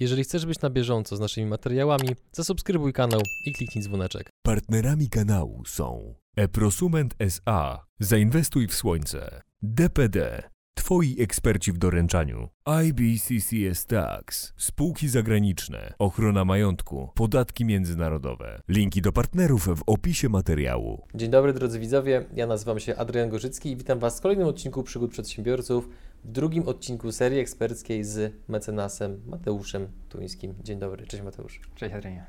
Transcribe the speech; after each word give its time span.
Jeżeli 0.00 0.24
chcesz 0.24 0.46
być 0.46 0.60
na 0.60 0.70
bieżąco 0.70 1.16
z 1.16 1.20
naszymi 1.20 1.46
materiałami, 1.46 2.08
zasubskrybuj 2.32 2.92
kanał 2.92 3.20
i 3.46 3.52
kliknij 3.52 3.84
dzwoneczek. 3.84 4.30
Partnerami 4.42 5.08
kanału 5.08 5.62
są 5.66 6.14
Eprosument 6.36 7.14
SA. 7.18 7.86
Zainwestuj 7.98 8.66
w 8.68 8.74
słońce. 8.74 9.42
DPD. 9.62 10.42
Twoi 10.74 11.16
eksperci 11.22 11.72
w 11.72 11.78
doręczaniu. 11.78 12.48
IBCCS 12.84 13.86
Tax. 13.86 14.52
Spółki 14.56 15.08
zagraniczne. 15.08 15.94
Ochrona 15.98 16.44
majątku. 16.44 17.08
Podatki 17.14 17.64
międzynarodowe. 17.64 18.60
Linki 18.68 19.02
do 19.02 19.12
partnerów 19.12 19.66
w 19.66 19.82
opisie 19.86 20.28
materiału. 20.28 21.06
Dzień 21.14 21.30
dobry 21.30 21.52
drodzy 21.52 21.80
widzowie, 21.80 22.24
ja 22.36 22.46
nazywam 22.46 22.80
się 22.80 22.96
Adrian 22.96 23.30
Gorzycki 23.30 23.70
i 23.70 23.76
witam 23.76 23.98
Was 23.98 24.18
w 24.18 24.22
kolejnym 24.22 24.46
odcinku 24.46 24.82
Przygód 24.82 25.10
Przedsiębiorców, 25.10 25.88
w 26.24 26.32
drugim 26.32 26.68
odcinku 26.68 27.12
serii 27.12 27.38
eksperckiej 27.38 28.04
z 28.04 28.34
mecenasem 28.48 29.22
Mateuszem 29.26 29.88
Tuńskim. 30.08 30.54
Dzień 30.62 30.78
dobry, 30.78 31.06
cześć 31.06 31.22
Mateusz. 31.22 31.60
Cześć 31.74 31.94
Adrianie. 31.94 32.26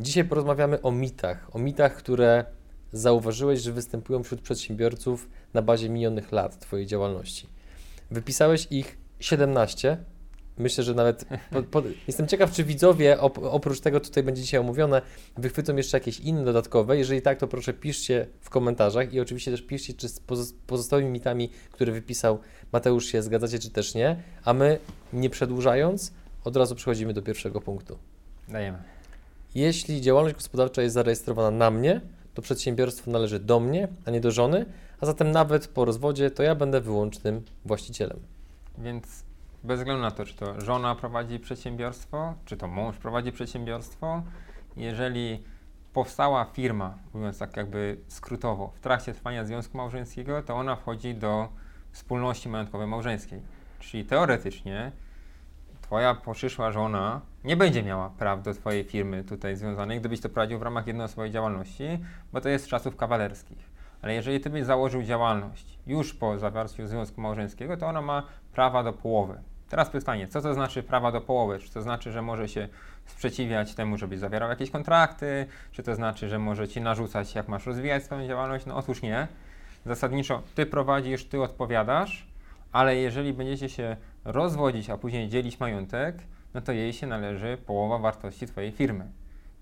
Dzisiaj 0.00 0.24
porozmawiamy 0.24 0.82
o 0.82 0.92
mitach, 0.92 1.56
o 1.56 1.58
mitach, 1.58 1.96
które 1.96 2.44
zauważyłeś, 2.92 3.60
że 3.60 3.72
występują 3.72 4.22
wśród 4.22 4.40
przedsiębiorców 4.40 5.28
na 5.54 5.62
bazie 5.62 5.88
minionych 5.88 6.32
lat 6.32 6.58
Twojej 6.58 6.86
działalności. 6.86 7.46
Wypisałeś 8.10 8.66
ich 8.70 8.98
17. 9.20 10.04
Myślę, 10.60 10.84
że 10.84 10.94
nawet 10.94 11.24
po, 11.50 11.62
po, 11.62 11.82
jestem 12.06 12.26
ciekaw, 12.26 12.52
czy 12.52 12.64
widzowie 12.64 13.20
op, 13.20 13.38
oprócz 13.42 13.80
tego, 13.80 14.00
co 14.00 14.06
tutaj 14.06 14.22
będzie 14.22 14.42
dzisiaj 14.42 14.60
omówione, 14.60 15.02
wychwycą 15.36 15.76
jeszcze 15.76 15.96
jakieś 15.96 16.20
inne 16.20 16.44
dodatkowe. 16.44 16.98
Jeżeli 16.98 17.22
tak, 17.22 17.38
to 17.38 17.48
proszę 17.48 17.72
piszcie 17.72 18.26
w 18.40 18.50
komentarzach 18.50 19.14
i 19.14 19.20
oczywiście 19.20 19.50
też 19.50 19.62
piszcie, 19.62 19.94
czy 19.94 20.08
z 20.08 20.20
pozo- 20.20 20.54
pozostałymi 20.66 21.10
mitami, 21.10 21.50
które 21.70 21.92
wypisał 21.92 22.38
Mateusz 22.72 23.06
się 23.06 23.22
zgadzacie, 23.22 23.58
czy 23.58 23.70
też 23.70 23.94
nie. 23.94 24.22
A 24.44 24.54
my, 24.54 24.78
nie 25.12 25.30
przedłużając, 25.30 26.12
od 26.44 26.56
razu 26.56 26.74
przechodzimy 26.74 27.14
do 27.14 27.22
pierwszego 27.22 27.60
punktu. 27.60 27.98
Dajemy. 28.48 28.78
Jeśli 29.54 30.00
działalność 30.00 30.36
gospodarcza 30.36 30.82
jest 30.82 30.94
zarejestrowana 30.94 31.50
na 31.50 31.70
mnie, 31.70 32.00
to 32.34 32.42
przedsiębiorstwo 32.42 33.10
należy 33.10 33.38
do 33.38 33.60
mnie, 33.60 33.88
a 34.04 34.10
nie 34.10 34.20
do 34.20 34.30
żony, 34.30 34.66
a 35.00 35.06
zatem 35.06 35.30
nawet 35.30 35.68
po 35.68 35.84
rozwodzie 35.84 36.30
to 36.30 36.42
ja 36.42 36.54
będę 36.54 36.80
wyłącznym 36.80 37.42
właścicielem. 37.64 38.20
Więc 38.78 39.04
bez 39.64 39.80
względu 39.80 40.02
na 40.02 40.10
to, 40.10 40.24
czy 40.24 40.36
to 40.36 40.60
żona 40.60 40.94
prowadzi 40.94 41.38
przedsiębiorstwo, 41.38 42.34
czy 42.44 42.56
to 42.56 42.68
mąż 42.68 42.96
prowadzi 42.96 43.32
przedsiębiorstwo, 43.32 44.22
jeżeli 44.76 45.44
powstała 45.92 46.44
firma, 46.44 46.98
mówiąc 47.14 47.38
tak 47.38 47.56
jakby 47.56 47.96
skrótowo, 48.08 48.72
w 48.74 48.80
trakcie 48.80 49.14
trwania 49.14 49.44
związku 49.44 49.76
małżeńskiego, 49.76 50.42
to 50.42 50.54
ona 50.54 50.76
wchodzi 50.76 51.14
do 51.14 51.48
wspólności 51.92 52.48
majątkowej 52.48 52.86
małżeńskiej. 52.86 53.40
Czyli 53.80 54.04
teoretycznie 54.04 54.92
Twoja 55.82 56.16
przyszła 56.32 56.72
żona 56.72 57.20
nie 57.44 57.56
będzie 57.56 57.82
miała 57.82 58.10
praw 58.10 58.42
do 58.42 58.54
Twojej 58.54 58.84
firmy 58.84 59.24
tutaj 59.24 59.56
związanej, 59.56 60.00
gdybyś 60.00 60.20
to 60.20 60.28
prowadził 60.28 60.58
w 60.58 60.62
ramach 60.62 60.86
jednoosobowej 60.86 61.30
działalności, 61.30 61.84
bo 62.32 62.40
to 62.40 62.48
jest 62.48 62.64
z 62.64 62.68
czasów 62.68 62.96
kawalerskich. 62.96 63.70
Ale 64.02 64.14
jeżeli 64.14 64.40
Ty 64.40 64.50
byś 64.50 64.64
założył 64.64 65.02
działalność 65.02 65.78
już 65.86 66.14
po 66.14 66.38
zawarciu 66.38 66.86
związku 66.86 67.20
małżeńskiego, 67.20 67.76
to 67.76 67.86
ona 67.86 68.02
ma 68.02 68.22
prawa 68.52 68.82
do 68.82 68.92
połowy. 68.92 69.40
Teraz 69.70 69.90
pytanie, 69.90 70.28
co 70.28 70.40
to 70.40 70.54
znaczy 70.54 70.82
prawa 70.82 71.12
do 71.12 71.20
połowy? 71.20 71.58
Czy 71.58 71.70
to 71.70 71.82
znaczy, 71.82 72.12
że 72.12 72.22
może 72.22 72.48
się 72.48 72.68
sprzeciwiać 73.06 73.74
temu, 73.74 73.96
żebyś 73.96 74.18
zawierał 74.18 74.50
jakieś 74.50 74.70
kontrakty? 74.70 75.46
Czy 75.72 75.82
to 75.82 75.94
znaczy, 75.94 76.28
że 76.28 76.38
może 76.38 76.68
Ci 76.68 76.80
narzucać, 76.80 77.34
jak 77.34 77.48
masz 77.48 77.66
rozwijać 77.66 78.04
swoją 78.04 78.26
działalność? 78.26 78.66
No 78.66 78.76
otóż 78.76 79.02
nie. 79.02 79.28
Zasadniczo 79.86 80.42
Ty 80.54 80.66
prowadzisz, 80.66 81.24
Ty 81.24 81.42
odpowiadasz, 81.42 82.26
ale 82.72 82.96
jeżeli 82.96 83.32
będziecie 83.32 83.68
się 83.68 83.96
rozwodzić, 84.24 84.90
a 84.90 84.96
później 84.96 85.28
dzielić 85.28 85.60
majątek, 85.60 86.16
no 86.54 86.60
to 86.60 86.72
jej 86.72 86.92
się 86.92 87.06
należy 87.06 87.58
połowa 87.66 87.98
wartości 87.98 88.46
Twojej 88.46 88.72
firmy. 88.72 89.06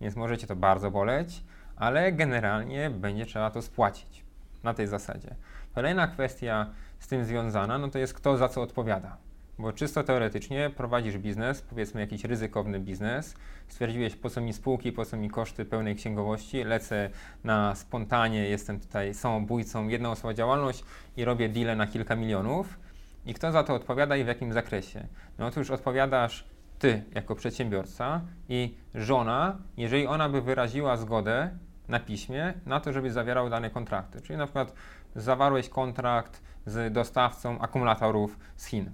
Więc 0.00 0.16
możecie 0.16 0.46
to 0.46 0.56
bardzo 0.56 0.90
boleć, 0.90 1.42
ale 1.76 2.12
generalnie 2.12 2.90
będzie 2.90 3.26
trzeba 3.26 3.50
to 3.50 3.62
spłacić 3.62 4.24
na 4.62 4.74
tej 4.74 4.86
zasadzie. 4.86 5.34
Kolejna 5.74 6.06
kwestia 6.06 6.66
z 6.98 7.08
tym 7.08 7.24
związana, 7.24 7.78
no 7.78 7.88
to 7.88 7.98
jest 7.98 8.14
kto 8.14 8.36
za 8.36 8.48
co 8.48 8.62
odpowiada. 8.62 9.27
Bo 9.58 9.72
czysto 9.72 10.04
teoretycznie 10.04 10.70
prowadzisz 10.70 11.18
biznes, 11.18 11.62
powiedzmy 11.62 12.00
jakiś 12.00 12.24
ryzykowny 12.24 12.80
biznes, 12.80 13.34
stwierdziłeś 13.68 14.16
po 14.16 14.30
co 14.30 14.40
mi 14.40 14.52
spółki, 14.52 14.92
po 14.92 15.04
co 15.04 15.16
mi 15.16 15.30
koszty 15.30 15.64
pełnej 15.64 15.96
księgowości, 15.96 16.64
lecę 16.64 17.10
na 17.44 17.74
spontanie, 17.74 18.48
jestem 18.48 18.80
tutaj 18.80 19.14
samobójcą, 19.14 19.88
jedna 19.88 20.10
osoba 20.10 20.34
działalność 20.34 20.84
i 21.16 21.24
robię 21.24 21.48
deale 21.48 21.76
na 21.76 21.86
kilka 21.86 22.16
milionów. 22.16 22.78
I 23.26 23.34
kto 23.34 23.52
za 23.52 23.64
to 23.64 23.74
odpowiada 23.74 24.16
i 24.16 24.24
w 24.24 24.26
jakim 24.26 24.52
zakresie? 24.52 25.06
No 25.38 25.46
otóż 25.46 25.70
odpowiadasz 25.70 26.44
ty 26.78 27.02
jako 27.14 27.34
przedsiębiorca 27.34 28.20
i 28.48 28.74
żona, 28.94 29.58
jeżeli 29.76 30.06
ona 30.06 30.28
by 30.28 30.42
wyraziła 30.42 30.96
zgodę 30.96 31.50
na 31.88 32.00
piśmie 32.00 32.54
na 32.66 32.80
to, 32.80 32.92
żeby 32.92 33.12
zawierał 33.12 33.50
dane 33.50 33.70
kontrakty. 33.70 34.20
Czyli 34.20 34.36
na 34.36 34.46
przykład 34.46 34.72
zawarłeś 35.16 35.68
kontrakt 35.68 36.42
z 36.66 36.92
dostawcą 36.92 37.60
akumulatorów 37.60 38.38
z 38.56 38.66
Chin 38.66 38.90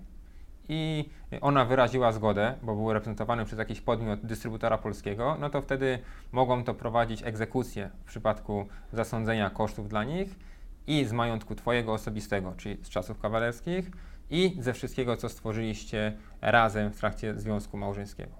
i 0.68 1.10
ona 1.40 1.64
wyraziła 1.64 2.12
zgodę, 2.12 2.54
bo 2.62 2.74
był 2.74 2.92
reprezentowany 2.92 3.44
przez 3.44 3.58
jakiś 3.58 3.80
podmiot 3.80 4.20
dystrybutora 4.20 4.78
polskiego, 4.78 5.36
no 5.40 5.50
to 5.50 5.62
wtedy 5.62 5.98
mogą 6.32 6.64
to 6.64 6.74
prowadzić 6.74 7.22
egzekucję 7.22 7.90
w 8.04 8.08
przypadku 8.08 8.66
zasądzenia 8.92 9.50
kosztów 9.50 9.88
dla 9.88 10.04
nich 10.04 10.38
i 10.86 11.04
z 11.04 11.12
majątku 11.12 11.54
Twojego 11.54 11.92
osobistego, 11.92 12.54
czyli 12.56 12.76
z 12.84 12.88
czasów 12.88 13.20
kawalerskich 13.20 13.90
i 14.30 14.56
ze 14.60 14.72
wszystkiego, 14.72 15.16
co 15.16 15.28
stworzyliście 15.28 16.16
razem 16.40 16.90
w 16.90 16.96
trakcie 16.96 17.34
związku 17.34 17.76
małżeńskiego. 17.76 18.32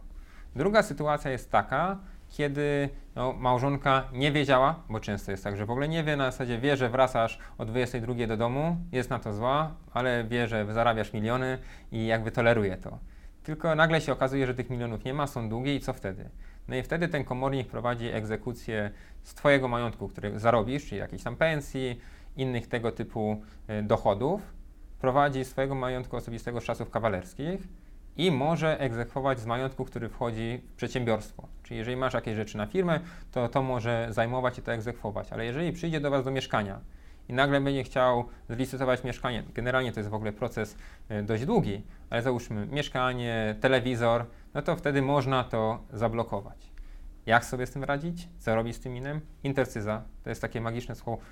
Druga 0.57 0.83
sytuacja 0.83 1.31
jest 1.31 1.51
taka, 1.51 1.99
kiedy 2.37 2.89
no, 3.15 3.33
małżonka 3.33 4.09
nie 4.13 4.33
wiedziała, 4.33 4.83
bo 4.89 5.01
często 5.01 5.31
jest 5.31 5.45
tak, 5.45 5.57
że 5.57 5.67
w 5.67 5.71
ogóle 5.71 5.89
nie 5.89 6.05
wie, 6.05 6.17
na 6.17 6.31
zasadzie 6.31 6.59
wie, 6.59 6.77
że 6.77 6.89
wracasz 6.89 7.39
o 7.59 7.65
22 7.65 8.27
do 8.27 8.37
domu, 8.37 8.77
jest 8.93 9.11
na 9.11 9.19
to 9.19 9.33
zła, 9.33 9.75
ale 9.93 10.25
wie, 10.25 10.49
że 10.49 10.73
zarabiasz 10.73 11.13
miliony 11.13 11.59
i 11.93 12.07
jakby 12.07 12.31
toleruje 12.31 12.77
to. 12.77 12.99
Tylko 13.43 13.75
nagle 13.75 14.01
się 14.01 14.13
okazuje, 14.13 14.47
że 14.47 14.55
tych 14.55 14.71
milionów 14.71 15.05
nie 15.05 15.15
ma, 15.15 15.27
są 15.27 15.49
długie 15.49 15.75
i 15.75 15.81
co 15.81 15.93
wtedy? 15.93 16.31
No 16.69 16.77
i 16.77 16.83
wtedy 16.83 17.09
ten 17.09 17.25
komornik 17.25 17.69
prowadzi 17.69 18.07
egzekucję 18.07 18.91
z 19.23 19.35
Twojego 19.35 19.69
majątku, 19.69 20.09
który 20.09 20.39
zarobisz, 20.39 20.87
czyli 20.89 21.01
jakiejś 21.01 21.23
tam 21.23 21.37
pensji, 21.37 22.01
innych 22.37 22.67
tego 22.67 22.93
typu 22.93 23.43
y, 23.71 23.83
dochodów, 23.83 24.41
prowadzi 25.01 25.45
swojego 25.45 25.75
majątku 25.75 26.17
osobistego 26.17 26.61
z 26.61 26.65
czasów 26.65 26.91
kawalerskich 26.91 27.69
i 28.17 28.31
może 28.31 28.81
egzekwować 28.81 29.41
z 29.41 29.47
majątku, 29.47 29.85
który 29.85 30.09
wchodzi 30.09 30.61
w 30.73 30.77
przedsiębiorstwo. 30.77 31.49
Czyli 31.63 31.79
jeżeli 31.79 31.97
masz 31.97 32.15
jakieś 32.15 32.37
rzeczy 32.37 32.57
na 32.57 32.67
firmę, 32.67 33.01
to 33.33 33.49
to 33.49 33.63
może 33.63 34.07
zajmować 34.11 34.59
i 34.59 34.63
to 34.63 34.73
egzekwować. 34.73 35.33
Ale 35.33 35.45
jeżeli 35.45 35.73
przyjdzie 35.73 36.01
do 36.01 36.11
Was 36.11 36.25
do 36.25 36.31
mieszkania 36.31 36.81
i 37.29 37.33
nagle 37.33 37.61
będzie 37.61 37.85
chciał 37.85 38.25
zlicytować 38.51 39.05
mieszkanie, 39.05 39.43
generalnie 39.55 39.93
to 39.93 40.01
jest 40.01 40.11
w 40.11 40.15
ogóle 40.15 40.33
proces 40.33 40.77
y, 41.11 41.23
dość 41.23 41.45
długi, 41.45 41.83
ale 42.11 42.23
załóżmy 42.23 42.67
mieszkanie, 42.67 43.55
telewizor, 43.61 44.27
no 44.55 44.63
to 44.63 44.77
wtedy 44.77 45.03
można 45.03 45.45
to 45.45 45.83
zablokować. 45.93 46.71
Jak 47.27 47.45
sobie 47.45 47.67
z 47.67 47.71
tym 47.71 47.85
radzić? 47.85 48.29
Co 48.39 48.55
robić 48.55 48.77
z 48.77 48.81
tym 48.81 48.97
innym? 48.97 49.21
Intercyza. 49.45 50.03
To 50.25 50.31
jest 50.31 50.43
takie 50.43 50.61
magiczne 50.61 50.95
słowo. 50.95 51.23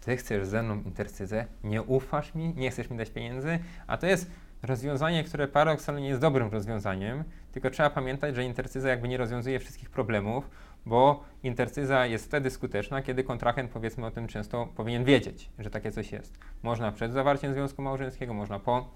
Ty 0.00 0.16
chcesz 0.16 0.46
ze 0.46 0.62
mną 0.62 0.82
intercyzę, 0.82 1.46
nie 1.64 1.82
ufasz 1.82 2.34
mi, 2.34 2.54
nie 2.54 2.70
chcesz 2.70 2.90
mi 2.90 2.96
dać 2.96 3.10
pieniędzy, 3.10 3.58
a 3.86 3.96
to 3.96 4.06
jest 4.06 4.30
rozwiązanie, 4.62 5.24
które 5.24 5.48
paradoksalnie 5.48 6.02
nie 6.02 6.08
jest 6.08 6.20
dobrym 6.20 6.50
rozwiązaniem, 6.50 7.24
tylko 7.52 7.70
trzeba 7.70 7.90
pamiętać, 7.90 8.36
że 8.36 8.44
intercyza 8.44 8.88
jakby 8.88 9.08
nie 9.08 9.16
rozwiązuje 9.16 9.60
wszystkich 9.60 9.90
problemów, 9.90 10.50
bo 10.86 11.24
intercyza 11.42 12.06
jest 12.06 12.24
wtedy 12.24 12.50
skuteczna, 12.50 13.02
kiedy 13.02 13.24
kontrahent 13.24 13.70
powiedzmy 13.70 14.06
o 14.06 14.10
tym 14.10 14.28
często 14.28 14.68
powinien 14.76 15.04
wiedzieć, 15.04 15.50
że 15.58 15.70
takie 15.70 15.92
coś 15.92 16.12
jest. 16.12 16.38
Można 16.62 16.92
przed 16.92 17.12
zawarciem 17.12 17.54
związku 17.54 17.82
małżeńskiego, 17.82 18.34
można 18.34 18.58
po 18.58 18.88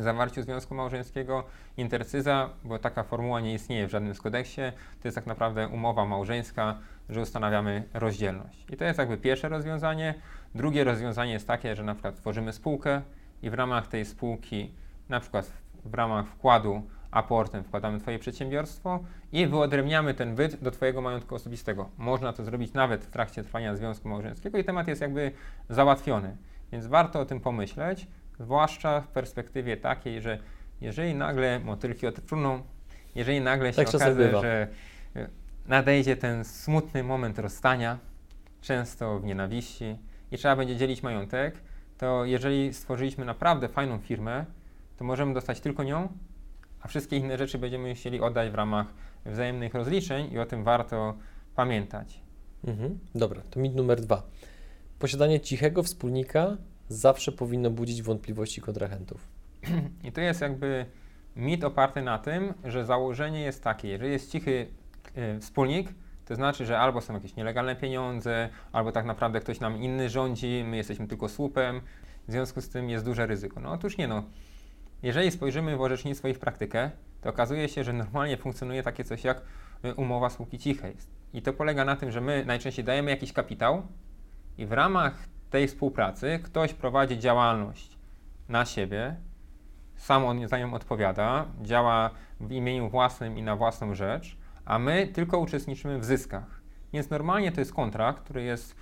zawarciu 0.00 0.42
związku 0.42 0.74
małżeńskiego. 0.74 1.44
Intercyza, 1.76 2.50
bo 2.64 2.78
taka 2.78 3.02
formuła 3.02 3.40
nie 3.40 3.54
istnieje 3.54 3.86
w 3.86 3.90
żadnym 3.90 4.14
z 4.14 4.20
kodeksie, 4.20 4.60
to 5.02 5.08
jest 5.08 5.14
tak 5.14 5.26
naprawdę 5.26 5.68
umowa 5.68 6.04
małżeńska, 6.04 6.78
że 7.08 7.20
ustanawiamy 7.20 7.84
rozdzielność. 7.94 8.66
I 8.70 8.76
to 8.76 8.84
jest 8.84 8.98
jakby 8.98 9.16
pierwsze 9.16 9.48
rozwiązanie. 9.48 10.14
Drugie 10.54 10.84
rozwiązanie 10.84 11.32
jest 11.32 11.46
takie, 11.46 11.76
że 11.76 11.82
na 11.82 11.94
przykład 11.94 12.16
tworzymy 12.16 12.52
spółkę 12.52 13.02
i 13.42 13.50
w 13.50 13.54
ramach 13.54 13.86
tej 13.86 14.04
spółki 14.04 14.72
na 15.12 15.20
przykład 15.20 15.52
w 15.84 15.94
ramach 15.94 16.26
wkładu 16.26 16.82
aportem 17.10 17.64
wkładamy 17.64 18.00
Twoje 18.00 18.18
przedsiębiorstwo 18.18 19.00
i 19.32 19.46
wyodrębniamy 19.46 20.14
ten 20.14 20.34
byt 20.34 20.62
do 20.62 20.70
Twojego 20.70 21.00
majątku 21.00 21.34
osobistego. 21.34 21.90
Można 21.98 22.32
to 22.32 22.44
zrobić 22.44 22.72
nawet 22.72 23.04
w 23.04 23.10
trakcie 23.10 23.42
trwania 23.42 23.76
związku 23.76 24.08
małżeńskiego 24.08 24.58
i 24.58 24.64
temat 24.64 24.88
jest 24.88 25.00
jakby 25.00 25.32
załatwiony. 25.68 26.36
Więc 26.72 26.86
warto 26.86 27.20
o 27.20 27.24
tym 27.24 27.40
pomyśleć, 27.40 28.06
zwłaszcza 28.40 29.00
w 29.00 29.08
perspektywie 29.08 29.76
takiej, 29.76 30.20
że 30.20 30.38
jeżeli 30.80 31.14
nagle 31.14 31.60
motylki 31.60 32.06
odfruną, 32.06 32.62
jeżeli 33.14 33.40
nagle 33.40 33.72
się 33.72 33.84
Tak 33.84 33.94
okaże, 33.94 34.40
że 34.40 34.68
e, 35.16 35.28
nadejdzie 35.66 36.16
ten 36.16 36.44
smutny 36.44 37.04
moment 37.04 37.38
rozstania, 37.38 37.98
często 38.60 39.18
w 39.18 39.24
nienawiści 39.24 39.96
i 40.30 40.38
trzeba 40.38 40.56
będzie 40.56 40.76
dzielić 40.76 41.02
majątek, 41.02 41.54
to 41.98 42.24
jeżeli 42.24 42.74
stworzyliśmy 42.74 43.24
naprawdę 43.24 43.68
fajną 43.68 43.98
firmę, 43.98 44.44
to 44.96 45.04
możemy 45.04 45.34
dostać 45.34 45.60
tylko 45.60 45.84
nią, 45.84 46.08
a 46.80 46.88
wszystkie 46.88 47.16
inne 47.16 47.38
rzeczy 47.38 47.58
będziemy 47.58 47.94
chcieli 47.94 48.20
oddać 48.20 48.50
w 48.50 48.54
ramach 48.54 48.86
wzajemnych 49.26 49.74
rozliczeń 49.74 50.32
i 50.32 50.38
o 50.38 50.46
tym 50.46 50.64
warto 50.64 51.14
pamiętać. 51.54 52.20
Mhm. 52.66 52.98
Dobra, 53.14 53.42
to 53.50 53.60
mit 53.60 53.74
numer 53.74 54.00
dwa. 54.00 54.22
Posiadanie 54.98 55.40
cichego 55.40 55.82
wspólnika 55.82 56.56
zawsze 56.88 57.32
powinno 57.32 57.70
budzić 57.70 58.02
wątpliwości 58.02 58.60
kontrahentów. 58.60 59.28
I 60.04 60.12
to 60.12 60.20
jest 60.20 60.40
jakby 60.40 60.86
mit 61.36 61.64
oparty 61.64 62.02
na 62.02 62.18
tym, 62.18 62.54
że 62.64 62.84
założenie 62.84 63.40
jest 63.40 63.64
takie, 63.64 63.88
jeżeli 63.88 64.12
jest 64.12 64.32
cichy 64.32 64.66
y, 65.36 65.40
wspólnik, 65.40 65.94
to 66.24 66.34
znaczy, 66.34 66.66
że 66.66 66.78
albo 66.78 67.00
są 67.00 67.14
jakieś 67.14 67.36
nielegalne 67.36 67.76
pieniądze, 67.76 68.48
albo 68.72 68.92
tak 68.92 69.04
naprawdę 69.04 69.40
ktoś 69.40 69.60
nam 69.60 69.82
inny 69.82 70.10
rządzi, 70.10 70.64
my 70.66 70.76
jesteśmy 70.76 71.08
tylko 71.08 71.28
słupem, 71.28 71.80
w 72.28 72.32
związku 72.32 72.60
z 72.60 72.68
tym 72.68 72.90
jest 72.90 73.04
duże 73.04 73.26
ryzyko. 73.26 73.60
No 73.60 73.72
otóż 73.72 73.98
nie 73.98 74.08
no. 74.08 74.22
Jeżeli 75.02 75.30
spojrzymy 75.30 75.76
w 75.76 75.80
orzecznictwo 75.80 76.28
i 76.28 76.34
w 76.34 76.38
praktykę, 76.38 76.90
to 77.20 77.30
okazuje 77.30 77.68
się, 77.68 77.84
że 77.84 77.92
normalnie 77.92 78.36
funkcjonuje 78.36 78.82
takie 78.82 79.04
coś 79.04 79.24
jak 79.24 79.42
y, 79.84 79.94
umowa 79.94 80.30
spółki 80.30 80.58
cichej. 80.58 80.96
I 81.32 81.42
to 81.42 81.52
polega 81.52 81.84
na 81.84 81.96
tym, 81.96 82.10
że 82.10 82.20
my 82.20 82.44
najczęściej 82.46 82.84
dajemy 82.84 83.10
jakiś 83.10 83.32
kapitał 83.32 83.82
i 84.58 84.66
w 84.66 84.72
ramach 84.72 85.14
tej 85.50 85.68
współpracy 85.68 86.40
ktoś 86.42 86.74
prowadzi 86.74 87.18
działalność 87.18 87.98
na 88.48 88.64
siebie, 88.64 89.16
sam 89.96 90.24
on 90.24 90.48
za 90.48 90.58
nią 90.58 90.74
odpowiada, 90.74 91.46
działa 91.62 92.10
w 92.40 92.52
imieniu 92.52 92.90
własnym 92.90 93.38
i 93.38 93.42
na 93.42 93.56
własną 93.56 93.94
rzecz, 93.94 94.36
a 94.64 94.78
my 94.78 95.08
tylko 95.08 95.38
uczestniczymy 95.38 95.98
w 95.98 96.04
zyskach. 96.04 96.62
Więc 96.92 97.10
normalnie 97.10 97.52
to 97.52 97.60
jest 97.60 97.74
kontrakt, 97.74 98.22
który 98.22 98.42
jest 98.42 98.72
y, 98.72 98.74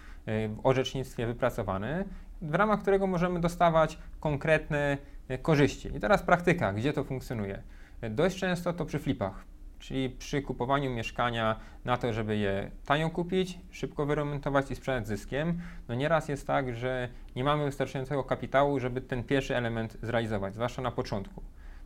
w 0.48 0.60
orzecznictwie 0.62 1.26
wypracowany, 1.26 2.04
w 2.42 2.54
ramach 2.54 2.80
którego 2.80 3.06
możemy 3.06 3.40
dostawać 3.40 3.98
konkretne 4.20 4.98
y, 5.30 5.38
korzyści. 5.38 5.96
I 5.96 6.00
teraz 6.00 6.22
praktyka, 6.22 6.72
gdzie 6.72 6.92
to 6.92 7.04
funkcjonuje. 7.04 7.62
Dość 8.10 8.38
często 8.38 8.72
to 8.72 8.84
przy 8.84 8.98
flipach, 8.98 9.44
czyli 9.78 10.10
przy 10.10 10.42
kupowaniu 10.42 10.90
mieszkania 10.90 11.56
na 11.84 11.96
to, 11.96 12.12
żeby 12.12 12.36
je 12.36 12.70
tanio 12.86 13.10
kupić, 13.10 13.58
szybko 13.70 14.06
wyremontować 14.06 14.70
i 14.70 14.76
sprzedać 14.76 15.08
zyskiem. 15.08 15.60
No 15.88 15.94
nieraz 15.94 16.28
jest 16.28 16.46
tak, 16.46 16.74
że 16.74 17.08
nie 17.36 17.44
mamy 17.44 17.64
wystarczającego 17.64 18.24
kapitału, 18.24 18.80
żeby 18.80 19.00
ten 19.00 19.24
pierwszy 19.24 19.56
element 19.56 19.96
zrealizować, 20.02 20.54
zwłaszcza 20.54 20.82
na 20.82 20.90
początku. 20.90 21.42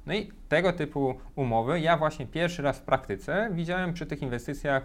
No 0.06 0.14
i 0.14 0.32
tego 0.48 0.72
typu 0.72 1.14
umowy 1.34 1.80
ja 1.80 1.96
właśnie 1.96 2.26
pierwszy 2.26 2.62
raz 2.62 2.78
w 2.78 2.82
praktyce 2.82 3.50
widziałem 3.52 3.92
przy 3.92 4.06
tych 4.06 4.22
inwestycjach 4.22 4.82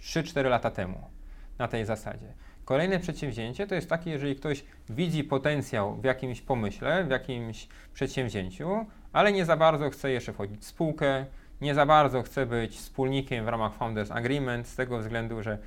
3-4 0.00 0.44
lata 0.44 0.70
temu 0.70 1.10
na 1.58 1.68
tej 1.68 1.84
zasadzie. 1.84 2.34
Kolejne 2.64 2.98
przedsięwzięcie 2.98 3.66
to 3.66 3.74
jest 3.74 3.88
takie, 3.88 4.10
jeżeli 4.10 4.36
ktoś 4.36 4.64
widzi 4.88 5.24
potencjał 5.24 5.96
w 5.96 6.04
jakimś 6.04 6.40
pomyśle, 6.40 7.04
w 7.04 7.10
jakimś 7.10 7.68
przedsięwzięciu, 7.94 8.86
ale 9.12 9.32
nie 9.32 9.44
za 9.44 9.56
bardzo 9.56 9.90
chce 9.90 10.10
jeszcze 10.10 10.32
wchodzić 10.32 10.60
w 10.60 10.64
spółkę, 10.64 11.26
nie 11.60 11.74
za 11.74 11.86
bardzo 11.86 12.22
chce 12.22 12.46
być 12.46 12.76
wspólnikiem 12.76 13.44
w 13.44 13.48
ramach 13.48 13.74
Founders 13.74 14.10
Agreement 14.10 14.68
z 14.68 14.76
tego 14.76 14.98
względu, 14.98 15.42
że 15.42 15.58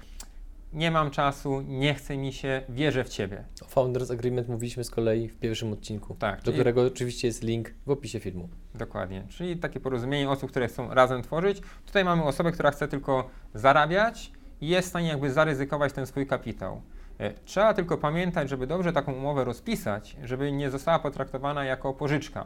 nie 0.74 0.92
mam 0.92 1.12
czasu, 1.12 1.62
nie 1.62 1.94
chce 1.94 2.18
mi 2.18 2.34
się, 2.34 2.62
wierzę 2.70 3.04
w 3.04 3.10
Ciebie. 3.10 3.44
O 3.62 3.66
Founders 3.66 4.12
Agreement 4.12 4.50
mówiliśmy 4.50 4.84
z 4.84 4.90
kolei 4.90 5.28
w 5.28 5.40
pierwszym 5.40 5.74
odcinku, 5.74 6.16
Tak, 6.20 6.42
do 6.42 6.54
którego 6.54 6.82
oczywiście 6.82 7.28
jest 7.28 7.44
link 7.44 7.74
w 7.86 7.92
opisie 7.92 8.20
filmu. 8.20 8.50
Dokładnie, 8.76 9.24
czyli 9.30 9.58
takie 9.58 9.80
porozumienie 9.80 10.30
osób, 10.30 10.50
które 10.50 10.68
chcą 10.68 10.94
razem 10.94 11.22
tworzyć. 11.22 11.62
Tutaj 11.86 12.06
mamy 12.06 12.24
osobę, 12.24 12.52
która 12.52 12.72
chce 12.72 12.88
tylko 12.88 13.30
zarabiać 13.54 14.32
jest 14.62 14.88
w 14.88 14.90
stanie 14.90 15.08
jakby 15.08 15.32
zaryzykować 15.32 15.94
ten 15.94 16.08
swój 16.08 16.28
kapitał. 16.28 16.82
E, 17.20 17.34
Trzeba 17.34 17.74
tylko 17.74 17.98
pamiętać, 17.98 18.50
żeby 18.50 18.68
dobrze 18.68 18.94
taką 18.94 19.14
umowę 19.14 19.44
rozpisać, 19.44 20.18
żeby 20.24 20.52
nie 20.52 20.70
została 20.70 21.00
potraktowana 21.00 21.66
jako 21.66 21.94
pożyczka, 21.94 22.46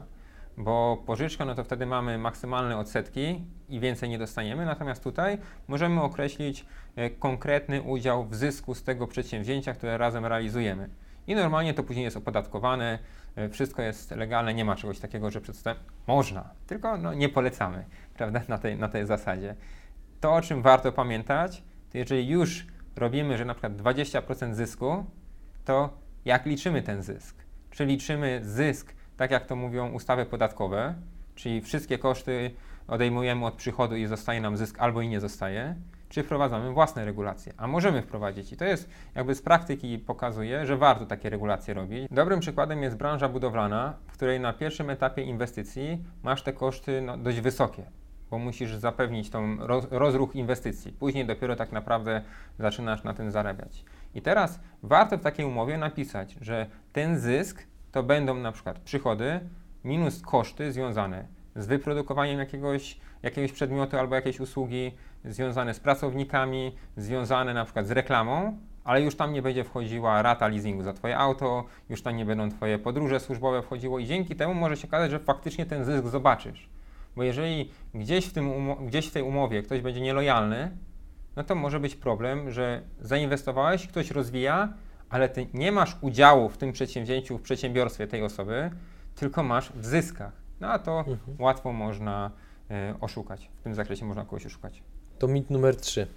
bo 0.57 1.03
pożyczka, 1.05 1.45
no 1.45 1.55
to 1.55 1.63
wtedy 1.63 1.85
mamy 1.85 2.17
maksymalne 2.17 2.77
odsetki 2.77 3.43
i 3.69 3.79
więcej 3.79 4.09
nie 4.09 4.19
dostaniemy, 4.19 4.65
natomiast 4.65 5.03
tutaj 5.03 5.37
możemy 5.67 6.01
określić 6.01 6.65
e, 6.95 7.09
konkretny 7.09 7.81
udział 7.81 8.25
w 8.25 8.35
zysku 8.35 8.75
z 8.75 8.83
tego 8.83 9.07
przedsięwzięcia, 9.07 9.73
które 9.73 9.97
razem 9.97 10.25
realizujemy. 10.25 10.89
I 11.27 11.35
normalnie 11.35 11.73
to 11.73 11.83
później 11.83 12.03
jest 12.03 12.17
opodatkowane, 12.17 12.99
e, 13.35 13.49
wszystko 13.49 13.81
jest 13.81 14.11
legalne, 14.11 14.53
nie 14.53 14.65
ma 14.65 14.75
czegoś 14.75 14.99
takiego, 14.99 15.31
że 15.31 15.41
przedstaw... 15.41 15.77
Można, 16.07 16.49
tylko 16.67 16.97
no, 16.97 17.13
nie 17.13 17.29
polecamy, 17.29 17.85
prawda, 18.17 18.41
na 18.47 18.57
tej, 18.57 18.77
na 18.77 18.89
tej 18.89 19.05
zasadzie. 19.05 19.55
To, 20.21 20.33
o 20.33 20.41
czym 20.41 20.61
warto 20.61 20.91
pamiętać, 20.91 21.63
to 21.91 21.97
jeżeli 21.97 22.27
już 22.27 22.67
robimy, 22.95 23.37
że 23.37 23.45
na 23.45 23.53
przykład 23.53 23.73
20% 23.73 24.53
zysku, 24.53 25.05
to 25.65 25.89
jak 26.25 26.45
liczymy 26.45 26.81
ten 26.81 27.03
zysk? 27.03 27.35
Czy 27.69 27.85
liczymy 27.85 28.39
zysk, 28.43 28.93
tak 29.17 29.31
jak 29.31 29.45
to 29.45 29.55
mówią 29.55 29.91
ustawy 29.91 30.25
podatkowe, 30.25 30.95
czyli 31.35 31.61
wszystkie 31.61 31.97
koszty 31.97 32.51
odejmujemy 32.87 33.45
od 33.45 33.53
przychodu 33.53 33.95
i 33.95 34.05
zostaje 34.05 34.41
nam 34.41 34.57
zysk 34.57 34.75
albo 34.79 35.01
i 35.01 35.07
nie 35.07 35.19
zostaje, 35.19 35.75
czy 36.09 36.23
wprowadzamy 36.23 36.71
własne 36.71 37.05
regulacje? 37.05 37.53
A 37.57 37.67
możemy 37.67 38.01
wprowadzić 38.01 38.53
i 38.53 38.57
to 38.57 38.65
jest 38.65 38.89
jakby 39.15 39.35
z 39.35 39.41
praktyki 39.41 39.99
pokazuje, 39.99 40.65
że 40.65 40.77
warto 40.77 41.05
takie 41.05 41.29
regulacje 41.29 41.73
robić. 41.73 42.07
Dobrym 42.11 42.39
przykładem 42.39 42.83
jest 42.83 42.97
branża 42.97 43.29
budowlana, 43.29 43.93
w 44.07 44.13
której 44.13 44.39
na 44.39 44.53
pierwszym 44.53 44.89
etapie 44.89 45.23
inwestycji 45.23 46.03
masz 46.23 46.43
te 46.43 46.53
koszty 46.53 47.01
no, 47.01 47.17
dość 47.17 47.39
wysokie, 47.39 47.83
bo 48.31 48.37
musisz 48.37 48.75
zapewnić 48.75 49.29
tą 49.29 49.57
roz, 49.59 49.87
rozruch 49.91 50.35
inwestycji. 50.35 50.91
Później 50.91 51.25
dopiero 51.25 51.55
tak 51.55 51.71
naprawdę 51.71 52.21
zaczynasz 52.59 53.03
na 53.03 53.13
tym 53.13 53.31
zarabiać. 53.31 53.85
I 54.15 54.21
teraz 54.21 54.59
warto 54.83 55.17
w 55.17 55.21
takiej 55.21 55.45
umowie 55.45 55.77
napisać, 55.77 56.35
że 56.41 56.65
ten 56.93 57.19
zysk 57.19 57.63
to 57.91 58.03
będą 58.03 58.35
na 58.35 58.51
przykład 58.51 58.79
przychody 58.79 59.39
minus 59.83 60.21
koszty 60.21 60.71
związane 60.71 61.25
z 61.55 61.67
wyprodukowaniem 61.67 62.39
jakiegoś, 62.39 62.97
jakiegoś 63.23 63.51
przedmiotu 63.51 63.97
albo 63.97 64.15
jakiejś 64.15 64.39
usługi, 64.39 64.91
związane 65.25 65.73
z 65.73 65.79
pracownikami, 65.79 66.75
związane 66.97 67.53
na 67.53 67.65
przykład 67.65 67.87
z 67.87 67.91
reklamą, 67.91 68.57
ale 68.83 69.01
już 69.01 69.15
tam 69.15 69.33
nie 69.33 69.41
będzie 69.41 69.63
wchodziła 69.63 70.21
rata 70.21 70.47
leasingu 70.47 70.83
za 70.83 70.93
Twoje 70.93 71.17
auto, 71.17 71.63
już 71.89 72.01
tam 72.01 72.15
nie 72.15 72.25
będą 72.25 72.49
Twoje 72.49 72.79
podróże 72.79 73.19
służbowe 73.19 73.61
wchodziło 73.61 73.99
i 73.99 74.05
dzięki 74.05 74.35
temu 74.35 74.53
może 74.53 74.77
się 74.77 74.87
okazać, 74.87 75.11
że 75.11 75.19
faktycznie 75.19 75.65
ten 75.65 75.85
zysk 75.85 76.07
zobaczysz. 76.07 76.69
Bo 77.15 77.23
jeżeli 77.23 77.71
gdzieś 77.93 78.25
w, 78.25 78.33
tym 78.33 78.51
gdzieś 78.87 79.07
w 79.07 79.11
tej 79.11 79.23
umowie 79.23 79.63
ktoś 79.63 79.81
będzie 79.81 80.01
nielojalny, 80.01 80.77
no 81.35 81.43
to 81.43 81.55
może 81.55 81.79
być 81.79 81.95
problem, 81.95 82.51
że 82.51 82.81
zainwestowałeś, 82.99 83.87
ktoś 83.87 84.11
rozwija, 84.11 84.73
ale 85.09 85.29
ty 85.29 85.47
nie 85.53 85.71
masz 85.71 85.97
udziału 86.01 86.49
w 86.49 86.57
tym 86.57 86.71
przedsięwzięciu, 86.71 87.37
w 87.37 87.41
przedsiębiorstwie 87.41 88.07
tej 88.07 88.23
osoby, 88.23 88.71
tylko 89.15 89.43
masz 89.43 89.71
w 89.75 89.85
zyskach. 89.85 90.31
No 90.59 90.67
a 90.67 90.79
to 90.79 90.99
Mhm. 90.99 91.17
łatwo 91.39 91.73
można 91.73 92.31
e, 92.71 92.95
oszukać. 93.01 93.49
W 93.59 93.63
tym 93.63 93.75
zakresie 93.75 94.05
można 94.05 94.25
kogoś 94.25 94.45
oszukać. 94.45 94.83
To 95.19 95.27
mit 95.27 95.49
numer 95.49 95.75
3. 95.75 96.07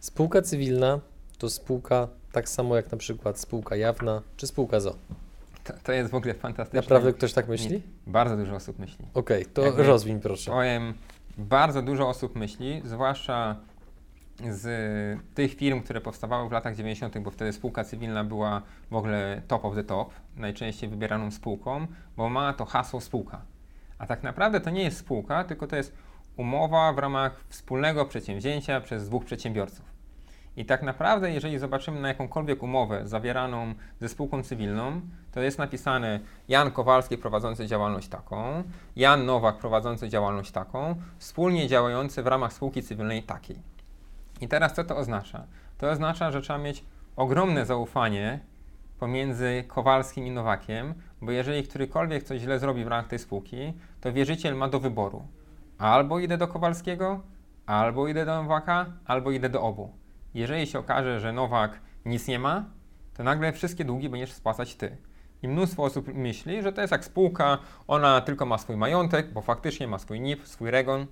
Spółka 0.00 0.42
cywilna 0.42 1.00
to 1.38 1.50
spółka 1.50 2.08
tak 2.32 2.48
samo 2.48 2.76
jak 2.76 2.92
na 2.92 2.98
przykład 2.98 3.38
spółka 3.38 3.76
jawna 3.76 4.22
czy 4.36 4.46
spółka 4.46 4.80
ZO. 4.80 4.94
To, 5.68 5.74
to 5.82 5.92
jest 5.92 6.10
w 6.10 6.14
ogóle 6.14 6.34
fantastyczne. 6.34 6.80
Naprawdę 6.80 7.12
ktoś 7.12 7.32
tak 7.32 7.48
myśli? 7.48 7.82
Bardzo 8.06 8.36
dużo 8.36 8.54
osób 8.54 8.78
myśli. 8.78 9.04
Okej, 9.14 9.46
to 9.46 9.62
Jakby- 9.62 9.82
rozwiń 9.82 10.20
proszę. 10.20 10.50
Powiem, 10.50 10.94
bardzo 11.38 11.82
dużo 11.82 12.08
osób 12.08 12.36
myśli, 12.36 12.82
zwłaszcza 12.84 13.56
z 14.50 14.66
tych 15.34 15.54
firm, 15.54 15.80
które 15.80 16.00
powstawały 16.00 16.48
w 16.48 16.52
latach 16.52 16.76
90., 16.76 17.18
bo 17.18 17.30
wtedy 17.30 17.52
spółka 17.52 17.84
cywilna 17.84 18.24
była 18.24 18.62
w 18.90 18.94
ogóle 18.94 19.42
top 19.48 19.64
of 19.64 19.74
the 19.74 19.84
top, 19.84 20.10
najczęściej 20.36 20.90
wybieraną 20.90 21.30
spółką, 21.30 21.86
bo 22.16 22.28
ma 22.28 22.52
to 22.52 22.64
hasło 22.64 23.00
spółka. 23.00 23.42
A 23.98 24.06
tak 24.06 24.22
naprawdę 24.22 24.60
to 24.60 24.70
nie 24.70 24.82
jest 24.82 24.98
spółka, 24.98 25.44
tylko 25.44 25.66
to 25.66 25.76
jest 25.76 25.92
umowa 26.36 26.92
w 26.92 26.98
ramach 26.98 27.44
wspólnego 27.48 28.04
przedsięwzięcia 28.04 28.80
przez 28.80 29.08
dwóch 29.08 29.24
przedsiębiorców. 29.24 29.97
I 30.58 30.64
tak 30.64 30.82
naprawdę, 30.82 31.30
jeżeli 31.30 31.58
zobaczymy 31.58 32.00
na 32.00 32.08
jakąkolwiek 32.08 32.62
umowę 32.62 33.08
zawieraną 33.08 33.74
ze 34.00 34.08
spółką 34.08 34.42
cywilną, 34.42 35.00
to 35.32 35.40
jest 35.40 35.58
napisane 35.58 36.20
Jan 36.48 36.70
Kowalski 36.70 37.18
prowadzący 37.18 37.66
działalność 37.66 38.08
taką, 38.08 38.62
Jan 38.96 39.26
Nowak 39.26 39.58
prowadzący 39.58 40.08
działalność 40.08 40.50
taką, 40.50 40.94
wspólnie 41.18 41.68
działający 41.68 42.22
w 42.22 42.26
ramach 42.26 42.52
spółki 42.52 42.82
cywilnej 42.82 43.22
takiej. 43.22 43.56
I 44.40 44.48
teraz 44.48 44.74
co 44.74 44.84
to 44.84 44.96
oznacza? 44.96 45.46
To 45.78 45.90
oznacza, 45.90 46.30
że 46.30 46.40
trzeba 46.40 46.58
mieć 46.58 46.84
ogromne 47.16 47.66
zaufanie 47.66 48.40
pomiędzy 48.98 49.64
Kowalskim 49.68 50.26
i 50.26 50.30
Nowakiem, 50.30 50.94
bo 51.22 51.32
jeżeli 51.32 51.62
którykolwiek 51.62 52.22
coś 52.22 52.40
źle 52.40 52.58
zrobi 52.58 52.84
w 52.84 52.88
ramach 52.88 53.06
tej 53.06 53.18
spółki, 53.18 53.72
to 54.00 54.12
wierzyciel 54.12 54.54
ma 54.56 54.68
do 54.68 54.80
wyboru. 54.80 55.26
Albo 55.78 56.18
idę 56.18 56.38
do 56.38 56.48
Kowalskiego, 56.48 57.20
albo 57.66 58.08
idę 58.08 58.26
do 58.26 58.42
Nowaka, 58.42 58.86
albo 59.06 59.30
idę 59.30 59.48
do 59.48 59.62
obu. 59.62 59.92
Jeżeli 60.38 60.66
się 60.66 60.78
okaże, 60.78 61.20
że 61.20 61.32
Nowak 61.32 61.80
nic 62.04 62.28
nie 62.28 62.38
ma, 62.38 62.64
to 63.14 63.22
nagle 63.22 63.52
wszystkie 63.52 63.84
długi 63.84 64.08
będziesz 64.08 64.32
spłacać 64.32 64.74
ty. 64.74 64.96
I 65.42 65.48
mnóstwo 65.48 65.84
osób 65.84 66.14
myśli, 66.14 66.62
że 66.62 66.72
to 66.72 66.80
jest 66.80 66.92
jak 66.92 67.04
spółka, 67.04 67.58
ona 67.86 68.20
tylko 68.20 68.46
ma 68.46 68.58
swój 68.58 68.76
majątek, 68.76 69.32
bo 69.32 69.40
faktycznie 69.40 69.88
ma 69.88 69.98
swój 69.98 70.20
NIP, 70.20 70.46
swój 70.46 70.70
REGON, 70.70 71.06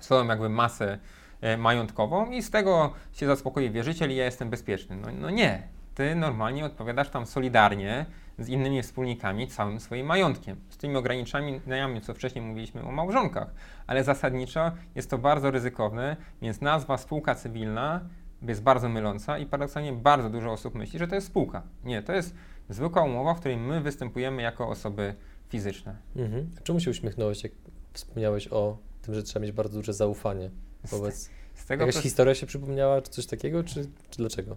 swoją 0.00 0.28
jakby 0.28 0.48
masę 0.48 0.98
e, 1.40 1.56
majątkową 1.56 2.30
i 2.30 2.42
z 2.42 2.50
tego 2.50 2.92
się 3.12 3.26
zaspokoi 3.26 3.70
wierzyciel 3.70 4.12
i 4.12 4.16
ja 4.16 4.24
jestem 4.24 4.50
bezpieczny. 4.50 4.96
No, 4.96 5.08
no 5.20 5.30
nie, 5.30 5.68
ty 5.94 6.14
normalnie 6.14 6.64
odpowiadasz 6.64 7.10
tam 7.10 7.26
solidarnie 7.26 8.06
z 8.38 8.48
innymi 8.48 8.82
wspólnikami 8.82 9.48
całym 9.48 9.80
swoim 9.80 10.06
majątkiem. 10.06 10.60
Z 10.68 10.76
tymi 10.76 10.96
ograniczeniami, 10.96 12.00
co 12.00 12.14
wcześniej 12.14 12.44
mówiliśmy 12.44 12.82
o 12.82 12.92
małżonkach. 12.92 13.54
Ale 13.86 14.04
zasadniczo 14.04 14.72
jest 14.94 15.10
to 15.10 15.18
bardzo 15.18 15.50
ryzykowne, 15.50 16.16
więc 16.42 16.60
nazwa 16.60 16.98
spółka 16.98 17.34
cywilna 17.34 18.00
jest 18.42 18.62
bardzo 18.62 18.88
myląca 18.88 19.38
i 19.38 19.46
paradoksalnie 19.46 19.92
bardzo 19.92 20.30
dużo 20.30 20.52
osób 20.52 20.74
myśli, 20.74 20.98
że 20.98 21.08
to 21.08 21.14
jest 21.14 21.26
spółka. 21.26 21.62
Nie, 21.84 22.02
to 22.02 22.12
jest 22.12 22.34
zwykła 22.68 23.02
umowa, 23.02 23.34
w 23.34 23.40
której 23.40 23.56
my 23.56 23.80
występujemy 23.80 24.42
jako 24.42 24.68
osoby 24.68 25.14
fizyczne. 25.48 25.96
Mhm. 26.16 26.50
Czemu 26.62 26.80
się 26.80 26.90
uśmiechnąłeś, 26.90 27.42
jak 27.42 27.52
wspomniałeś 27.92 28.48
o 28.48 28.78
tym, 29.02 29.14
że 29.14 29.22
trzeba 29.22 29.42
mieć 29.42 29.52
bardzo 29.52 29.78
duże 29.78 29.92
zaufanie 29.92 30.50
wobec... 30.84 31.30
Z 31.54 31.66
tego 31.66 31.82
Jakaś 31.82 31.96
prost- 31.96 32.02
historia 32.02 32.34
się 32.34 32.46
przypomniała, 32.46 33.02
czy 33.02 33.10
coś 33.10 33.26
takiego, 33.26 33.64
czy, 33.64 33.84
czy 34.10 34.18
dlaczego? 34.18 34.56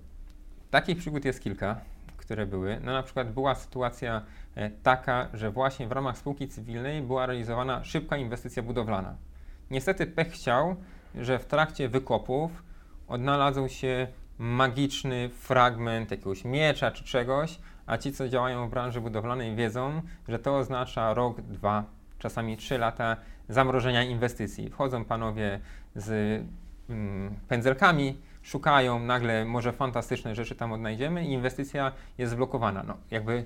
Takich 0.71 0.97
przygód 0.97 1.25
jest 1.25 1.41
kilka, 1.41 1.81
które 2.17 2.45
były. 2.45 2.79
No 2.83 2.93
na 2.93 3.03
przykład 3.03 3.33
była 3.33 3.55
sytuacja 3.55 4.21
e, 4.55 4.69
taka, 4.69 5.29
że 5.33 5.51
właśnie 5.51 5.87
w 5.87 5.91
ramach 5.91 6.17
spółki 6.17 6.47
cywilnej 6.47 7.01
była 7.01 7.25
realizowana 7.25 7.83
szybka 7.83 8.17
inwestycja 8.17 8.63
budowlana. 8.63 9.15
Niestety 9.71 10.07
pech 10.07 10.31
chciał, 10.31 10.75
że 11.15 11.39
w 11.39 11.45
trakcie 11.45 11.89
wykopów 11.89 12.63
odnalazł 13.09 13.67
się 13.67 14.07
magiczny 14.37 15.29
fragment 15.29 16.11
jakiegoś 16.11 16.45
miecza 16.45 16.91
czy 16.91 17.03
czegoś, 17.03 17.59
a 17.85 17.97
ci, 17.97 18.13
co 18.13 18.29
działają 18.29 18.67
w 18.67 18.69
branży 18.69 19.01
budowlanej 19.01 19.55
wiedzą, 19.55 20.01
że 20.27 20.39
to 20.39 20.57
oznacza 20.57 21.13
rok, 21.13 21.41
dwa, 21.41 21.83
czasami 22.19 22.57
trzy 22.57 22.77
lata 22.77 23.17
zamrożenia 23.49 24.03
inwestycji. 24.03 24.69
Wchodzą 24.69 25.05
panowie 25.05 25.59
z 25.95 26.41
mm, 26.89 27.35
pędzelkami, 27.47 28.17
szukają, 28.41 28.99
nagle 28.99 29.45
może 29.45 29.71
fantastyczne 29.71 30.35
rzeczy 30.35 30.55
tam 30.55 30.71
odnajdziemy 30.71 31.25
i 31.25 31.31
inwestycja 31.31 31.91
jest 32.17 32.31
zblokowana. 32.31 32.83
No, 32.83 32.97
jakby 33.11 33.45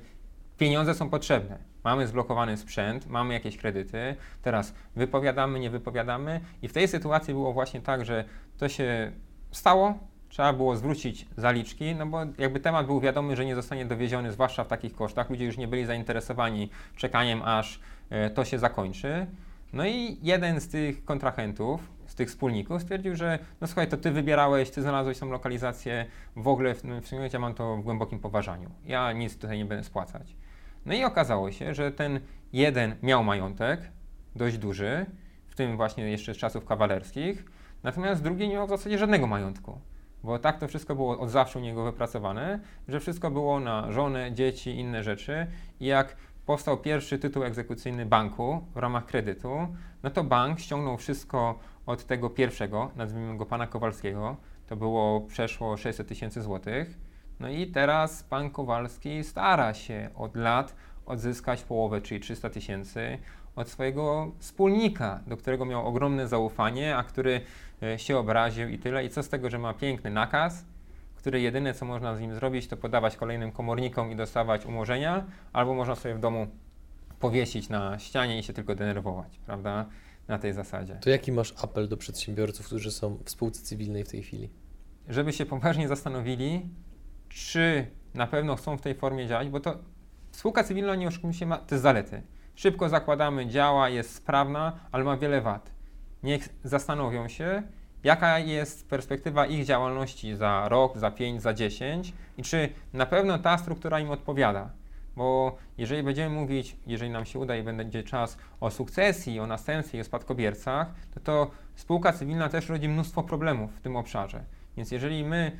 pieniądze 0.58 0.94
są 0.94 1.10
potrzebne. 1.10 1.58
Mamy 1.84 2.08
zblokowany 2.08 2.58
sprzęt, 2.58 3.08
mamy 3.08 3.34
jakieś 3.34 3.58
kredyty, 3.58 4.16
teraz 4.42 4.74
wypowiadamy, 4.96 5.60
nie 5.60 5.70
wypowiadamy 5.70 6.42
i 6.62 6.68
w 6.68 6.74
tej 6.74 6.88
sytuacji 6.88 7.34
było 7.34 7.54
właśnie 7.54 7.82
tak, 7.82 8.06
że 8.06 8.26
to 8.58 8.70
się 8.70 9.12
stało, 9.54 9.98
trzeba 10.30 10.54
było 10.54 10.76
zwrócić 10.76 11.26
zaliczki, 11.38 11.96
no 11.96 12.06
bo 12.06 12.20
jakby 12.38 12.60
temat 12.60 12.86
był 12.86 13.00
wiadomy, 13.00 13.36
że 13.36 13.46
nie 13.46 13.56
zostanie 13.56 13.86
dowieziony, 13.86 14.32
zwłaszcza 14.32 14.64
w 14.64 14.68
takich 14.68 14.96
kosztach, 14.96 15.30
ludzie 15.30 15.46
już 15.46 15.58
nie 15.58 15.68
byli 15.68 15.86
zainteresowani 15.86 16.70
czekaniem, 16.96 17.42
aż 17.42 17.80
e, 18.10 18.30
to 18.30 18.46
się 18.46 18.60
zakończy. 18.60 19.28
No 19.74 19.86
i 19.86 20.18
jeden 20.22 20.62
z 20.62 20.68
tych 20.68 21.06
kontrahentów, 21.06 21.92
z 22.08 22.16
tych 22.16 22.30
wspólników 22.30 22.82
stwierdził, 22.82 23.16
że 23.16 23.40
no 23.62 23.68
słuchaj, 23.68 23.88
to 23.88 23.98
ty 23.98 24.12
wybierałeś, 24.12 24.70
ty 24.70 24.82
znalazłeś 24.82 25.20
tą 25.20 25.30
lokalizację, 25.30 26.06
w 26.36 26.48
ogóle 26.48 26.76
w, 26.76 26.82
tym 26.82 27.02
momencie 27.12 27.40
mam 27.40 27.54
to 27.54 27.78
w 27.78 27.84
głębokim 27.84 28.20
poważaniu. 28.20 28.70
Ja 28.86 29.12
nic 29.12 29.38
tutaj 29.38 29.58
nie 29.58 29.66
będę 29.66 29.84
spłacać. 29.84 30.36
No 30.86 30.94
i 30.94 31.04
okazało 31.04 31.52
się, 31.52 31.74
że 31.74 31.92
ten 31.92 32.20
jeden 32.54 32.96
miał 33.04 33.24
majątek, 33.24 33.82
dość 34.36 34.58
duży, 34.58 35.06
w 35.48 35.56
tym 35.56 35.78
właśnie 35.78 36.04
jeszcze 36.12 36.34
z 36.34 36.38
czasów 36.38 36.66
kawalerskich, 36.66 37.46
natomiast 37.84 38.24
drugi 38.24 38.48
nie 38.48 38.54
miał 38.54 38.68
w 38.68 38.70
zasadzie 38.70 38.98
żadnego 38.98 39.28
majątku. 39.28 39.80
Bo 40.24 40.40
tak 40.40 40.60
to 40.60 40.68
wszystko 40.68 40.96
było 40.96 41.20
od 41.20 41.30
zawsze 41.30 41.60
u 41.60 41.62
niego 41.62 41.84
wypracowane, 41.84 42.60
że 42.88 43.00
wszystko 43.00 43.32
było 43.32 43.60
na 43.60 43.92
żonę, 43.92 44.32
dzieci, 44.32 44.80
inne 44.80 45.04
rzeczy. 45.04 45.48
I 45.80 45.86
jak 45.86 46.16
powstał 46.46 46.78
pierwszy 46.78 47.20
tytuł 47.20 47.44
egzekucyjny 47.44 48.06
banku 48.06 48.62
w 48.76 48.78
ramach 48.78 49.06
kredytu, 49.06 49.68
no 50.04 50.10
to 50.10 50.24
bank 50.24 50.60
ściągnął 50.60 50.98
wszystko 50.98 51.60
od 51.86 52.06
tego 52.06 52.30
pierwszego, 52.30 52.92
nazwijmy 52.96 53.38
go 53.38 53.46
pana 53.46 53.68
Kowalskiego. 53.68 54.38
To 54.68 54.76
było 54.76 55.22
przeszło 55.22 55.78
600 55.78 56.08
tysięcy 56.08 56.42
złotych. 56.42 56.98
No 57.40 57.50
i 57.50 57.68
teraz 57.68 58.24
pan 58.24 58.50
Kowalski 58.50 59.24
stara 59.24 59.74
się 59.74 60.10
od 60.16 60.36
lat 60.36 60.76
odzyskać 61.06 61.64
połowę, 61.64 62.02
czyli 62.02 62.20
300 62.20 62.50
tysięcy 62.50 63.18
od 63.56 63.70
swojego 63.70 64.32
wspólnika, 64.40 65.20
do 65.28 65.38
którego 65.38 65.66
miał 65.66 65.88
ogromne 65.88 66.28
zaufanie, 66.28 66.98
a 66.98 67.04
który 67.04 67.42
e, 67.84 68.00
się 68.00 68.18
obraził 68.18 68.70
i 68.70 68.80
tyle. 68.80 69.06
I 69.06 69.10
co 69.10 69.24
z 69.24 69.30
tego, 69.30 69.50
że 69.50 69.60
ma 69.60 69.74
piękny 69.74 70.10
nakaz, 70.10 70.66
który 71.16 71.42
jedyne 71.42 71.74
co 71.74 71.86
można 71.86 72.16
z 72.16 72.20
nim 72.20 72.34
zrobić, 72.34 72.68
to 72.68 72.78
podawać 72.78 73.18
kolejnym 73.18 73.52
komornikom 73.52 74.12
i 74.12 74.16
dostawać 74.16 74.66
umorzenia, 74.66 75.26
albo 75.54 75.74
można 75.74 75.96
sobie 75.96 76.16
w 76.16 76.20
domu 76.20 76.48
powiesić 77.20 77.70
na 77.70 78.00
ścianie 78.00 78.40
i 78.40 78.44
się 78.44 78.54
tylko 78.54 78.76
denerwować, 78.76 79.40
prawda? 79.46 79.86
Na 80.28 80.40
tej 80.40 80.54
zasadzie. 80.54 80.96
To 81.02 81.10
jaki 81.10 81.32
masz 81.32 81.54
apel 81.64 81.88
do 81.88 81.98
przedsiębiorców, 81.98 82.66
którzy 82.66 82.92
są 82.92 83.18
w 83.26 83.30
spółce 83.30 83.62
cywilnej 83.62 84.04
w 84.04 84.10
tej 84.10 84.24
chwili? 84.24 84.50
Żeby 85.10 85.34
się 85.34 85.46
poważnie 85.46 85.88
zastanowili, 85.88 86.70
czy 87.30 87.88
na 88.14 88.28
pewno 88.28 88.56
chcą 88.56 88.78
w 88.78 88.82
tej 88.82 88.96
formie 88.96 89.28
działać, 89.28 89.50
bo 89.50 89.60
to 89.60 89.78
spółka 90.32 90.64
cywilna, 90.64 90.96
nie 90.96 91.08
oszukujmy 91.08 91.34
się, 91.34 91.46
ma 91.46 91.58
te 91.58 91.80
zalety. 91.80 92.22
Szybko 92.56 92.90
zakładamy, 92.90 93.48
działa, 93.48 93.90
jest 93.90 94.16
sprawna, 94.16 94.80
ale 94.92 95.04
ma 95.04 95.18
wiele 95.18 95.42
wad. 95.42 95.72
Niech 96.24 96.50
zastanowią 96.64 97.28
się, 97.28 97.64
jaka 98.04 98.40
jest 98.40 98.90
perspektywa 98.90 99.46
ich 99.46 99.66
działalności 99.66 100.36
za 100.36 100.70
rok, 100.70 100.98
za 100.98 101.12
5, 101.12 101.42
za 101.42 101.54
10 101.54 102.14
i 102.38 102.44
czy 102.44 102.70
na 102.94 103.06
pewno 103.06 103.40
ta 103.40 103.58
struktura 103.58 104.00
im 104.00 104.12
odpowiada. 104.12 104.70
Bo 105.16 105.58
jeżeli 105.78 106.04
będziemy 106.04 106.36
mówić, 106.36 106.78
jeżeli 106.88 107.12
nam 107.12 107.26
się 107.26 107.40
uda 107.40 107.56
i 107.56 107.64
będzie 107.64 108.04
czas 108.04 108.38
o 108.60 108.72
sukcesji, 108.72 109.40
o 109.40 109.48
następstwie 109.48 109.98
i 109.98 110.02
o 110.02 110.04
spadkobiercach, 110.04 110.88
to 111.14 111.20
to 111.20 111.52
spółka 111.76 112.14
cywilna 112.14 112.50
też 112.50 112.70
rodzi 112.70 112.90
mnóstwo 112.90 113.24
problemów 113.24 113.76
w 113.76 113.82
tym 113.82 113.96
obszarze. 113.96 114.44
Więc 114.78 114.92
jeżeli 114.92 115.24
my 115.24 115.60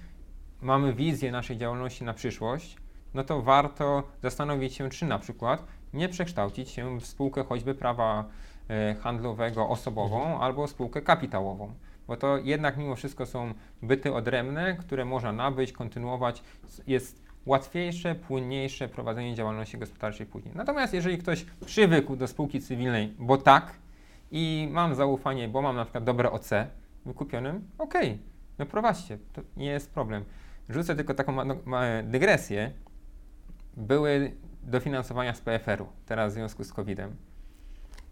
mamy 0.62 0.94
wizję 0.94 1.32
naszej 1.32 1.58
działalności 1.58 2.04
na 2.04 2.14
przyszłość, 2.14 2.78
no 3.14 3.24
to 3.24 3.42
warto 3.42 4.04
zastanowić 4.22 4.74
się, 4.74 4.90
czy 4.90 5.06
na 5.06 5.20
przykład 5.20 5.66
nie 5.94 6.10
przekształcić 6.10 6.70
się 6.70 7.00
w 7.00 7.06
spółkę 7.06 7.44
choćby 7.44 7.76
prawa 7.76 8.26
e, 8.70 8.96
handlowego 8.96 9.70
osobową 9.70 10.40
albo 10.40 10.68
spółkę 10.68 11.02
kapitałową. 11.02 11.74
Bo 12.08 12.18
to 12.18 12.38
jednak 12.38 12.78
mimo 12.78 12.96
wszystko 12.96 13.26
są 13.26 13.54
byty 13.82 14.14
odrębne, 14.14 14.76
które 14.76 15.06
można 15.06 15.32
nabyć, 15.32 15.72
kontynuować. 15.72 16.44
Jest 16.88 17.24
łatwiejsze, 17.46 18.16
płynniejsze 18.16 18.88
prowadzenie 18.88 19.36
działalności 19.36 19.78
gospodarczej 19.78 20.26
później. 20.26 20.56
Natomiast 20.56 20.94
jeżeli 20.94 21.18
ktoś 21.18 21.46
przywykł 21.66 22.16
do 22.16 22.28
spółki 22.28 22.62
cywilnej, 22.62 23.14
bo 23.20 23.38
tak, 23.38 23.74
i 24.32 24.70
mam 24.72 24.96
zaufanie, 24.96 25.48
bo 25.48 25.62
mam 25.62 25.76
na 25.76 25.84
przykład 25.86 26.04
dobre 26.04 26.32
OC 26.32 26.50
wykupionym, 27.06 27.68
okej, 27.78 28.20
no 28.60 28.66
prowadźcie, 28.66 29.18
to 29.34 29.42
nie 29.58 29.66
jest 29.66 29.92
problem. 29.94 30.24
Rzucę 30.70 30.96
tylko 30.96 31.14
taką 31.14 31.32
ma- 31.66 32.04
dygresję. 32.04 32.72
Były 33.78 34.32
dofinansowania 34.64 35.34
z 35.34 35.42
PFR-u, 35.42 35.88
teraz 36.06 36.34
w 36.34 36.36
związku 36.36 36.64
z 36.64 36.74
COVID-em. 36.74 37.16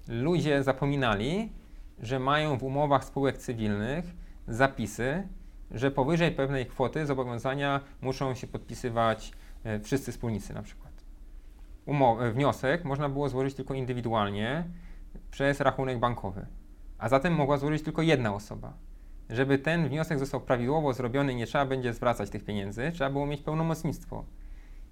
Ludzie 0.07 0.63
zapominali, 0.63 1.51
że 1.99 2.19
mają 2.19 2.57
w 2.57 2.63
umowach 2.63 3.05
spółek 3.05 3.37
cywilnych 3.37 4.05
zapisy, 4.47 5.27
że 5.71 5.91
powyżej 5.91 6.31
pewnej 6.31 6.65
kwoty 6.65 7.05
zobowiązania 7.05 7.81
muszą 8.01 8.35
się 8.35 8.47
podpisywać 8.47 9.31
e, 9.63 9.79
wszyscy 9.79 10.11
wspólnicy 10.11 10.53
na 10.53 10.61
przykład. 10.61 10.91
Umow- 11.87 12.21
e, 12.21 12.31
wniosek 12.31 12.83
można 12.83 13.09
było 13.09 13.29
złożyć 13.29 13.53
tylko 13.53 13.73
indywidualnie 13.73 14.63
przez 15.31 15.59
rachunek 15.59 15.99
bankowy, 15.99 16.45
a 16.97 17.09
zatem 17.09 17.33
mogła 17.33 17.57
złożyć 17.57 17.83
tylko 17.83 18.01
jedna 18.01 18.33
osoba. 18.33 18.73
Żeby 19.29 19.57
ten 19.57 19.89
wniosek 19.89 20.19
został 20.19 20.41
prawidłowo 20.41 20.93
zrobiony, 20.93 21.35
nie 21.35 21.47
trzeba 21.47 21.65
będzie 21.65 21.93
zwracać 21.93 22.29
tych 22.29 22.45
pieniędzy, 22.45 22.91
trzeba 22.93 23.09
było 23.09 23.25
mieć 23.25 23.41
pełnomocnictwo. 23.41 24.25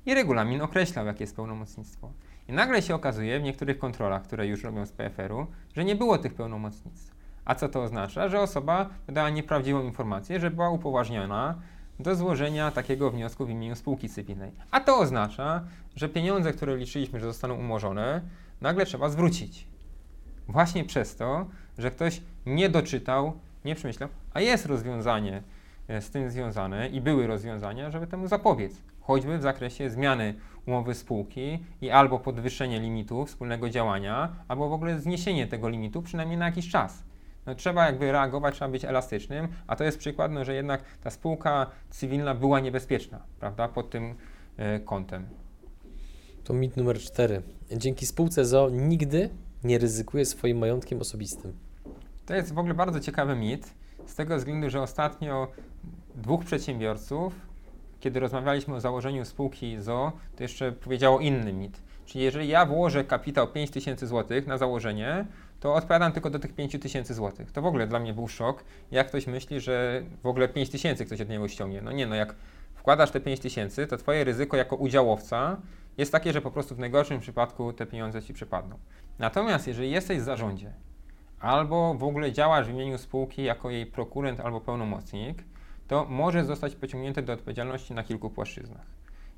I 0.06 0.14
regulamin 0.14 0.62
określał, 0.62 1.06
jakie 1.06 1.24
jest 1.24 1.36
pełnomocnictwo. 1.36 2.12
I 2.48 2.54
nagle 2.54 2.82
się 2.82 2.96
okazuje 2.96 3.40
w 3.40 3.44
niektórych 3.44 3.80
kontrolach, 3.80 4.24
które 4.24 4.48
już 4.48 4.64
robią 4.64 4.86
z 4.86 4.92
PFR-u, 4.92 5.48
że 5.76 5.86
nie 5.86 5.96
było 5.96 6.18
tych 6.18 6.34
pełnomocnictw. 6.34 7.16
A 7.46 7.56
co 7.56 7.70
to 7.70 7.84
oznacza? 7.84 8.30
Że 8.30 8.42
osoba 8.42 8.90
dała 9.08 9.30
nieprawdziwą 9.30 9.84
informację, 9.84 10.40
że 10.40 10.52
była 10.52 10.70
upoważniona 10.70 11.56
do 12.00 12.16
złożenia 12.16 12.72
takiego 12.72 13.12
wniosku 13.12 13.46
w 13.46 13.50
imieniu 13.50 13.76
spółki 13.76 14.10
cywilnej. 14.10 14.52
A 14.72 14.80
to 14.80 14.98
oznacza, 14.98 15.64
że 15.96 16.10
pieniądze, 16.10 16.54
które 16.54 16.78
liczyliśmy, 16.78 17.20
że 17.20 17.26
zostaną 17.26 17.56
umorzone, 17.56 18.22
nagle 18.62 18.86
trzeba 18.86 19.10
zwrócić. 19.10 19.68
Właśnie 20.48 20.86
przez 20.86 21.16
to, 21.16 21.46
że 21.78 21.92
ktoś 21.92 22.22
nie 22.46 22.70
doczytał, 22.70 23.34
nie 23.66 23.76
przemyślał, 23.76 24.10
a 24.34 24.42
jest 24.42 24.66
rozwiązanie 24.66 25.44
e, 25.88 26.02
z 26.02 26.10
tym 26.10 26.30
związane 26.30 26.88
i 26.88 27.02
były 27.02 27.28
rozwiązania, 27.28 27.92
żeby 27.92 28.08
temu 28.08 28.28
zapobiec. 28.28 28.74
Choćby 29.10 29.38
w 29.38 29.42
zakresie 29.42 29.90
zmiany 29.90 30.34
umowy 30.66 30.96
spółki 30.96 31.60
i 31.82 31.90
albo 31.90 32.20
podwyższenie 32.20 32.80
limitu 32.80 33.26
wspólnego 33.26 33.70
działania, 33.70 34.36
albo 34.48 34.70
w 34.70 34.74
ogóle 34.74 35.00
zniesienie 35.00 35.48
tego 35.48 35.70
limitu, 35.70 36.02
przynajmniej 36.02 36.38
na 36.38 36.46
jakiś 36.46 36.70
czas. 36.70 37.04
No, 37.46 37.56
trzeba 37.56 37.86
jakby 37.86 38.12
reagować, 38.12 38.56
trzeba 38.56 38.72
być 38.72 38.86
elastycznym, 38.86 39.48
a 39.68 39.76
to 39.76 39.84
jest 39.84 39.98
przykład, 39.98 40.32
no, 40.32 40.46
że 40.46 40.54
jednak 40.54 40.84
ta 41.04 41.10
spółka 41.10 41.68
cywilna 41.90 42.36
była 42.36 42.60
niebezpieczna, 42.60 43.24
prawda, 43.40 43.68
pod 43.68 43.90
tym 43.90 44.16
e, 44.58 44.80
kątem. 44.80 45.26
To 46.44 46.54
mit 46.54 46.78
numer 46.78 47.00
cztery. 47.00 47.42
Dzięki 47.78 48.06
spółce 48.06 48.46
ZO 48.46 48.70
nigdy 48.72 49.30
nie 49.64 49.78
ryzykuje 49.78 50.26
swoim 50.26 50.58
majątkiem 50.58 51.02
osobistym. 51.02 51.54
To 52.26 52.36
jest 52.36 52.54
w 52.54 52.60
ogóle 52.60 52.74
bardzo 52.74 53.00
ciekawy 53.00 53.36
mit, 53.36 53.74
z 54.06 54.16
tego 54.16 54.38
względu, 54.38 54.70
że 54.70 54.82
ostatnio 54.82 55.48
dwóch 56.16 56.46
przedsiębiorców 56.46 57.49
kiedy 58.00 58.20
rozmawialiśmy 58.20 58.76
o 58.76 58.80
założeniu 58.80 59.26
spółki 59.26 59.82
ZO, 59.82 60.12
to 60.36 60.44
jeszcze 60.44 60.72
powiedziało 60.72 61.20
inny 61.20 61.54
mit. 61.54 61.82
Czyli 62.06 62.24
jeżeli 62.24 62.48
ja 62.48 62.66
włożę 62.66 63.04
kapitał 63.04 63.48
5000 63.48 64.08
zł 64.08 64.42
na 64.48 64.58
założenie, 64.58 65.26
to 65.60 65.74
odpowiadam 65.74 66.12
tylko 66.12 66.30
do 66.30 66.40
tych 66.40 66.54
5000 66.54 67.14
zł. 67.14 67.46
To 67.54 67.62
w 67.62 67.66
ogóle 67.66 67.88
dla 67.88 68.00
mnie 68.00 68.14
był 68.14 68.28
szok, 68.28 68.64
jak 68.92 69.08
ktoś 69.08 69.28
myśli, 69.28 69.60
że 69.60 70.04
w 70.24 70.28
ogóle 70.28 70.48
5000 70.48 71.06
ktoś 71.06 71.22
od 71.22 71.30
niego 71.30 71.48
ściągnie. 71.48 71.82
No 71.82 71.92
nie, 71.92 72.08
no 72.08 72.16
jak 72.16 72.36
wkładasz 72.76 73.12
te 73.12 73.20
5000, 73.20 73.88
to 73.88 73.98
twoje 73.98 74.24
ryzyko 74.24 74.58
jako 74.58 74.76
udziałowca 74.76 75.58
jest 75.98 76.12
takie, 76.12 76.34
że 76.34 76.42
po 76.42 76.52
prostu 76.52 76.76
w 76.76 76.80
najgorszym 76.80 77.20
przypadku 77.20 77.74
te 77.74 77.86
pieniądze 77.86 78.22
ci 78.22 78.34
przypadną. 78.34 78.78
Natomiast 79.20 79.68
jeżeli 79.68 79.92
jesteś 79.92 80.20
w 80.20 80.24
zarządzie, 80.24 80.74
albo 81.40 81.94
w 81.94 82.04
ogóle 82.04 82.32
działasz 82.32 82.68
w 82.68 82.70
imieniu 82.70 82.98
spółki 82.98 83.44
jako 83.44 83.70
jej 83.70 83.86
prokurent 83.86 84.40
albo 84.40 84.62
pełnomocnik, 84.62 85.44
to 85.90 86.06
może 86.06 86.46
zostać 86.46 86.76
pociągnięty 86.76 87.22
do 87.22 87.34
odpowiedzialności 87.34 87.94
na 87.94 88.04
kilku 88.04 88.30
płaszczyznach. 88.30 88.86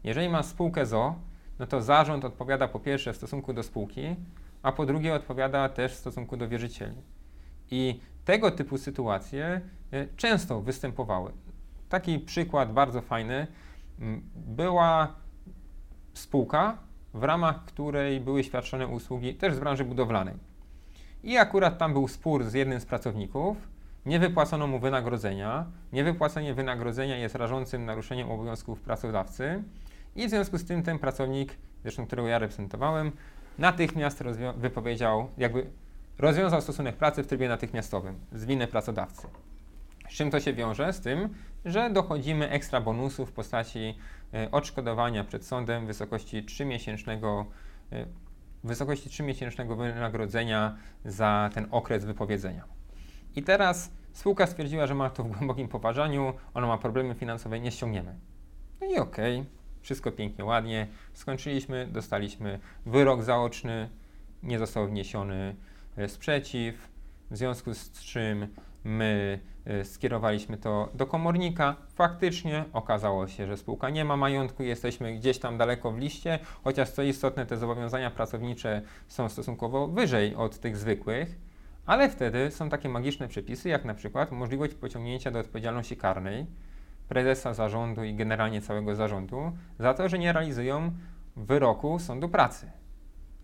Jeżeli 0.03 0.29
masz 0.29 0.46
spółkę 0.46 0.86
ZO, 0.86 1.15
no 1.60 1.67
to 1.67 1.81
zarząd 1.81 2.25
odpowiada 2.25 2.67
po 2.67 2.79
pierwsze 2.79 3.13
w 3.13 3.17
stosunku 3.17 3.53
do 3.53 3.63
spółki, 3.63 4.15
a 4.63 4.72
po 4.72 4.86
drugie 4.86 5.13
odpowiada 5.13 5.70
też 5.70 5.91
w 5.91 5.96
stosunku 5.96 6.38
do 6.38 6.48
wierzycieli. 6.48 7.01
I 7.72 8.00
tego 8.25 8.51
typu 8.51 8.77
sytuacje 8.77 9.62
y, 9.93 10.08
często 10.17 10.62
występowały. 10.62 11.31
Taki 11.89 12.20
przykład 12.20 12.74
bardzo 12.74 13.01
fajny. 13.01 13.48
Była 14.36 15.15
spółka, 16.13 16.77
w 17.13 17.24
ramach 17.24 17.65
której 17.65 18.20
były 18.20 18.43
świadczone 18.43 18.88
usługi 18.88 19.36
też 19.36 19.55
z 19.55 19.60
branży 19.60 19.86
budowlanej. 19.86 20.36
I 21.24 21.38
akurat 21.38 21.77
tam 21.77 21.93
był 21.93 22.08
spór 22.08 22.43
z 22.43 22.53
jednym 22.53 22.79
z 22.79 22.86
pracowników, 22.86 23.70
nie 24.05 24.20
wypłacono 24.20 24.67
mu 24.67 24.79
wynagrodzenia. 24.79 25.65
Niewypłacenie 25.93 26.53
wynagrodzenia 26.53 27.17
jest 27.17 27.36
rażącym 27.36 27.86
naruszeniem 27.86 28.31
obowiązków 28.31 28.81
pracodawcy 28.81 29.63
i 30.15 30.27
w 30.27 30.29
związku 30.29 30.58
z 30.58 30.65
tym 30.65 30.84
ten 30.84 31.00
pracownik, 31.00 31.58
zresztą 31.81 32.08
którego 32.08 32.27
ja 32.27 32.39
reprezentowałem, 32.39 33.12
natychmiast 33.58 34.24
wypowiedział, 34.58 35.29
jakby 35.38 35.65
rozwiązał 36.17 36.62
stosunek 36.62 36.96
pracy 36.96 37.24
w 37.24 37.27
trybie 37.27 37.50
natychmiastowym 37.50 38.15
z 38.31 38.46
winy 38.46 38.67
pracodawcy. 38.67 39.27
Z 40.10 40.13
czym 40.13 40.31
to 40.31 40.39
się 40.39 40.53
wiąże? 40.53 40.93
Z 40.93 41.01
tym, 41.01 41.29
że 41.65 41.89
dochodzimy 41.89 42.50
ekstra 42.50 42.81
bonusu 42.81 43.25
w 43.25 43.31
postaci 43.31 43.98
y, 44.34 44.51
odszkodowania 44.51 45.24
przed 45.24 45.46
sądem 45.46 45.84
w 45.84 45.88
wysokości 45.88 46.43
3-miesięcznego 46.43 47.46
y, 47.93 48.05
wysokości 48.63 49.10
3-miesięcznego 49.10 49.77
wynagrodzenia 49.77 50.77
za 51.05 51.50
ten 51.53 51.67
okres 51.72 52.05
wypowiedzenia. 52.05 52.80
I 53.35 53.43
teraz 53.43 53.91
spółka 54.13 54.47
stwierdziła, 54.47 54.88
że 54.88 54.95
ma 54.95 55.09
to 55.09 55.23
w 55.23 55.27
głębokim 55.27 55.67
poważaniu, 55.67 56.33
ona 56.53 56.67
ma 56.67 56.77
problemy 56.77 57.15
finansowe, 57.15 57.59
nie 57.59 57.71
ściągniemy. 57.71 58.15
No 58.81 58.88
i 58.88 58.97
okej, 58.97 59.39
okay, 59.39 59.51
wszystko 59.81 60.11
pięknie, 60.11 60.45
ładnie. 60.45 60.88
Skończyliśmy, 61.13 61.88
dostaliśmy 61.91 62.59
wyrok 62.85 63.23
zaoczny, 63.23 63.89
nie 64.43 64.59
został 64.59 64.88
wniesiony 64.88 65.55
e, 65.97 66.09
sprzeciw, 66.09 66.89
w 67.31 67.38
związku 67.38 67.73
z 67.73 67.91
czym 67.91 68.47
my 68.83 69.39
e, 69.65 69.85
skierowaliśmy 69.85 70.57
to 70.57 70.89
do 70.93 71.05
komornika. 71.05 71.75
Faktycznie 71.95 72.65
okazało 72.73 73.27
się, 73.27 73.47
że 73.47 73.57
spółka 73.57 73.89
nie 73.89 74.05
ma 74.05 74.17
majątku, 74.17 74.63
jesteśmy 74.63 75.15
gdzieś 75.15 75.39
tam 75.39 75.57
daleko 75.57 75.91
w 75.91 76.00
liście, 76.00 76.39
chociaż 76.63 76.89
co 76.89 77.03
istotne, 77.03 77.45
te 77.45 77.57
zobowiązania 77.57 78.11
pracownicze 78.11 78.81
są 79.07 79.29
stosunkowo 79.29 79.88
wyżej 79.88 80.35
od 80.35 80.59
tych 80.59 80.77
zwykłych. 80.77 81.50
Ale 81.85 82.09
wtedy 82.09 82.51
są 82.51 82.69
takie 82.69 82.89
magiczne 82.89 83.27
przepisy, 83.27 83.69
jak 83.69 83.85
na 83.85 83.93
przykład 83.93 84.31
możliwość 84.31 84.73
pociągnięcia 84.73 85.31
do 85.31 85.39
odpowiedzialności 85.39 85.97
karnej 85.97 86.45
prezesa 87.07 87.53
zarządu 87.53 88.03
i 88.03 88.15
generalnie 88.15 88.61
całego 88.61 88.95
zarządu 88.95 89.51
za 89.79 89.93
to, 89.93 90.09
że 90.09 90.19
nie 90.19 90.33
realizują 90.33 90.91
wyroku 91.35 92.00
sądu 92.00 92.29
pracy. 92.29 92.71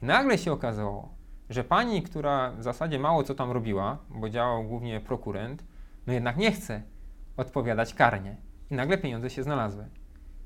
Nagle 0.01 0.37
się 0.37 0.51
okazało, 0.51 1.09
że 1.49 1.63
pani, 1.63 2.01
która 2.01 2.51
w 2.51 2.63
zasadzie 2.63 2.99
mało 2.99 3.23
co 3.23 3.35
tam 3.35 3.51
robiła, 3.51 3.97
bo 4.09 4.29
działał 4.29 4.63
głównie 4.63 4.99
prokurent, 4.99 5.63
no 6.07 6.13
jednak 6.13 6.37
nie 6.37 6.51
chce 6.51 6.81
odpowiadać 7.37 7.93
karnie. 7.93 8.35
I 8.71 8.75
nagle 8.75 8.97
pieniądze 8.97 9.29
się 9.29 9.43
znalazły. 9.43 9.85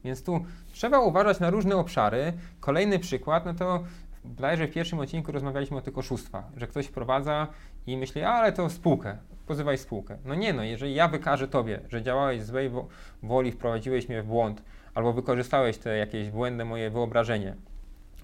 Więc 0.03 0.23
tu 0.23 0.45
trzeba 0.71 0.99
uważać 0.99 1.39
na 1.39 1.49
różne 1.49 1.75
obszary. 1.75 2.33
Kolejny 2.59 2.99
przykład, 2.99 3.45
no 3.45 3.53
to 3.53 3.83
bodajże 4.23 4.67
w 4.67 4.71
pierwszim 4.71 4.99
odcinku 4.99 5.31
rozmawialiśmy 5.31 5.77
o 5.77 5.81
tych 5.81 5.97
oszustwach, 5.97 6.45
że 6.57 6.67
ktoś 6.67 6.85
wprowadza 6.85 7.47
i 7.87 7.97
myśli, 7.97 8.23
ale 8.23 8.51
to 8.51 8.69
spółkę, 8.69 9.17
pozywaj 9.47 9.77
spółkę. 9.77 10.17
No 10.25 10.35
nie 10.35 10.53
no, 10.53 10.63
jeżeli 10.63 10.93
ja 10.93 11.07
wykażę 11.07 11.47
tobie, 11.47 11.79
że 11.89 12.01
działałeś 12.01 12.41
z 12.41 12.47
złej 12.47 12.71
woli, 13.23 13.51
wprowadziłeś 13.51 14.09
mnie 14.09 14.23
w 14.23 14.25
błąd, 14.25 14.63
albo 14.93 15.13
wykorzystałeś 15.13 15.77
te 15.77 15.97
jakieś 15.97 16.29
błędne 16.29 16.65
moje 16.65 16.89
wyobrażenie 16.89 17.55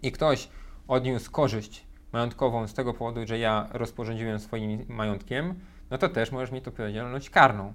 i 0.04 0.12
ktoś 0.12 0.50
odniósł 0.88 1.32
korzyść 1.32 1.88
majątkową 2.14 2.68
z 2.68 2.74
tego 2.74 2.94
powodu, 2.94 3.28
że 3.28 3.40
ja 3.40 3.68
rozporządziłem 3.72 4.40
swoim 4.40 4.86
majątkiem, 4.90 5.60
no 5.90 5.98
to 5.98 6.10
też 6.10 6.32
możesz 6.32 6.52
mieć 6.52 6.68
odpowiedzialność 6.68 7.30
karną. 7.30 7.74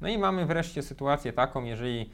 No 0.00 0.08
i 0.08 0.18
mamy 0.18 0.46
wreszcie 0.46 0.82
sytuację 0.82 1.32
taką, 1.32 1.64
jeżeli 1.64 2.10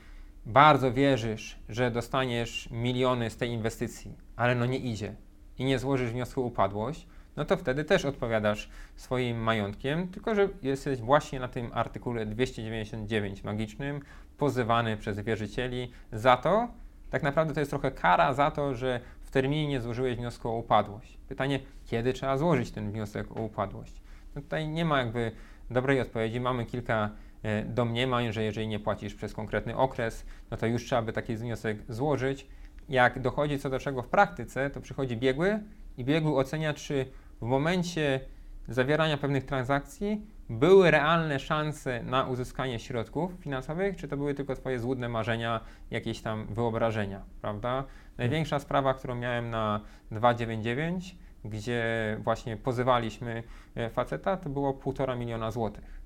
bardzo 0.47 0.93
wierzysz, 0.93 1.59
że 1.69 1.91
dostaniesz 1.91 2.69
miliony 2.71 3.31
z 3.31 3.37
tej 3.37 3.51
inwestycji, 3.51 4.15
ale 4.37 4.55
no 4.55 4.67
nie 4.67 4.79
idzie 4.79 5.15
i 5.59 5.65
nie 5.65 5.79
złożysz 5.79 6.11
wniosku 6.11 6.47
upadłość, 6.47 7.07
no 7.37 7.45
to 7.45 7.57
wtedy 7.57 7.85
też 7.85 8.05
odpowiadasz 8.05 8.69
swoim 8.97 9.39
majątkiem, 9.39 10.09
tylko 10.09 10.35
że 10.35 10.49
jesteś 10.63 10.99
właśnie 11.01 11.41
na 11.41 11.49
tym 11.49 11.71
artykule 11.75 12.27
299 12.27 13.45
magicznym, 13.45 14.01
pozywany 14.39 14.97
przez 14.97 15.21
wierzycieli 15.21 15.91
za 16.13 16.37
to, 16.37 16.69
tak 17.11 17.23
naprawdę 17.23 17.55
to 17.55 17.61
jest 17.61 17.71
trochę 17.71 17.91
kara 17.91 18.33
za 18.33 18.51
to, 18.51 18.75
że 18.75 19.01
w 19.23 19.31
terminie 19.31 19.69
nie 19.69 19.81
złożyłeś 19.81 20.17
wniosku 20.17 20.49
o 20.49 20.57
upadłość. 20.57 21.19
Pytanie, 21.29 21.61
kiedy 21.87 22.13
trzeba 22.13 22.39
złożyć 22.39 22.71
ten 22.71 22.91
wniosek 22.91 23.37
o 23.37 23.41
upadłość? 23.43 24.03
No 24.35 24.43
tutaj 24.43 24.69
nie 24.69 24.85
ma 24.85 24.99
jakby 24.99 25.33
dobrej 25.71 26.01
odpowiedzi. 26.01 26.41
Mamy 26.41 26.67
kilka 26.67 27.11
e, 27.43 27.65
domniemań, 27.65 28.33
że 28.33 28.43
jeżeli 28.43 28.69
nie 28.69 28.81
płacisz 28.81 29.15
przez 29.15 29.35
konkretny 29.35 29.77
okres, 29.77 30.27
no 30.51 30.57
to 30.57 30.67
już 30.67 30.85
trzeba 30.85 31.03
by 31.03 31.13
taki 31.13 31.37
wniosek 31.37 31.79
złożyć. 31.89 32.47
Jak 32.89 33.21
dochodzi 33.21 33.59
co 33.59 33.71
do 33.71 33.79
czego 33.79 34.03
w 34.03 34.09
praktyce, 34.09 34.71
to 34.71 34.81
przychodzi 34.81 35.17
biegły 35.17 35.61
i 35.97 36.05
biegły 36.05 36.37
ocenia, 36.37 36.75
czy 36.75 37.07
w 37.41 37.45
momencie 37.45 38.21
zawierania 38.69 39.17
pewnych 39.17 39.45
transakcji 39.45 40.27
były 40.51 40.91
realne 40.91 41.39
szanse 41.39 42.03
na 42.03 42.25
uzyskanie 42.25 42.79
środków 42.79 43.33
finansowych, 43.41 43.97
czy 43.97 44.09
to 44.09 44.17
były 44.17 44.35
tylko 44.35 44.55
Twoje 44.55 44.81
złudne 44.81 45.09
marzenia, 45.09 45.61
jakieś 45.91 46.21
tam 46.21 46.47
wyobrażenia, 46.47 47.23
prawda? 47.41 47.85
Największa 48.19 48.59
sprawa, 48.59 48.95
którą 48.95 49.15
miałem 49.15 49.51
na 49.51 49.81
299, 50.11 51.17
gdzie 51.45 51.85
właśnie 52.21 52.57
pozywaliśmy 52.57 53.43
e, 53.75 53.91
faceta, 53.91 54.37
to 54.37 54.51
było 54.51 54.73
1,5 54.73 55.19
miliona 55.19 55.51
złotych, 55.51 55.98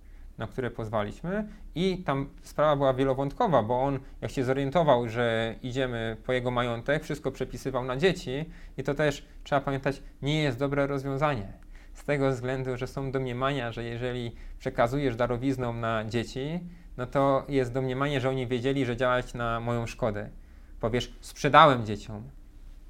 na 0.42 0.48
które 0.48 0.70
pozwaliśmy 0.70 1.48
i 1.74 1.98
tam 1.98 2.28
sprawa 2.42 2.76
była 2.76 2.94
wielowątkowa, 2.94 3.62
bo 3.62 3.82
on 3.82 3.98
jak 4.20 4.30
się 4.30 4.44
zorientował, 4.44 5.08
że 5.08 5.54
idziemy 5.62 6.16
po 6.26 6.32
jego 6.32 6.50
majątek, 6.50 7.04
wszystko 7.04 7.30
przepisywał 7.30 7.84
na 7.84 7.96
dzieci 7.96 8.50
i 8.76 8.82
to 8.82 8.94
też 8.94 9.26
trzeba 9.44 9.60
pamiętać, 9.60 10.02
nie 10.22 10.42
jest 10.42 10.58
dobre 10.58 10.86
rozwiązanie. 10.86 11.52
Z 11.94 12.04
tego 12.04 12.30
względu, 12.30 12.76
że 12.76 12.86
są 12.86 13.12
domniemania, 13.12 13.72
że 13.72 13.84
jeżeli 13.84 14.32
przekazujesz 14.58 15.16
darowizną 15.16 15.72
na 15.72 16.04
dzieci, 16.04 16.60
no 16.96 17.06
to 17.06 17.44
jest 17.48 17.72
domniemanie, 17.72 18.20
że 18.20 18.28
oni 18.28 18.46
wiedzieli, 18.46 18.86
że 18.86 18.96
działać 18.96 19.34
na 19.34 19.60
moją 19.60 19.86
szkodę. 19.86 20.28
Powiesz, 20.80 21.12
sprzedałem 21.20 21.86
dzieciom. 21.86 22.22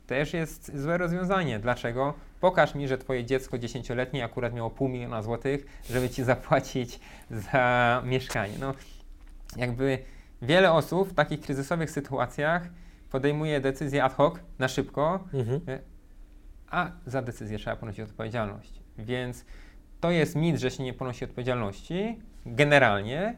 Też 0.06 0.34
jest 0.34 0.78
złe 0.78 0.98
rozwiązanie. 0.98 1.58
Dlaczego? 1.58 2.14
Pokaż 2.42 2.74
mi, 2.74 2.88
że 2.88 2.98
twoje 2.98 3.24
dziecko 3.24 3.58
dziesięcioletnie 3.58 4.24
akurat 4.24 4.54
miało 4.54 4.70
pół 4.70 4.88
miliona 4.88 5.22
złotych, 5.22 5.66
żeby 5.90 6.10
ci 6.10 6.24
zapłacić 6.24 7.00
za 7.30 8.02
mieszkanie. 8.06 8.54
No, 8.60 8.74
jakby 9.56 9.98
wiele 10.42 10.72
osób 10.72 11.08
w 11.08 11.14
takich 11.14 11.40
kryzysowych 11.40 11.90
sytuacjach 11.90 12.62
podejmuje 13.10 13.60
decyzję 13.60 14.04
ad 14.04 14.14
hoc, 14.14 14.34
na 14.58 14.68
szybko, 14.68 15.24
mhm. 15.34 15.60
a 16.70 16.90
za 17.06 17.22
decyzję 17.22 17.58
trzeba 17.58 17.76
ponosić 17.76 18.00
odpowiedzialność. 18.00 18.80
Więc 18.98 19.44
to 20.00 20.10
jest 20.10 20.36
mit, 20.36 20.56
że 20.56 20.70
się 20.70 20.82
nie 20.82 20.94
ponosi 20.94 21.24
odpowiedzialności 21.24 22.18
generalnie 22.46 23.36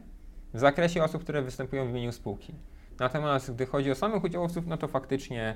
w 0.53 0.59
zakresie 0.59 1.03
osób, 1.03 1.23
które 1.23 1.41
występują 1.41 1.87
w 1.87 1.89
imieniu 1.89 2.11
spółki. 2.11 2.53
Natomiast 2.99 3.53
gdy 3.53 3.65
chodzi 3.65 3.91
o 3.91 3.95
samych 3.95 4.23
udziałowców, 4.23 4.67
no 4.67 4.77
to 4.77 4.87
faktycznie 4.87 5.55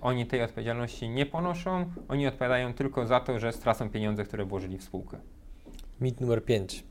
oni 0.00 0.26
tej 0.26 0.42
odpowiedzialności 0.42 1.08
nie 1.08 1.26
ponoszą, 1.26 1.90
oni 2.08 2.26
odpowiadają 2.26 2.74
tylko 2.74 3.06
za 3.06 3.20
to, 3.20 3.38
że 3.38 3.52
stracą 3.52 3.90
pieniądze, 3.90 4.24
które 4.24 4.44
włożyli 4.44 4.78
w 4.78 4.82
spółkę. 4.82 5.18
Mit 6.00 6.20
numer 6.20 6.44
5. 6.44 6.84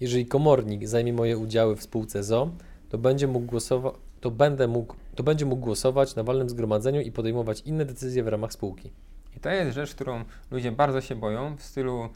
Jeżeli 0.00 0.26
komornik 0.26 0.88
zajmie 0.88 1.12
moje 1.12 1.38
udziały 1.38 1.76
w 1.76 1.82
spółce 1.82 2.24
ZO, 2.24 2.50
to 2.88 2.98
będzie 2.98 3.26
mógł 3.28 3.46
głosować, 3.46 3.94
to, 4.20 4.30
będę 4.30 4.68
mógł, 4.68 4.96
to 5.14 5.22
będzie 5.22 5.46
mógł 5.46 5.62
głosować 5.62 6.16
na 6.16 6.22
walnym 6.22 6.48
zgromadzeniu 6.48 7.00
i 7.00 7.12
podejmować 7.12 7.60
inne 7.60 7.84
decyzje 7.84 8.22
w 8.24 8.28
ramach 8.28 8.52
spółki. 8.52 8.92
I 9.36 9.40
to 9.40 9.50
jest 9.50 9.74
rzecz, 9.74 9.94
którą 9.94 10.24
ludzie 10.50 10.72
bardzo 10.72 11.00
się 11.00 11.14
boją, 11.14 11.56
w 11.56 11.62
stylu 11.62 12.08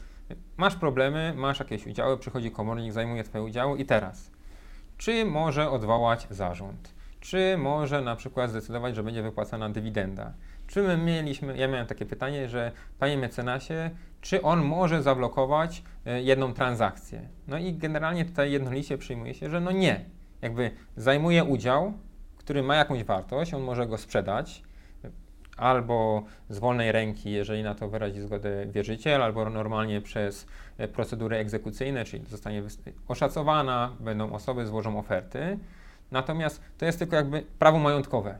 masz 0.57 0.75
problemy, 0.75 1.33
masz 1.35 1.59
jakieś 1.59 1.87
udziały, 1.87 2.17
przychodzi 2.17 2.51
komornik, 2.51 2.93
zajmuje 2.93 3.23
Twoje 3.23 3.43
udziały 3.43 3.77
i 3.79 3.85
teraz, 3.85 4.31
czy 4.97 5.25
może 5.25 5.69
odwołać 5.69 6.27
zarząd? 6.29 6.96
Czy 7.19 7.57
może 7.57 8.01
na 8.01 8.15
przykład 8.15 8.49
zdecydować, 8.49 8.95
że 8.95 9.03
będzie 9.03 9.23
wypłacana 9.23 9.69
dywidenda. 9.69 10.33
Czy 10.67 10.81
my 10.81 10.97
mieliśmy, 10.97 11.57
ja 11.57 11.67
miałem 11.67 11.87
takie 11.87 12.05
pytanie, 12.05 12.49
że 12.49 12.71
panie 12.99 13.17
mecenasie, 13.17 13.89
czy 14.21 14.41
on 14.41 14.65
może 14.65 15.03
zablokować 15.03 15.83
e, 16.05 16.21
jedną 16.21 16.53
transakcję? 16.53 17.21
No 17.47 17.57
i 17.57 17.73
generalnie 17.73 18.25
tutaj 18.25 18.51
jednolicie 18.51 18.97
przyjmuje 18.97 19.33
się, 19.33 19.49
że 19.49 19.59
no 19.59 19.71
nie. 19.71 20.05
Jakby 20.41 20.71
zajmuje 20.97 21.43
udział, 21.43 21.93
który 22.37 22.63
ma 22.63 22.75
jakąś 22.75 23.03
wartość, 23.03 23.53
on 23.53 23.61
może 23.61 23.87
go 23.87 23.97
sprzedać, 23.97 24.63
albo 25.57 26.23
z 26.49 26.59
wolnej 26.59 26.91
ręki, 26.91 27.31
jeżeli 27.31 27.63
na 27.63 27.75
to 27.75 27.89
wyrazi 27.89 28.21
zgodę 28.21 28.65
wierzyciel, 28.65 29.23
albo 29.23 29.49
normalnie 29.49 30.01
przez 30.01 30.47
e, 30.77 30.87
procedury 30.87 31.37
egzekucyjne, 31.37 32.05
czyli 32.05 32.25
zostanie 32.25 32.63
oszacowana, 33.07 33.91
będą 33.99 34.33
osoby, 34.33 34.65
złożą 34.65 34.99
oferty. 34.99 35.59
Natomiast 36.11 36.61
to 36.77 36.85
jest 36.85 36.99
tylko 36.99 37.15
jakby 37.15 37.41
prawo 37.59 37.79
majątkowe. 37.79 38.37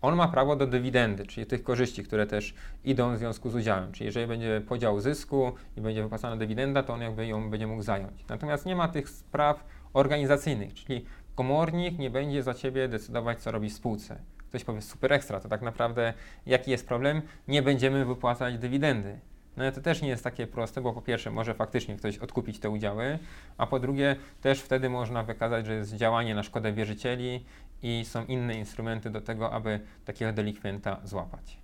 On 0.00 0.16
ma 0.16 0.28
prawo 0.28 0.56
do 0.56 0.66
dywidendy, 0.66 1.26
czyli 1.26 1.46
tych 1.46 1.62
korzyści, 1.62 2.04
które 2.04 2.26
też 2.26 2.54
idą 2.84 3.14
w 3.14 3.18
związku 3.18 3.50
z 3.50 3.54
udziałem. 3.54 3.92
Czyli 3.92 4.06
jeżeli 4.06 4.26
będzie 4.26 4.62
podział 4.68 5.00
zysku 5.00 5.52
i 5.76 5.80
będzie 5.80 6.02
wypłacana 6.02 6.36
dywidenda, 6.36 6.82
to 6.82 6.94
on 6.94 7.00
jakby 7.00 7.26
ją 7.26 7.50
będzie 7.50 7.66
mógł 7.66 7.82
zająć. 7.82 8.28
Natomiast 8.28 8.66
nie 8.66 8.76
ma 8.76 8.88
tych 8.88 9.08
spraw 9.08 9.64
organizacyjnych, 9.92 10.74
czyli 10.74 11.04
komornik 11.34 11.98
nie 11.98 12.10
będzie 12.10 12.42
za 12.42 12.54
ciebie 12.54 12.88
decydować, 12.88 13.38
co 13.38 13.50
robi 13.50 13.70
w 13.70 13.72
spółce 13.72 14.18
ktoś 14.52 14.64
powie 14.64 14.82
super 14.82 15.12
ekstra, 15.12 15.40
to 15.40 15.48
tak 15.48 15.62
naprawdę 15.62 16.14
jaki 16.46 16.70
jest 16.70 16.88
problem? 16.88 17.22
Nie 17.48 17.62
będziemy 17.62 18.04
wypłacać 18.04 18.58
dywidendy. 18.58 19.18
No 19.56 19.72
to 19.72 19.80
też 19.80 20.02
nie 20.02 20.08
jest 20.08 20.24
takie 20.24 20.46
proste, 20.46 20.80
bo 20.80 20.92
po 20.92 21.02
pierwsze 21.02 21.30
może 21.30 21.54
faktycznie 21.54 21.96
ktoś 21.96 22.18
odkupić 22.18 22.58
te 22.58 22.70
udziały, 22.70 23.18
a 23.58 23.66
po 23.66 23.80
drugie 23.80 24.16
też 24.40 24.60
wtedy 24.60 24.88
można 24.88 25.22
wykazać, 25.22 25.66
że 25.66 25.74
jest 25.74 25.94
działanie 25.94 26.34
na 26.34 26.42
szkodę 26.42 26.72
wierzycieli 26.72 27.44
i 27.82 28.04
są 28.04 28.24
inne 28.24 28.54
instrumenty 28.54 29.10
do 29.10 29.20
tego, 29.20 29.52
aby 29.52 29.80
takiego 30.04 30.32
delikwenta 30.32 31.00
złapać. 31.04 31.58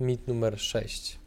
Mit 0.00 0.28
numer 0.28 0.60
6. 0.60 1.18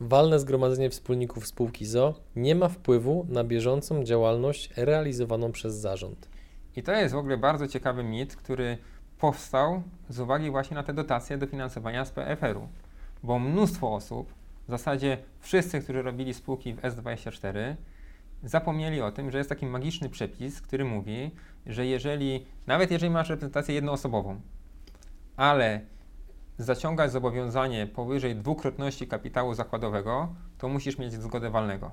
Walne 0.00 0.40
zgromadzenie 0.40 0.90
wspólników 0.90 1.46
spółki 1.46 1.86
ZO 1.86 2.14
nie 2.36 2.54
ma 2.54 2.68
wpływu 2.68 3.26
na 3.28 3.44
bieżącą 3.44 4.04
działalność 4.04 4.70
realizowaną 4.76 5.52
przez 5.52 5.74
zarząd. 5.74 6.28
I 6.76 6.82
to 6.82 6.92
jest 6.92 7.14
w 7.14 7.18
ogóle 7.18 7.38
bardzo 7.38 7.68
ciekawy 7.68 8.04
mit, 8.04 8.36
który 8.36 8.78
powstał 9.18 9.82
z 10.08 10.20
uwagi 10.20 10.50
właśnie 10.50 10.74
na 10.74 10.82
te 10.82 10.94
dotacje 10.94 11.38
dofinansowania 11.38 12.04
z 12.04 12.10
PFR-u, 12.10 12.68
bo 13.22 13.38
mnóstwo 13.38 13.94
osób, 13.94 14.39
w 14.70 14.78
zasadzie 14.78 15.18
wszyscy, 15.40 15.80
którzy 15.80 16.02
robili 16.02 16.34
spółki 16.34 16.74
w 16.74 16.80
S24, 16.80 17.74
zapomnieli 18.42 19.00
o 19.00 19.12
tym, 19.12 19.30
że 19.30 19.38
jest 19.38 19.50
taki 19.50 19.66
magiczny 19.66 20.08
przepis, 20.08 20.62
który 20.62 20.84
mówi, 20.84 21.30
że 21.66 21.86
jeżeli, 21.86 22.46
nawet 22.66 22.90
jeżeli 22.90 23.12
masz 23.12 23.28
reprezentację 23.28 23.74
jednoosobową, 23.74 24.40
ale 25.36 25.80
zaciągać 26.58 27.12
zobowiązanie 27.12 27.86
powyżej 27.86 28.36
dwukrotności 28.36 29.06
kapitału 29.06 29.54
zakładowego, 29.54 30.34
to 30.58 30.68
musisz 30.68 30.98
mieć 30.98 31.12
zgodę 31.12 31.50
walnego. 31.50 31.90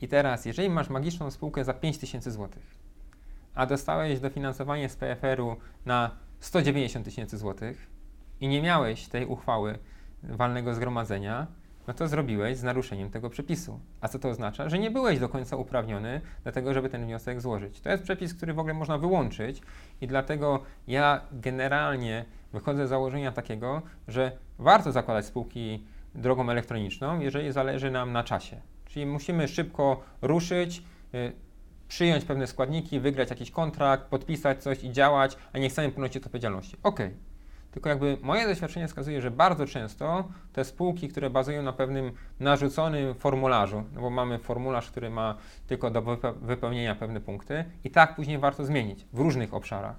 I 0.00 0.08
teraz, 0.08 0.44
jeżeli 0.44 0.70
masz 0.70 0.90
magiczną 0.90 1.30
spółkę 1.30 1.64
za 1.64 1.74
5000 1.74 2.30
zł, 2.30 2.62
a 3.54 3.66
dostałeś 3.66 4.20
dofinansowanie 4.20 4.88
z 4.88 4.96
PFR-u 4.96 5.56
na 5.86 6.10
190 6.40 7.04
tysięcy 7.04 7.38
złotych 7.38 7.90
i 8.40 8.48
nie 8.48 8.62
miałeś 8.62 9.08
tej 9.08 9.26
uchwały 9.26 9.78
walnego 10.22 10.74
zgromadzenia, 10.74 11.46
no 11.88 11.94
to 11.94 12.08
zrobiłeś 12.08 12.56
z 12.56 12.62
naruszeniem 12.62 13.10
tego 13.10 13.30
przepisu. 13.30 13.80
A 14.00 14.08
co 14.08 14.18
to 14.18 14.28
oznacza? 14.28 14.68
Że 14.68 14.78
nie 14.78 14.90
byłeś 14.90 15.18
do 15.18 15.28
końca 15.28 15.56
uprawniony 15.56 16.20
do 16.44 16.52
tego, 16.52 16.74
żeby 16.74 16.88
ten 16.88 17.04
wniosek 17.04 17.40
złożyć. 17.40 17.80
To 17.80 17.90
jest 17.90 18.02
przepis, 18.02 18.34
który 18.34 18.54
w 18.54 18.58
ogóle 18.58 18.74
można 18.74 18.98
wyłączyć 18.98 19.62
i 20.00 20.06
dlatego 20.06 20.62
ja 20.88 21.20
generalnie 21.32 22.24
wychodzę 22.52 22.86
z 22.86 22.88
założenia 22.90 23.32
takiego, 23.32 23.82
że 24.08 24.32
warto 24.58 24.92
zakładać 24.92 25.26
spółki 25.26 25.84
drogą 26.14 26.50
elektroniczną, 26.50 27.20
jeżeli 27.20 27.52
zależy 27.52 27.90
nam 27.90 28.12
na 28.12 28.24
czasie. 28.24 28.60
Czyli 28.86 29.06
musimy 29.06 29.48
szybko 29.48 30.02
ruszyć, 30.22 30.82
y, 31.14 31.32
przyjąć 31.88 32.24
pewne 32.24 32.46
składniki, 32.46 33.00
wygrać 33.00 33.30
jakiś 33.30 33.50
kontrakt, 33.50 34.04
podpisać 34.04 34.62
coś 34.62 34.84
i 34.84 34.92
działać, 34.92 35.36
a 35.52 35.58
nie 35.58 35.68
chcemy 35.68 35.92
ponosić 35.92 36.16
odpowiedzialności. 36.16 36.76
Ok. 36.82 37.00
Tylko 37.70 37.88
jakby 37.88 38.18
moje 38.22 38.46
doświadczenie 38.46 38.88
wskazuje, 38.88 39.20
że 39.20 39.30
bardzo 39.30 39.66
często 39.66 40.28
te 40.52 40.64
spółki, 40.64 41.08
które 41.08 41.30
bazują 41.30 41.62
na 41.62 41.72
pewnym 41.72 42.12
narzuconym 42.40 43.14
formularzu, 43.14 43.84
no 43.94 44.00
bo 44.00 44.10
mamy 44.10 44.38
formularz, 44.38 44.90
który 44.90 45.10
ma 45.10 45.36
tylko 45.66 45.90
do 45.90 46.02
wypełnienia 46.42 46.94
pewne 46.94 47.20
punkty, 47.20 47.64
i 47.84 47.90
tak 47.90 48.14
później 48.14 48.38
warto 48.38 48.64
zmienić 48.64 49.06
w 49.12 49.18
różnych 49.18 49.54
obszarach. 49.54 49.96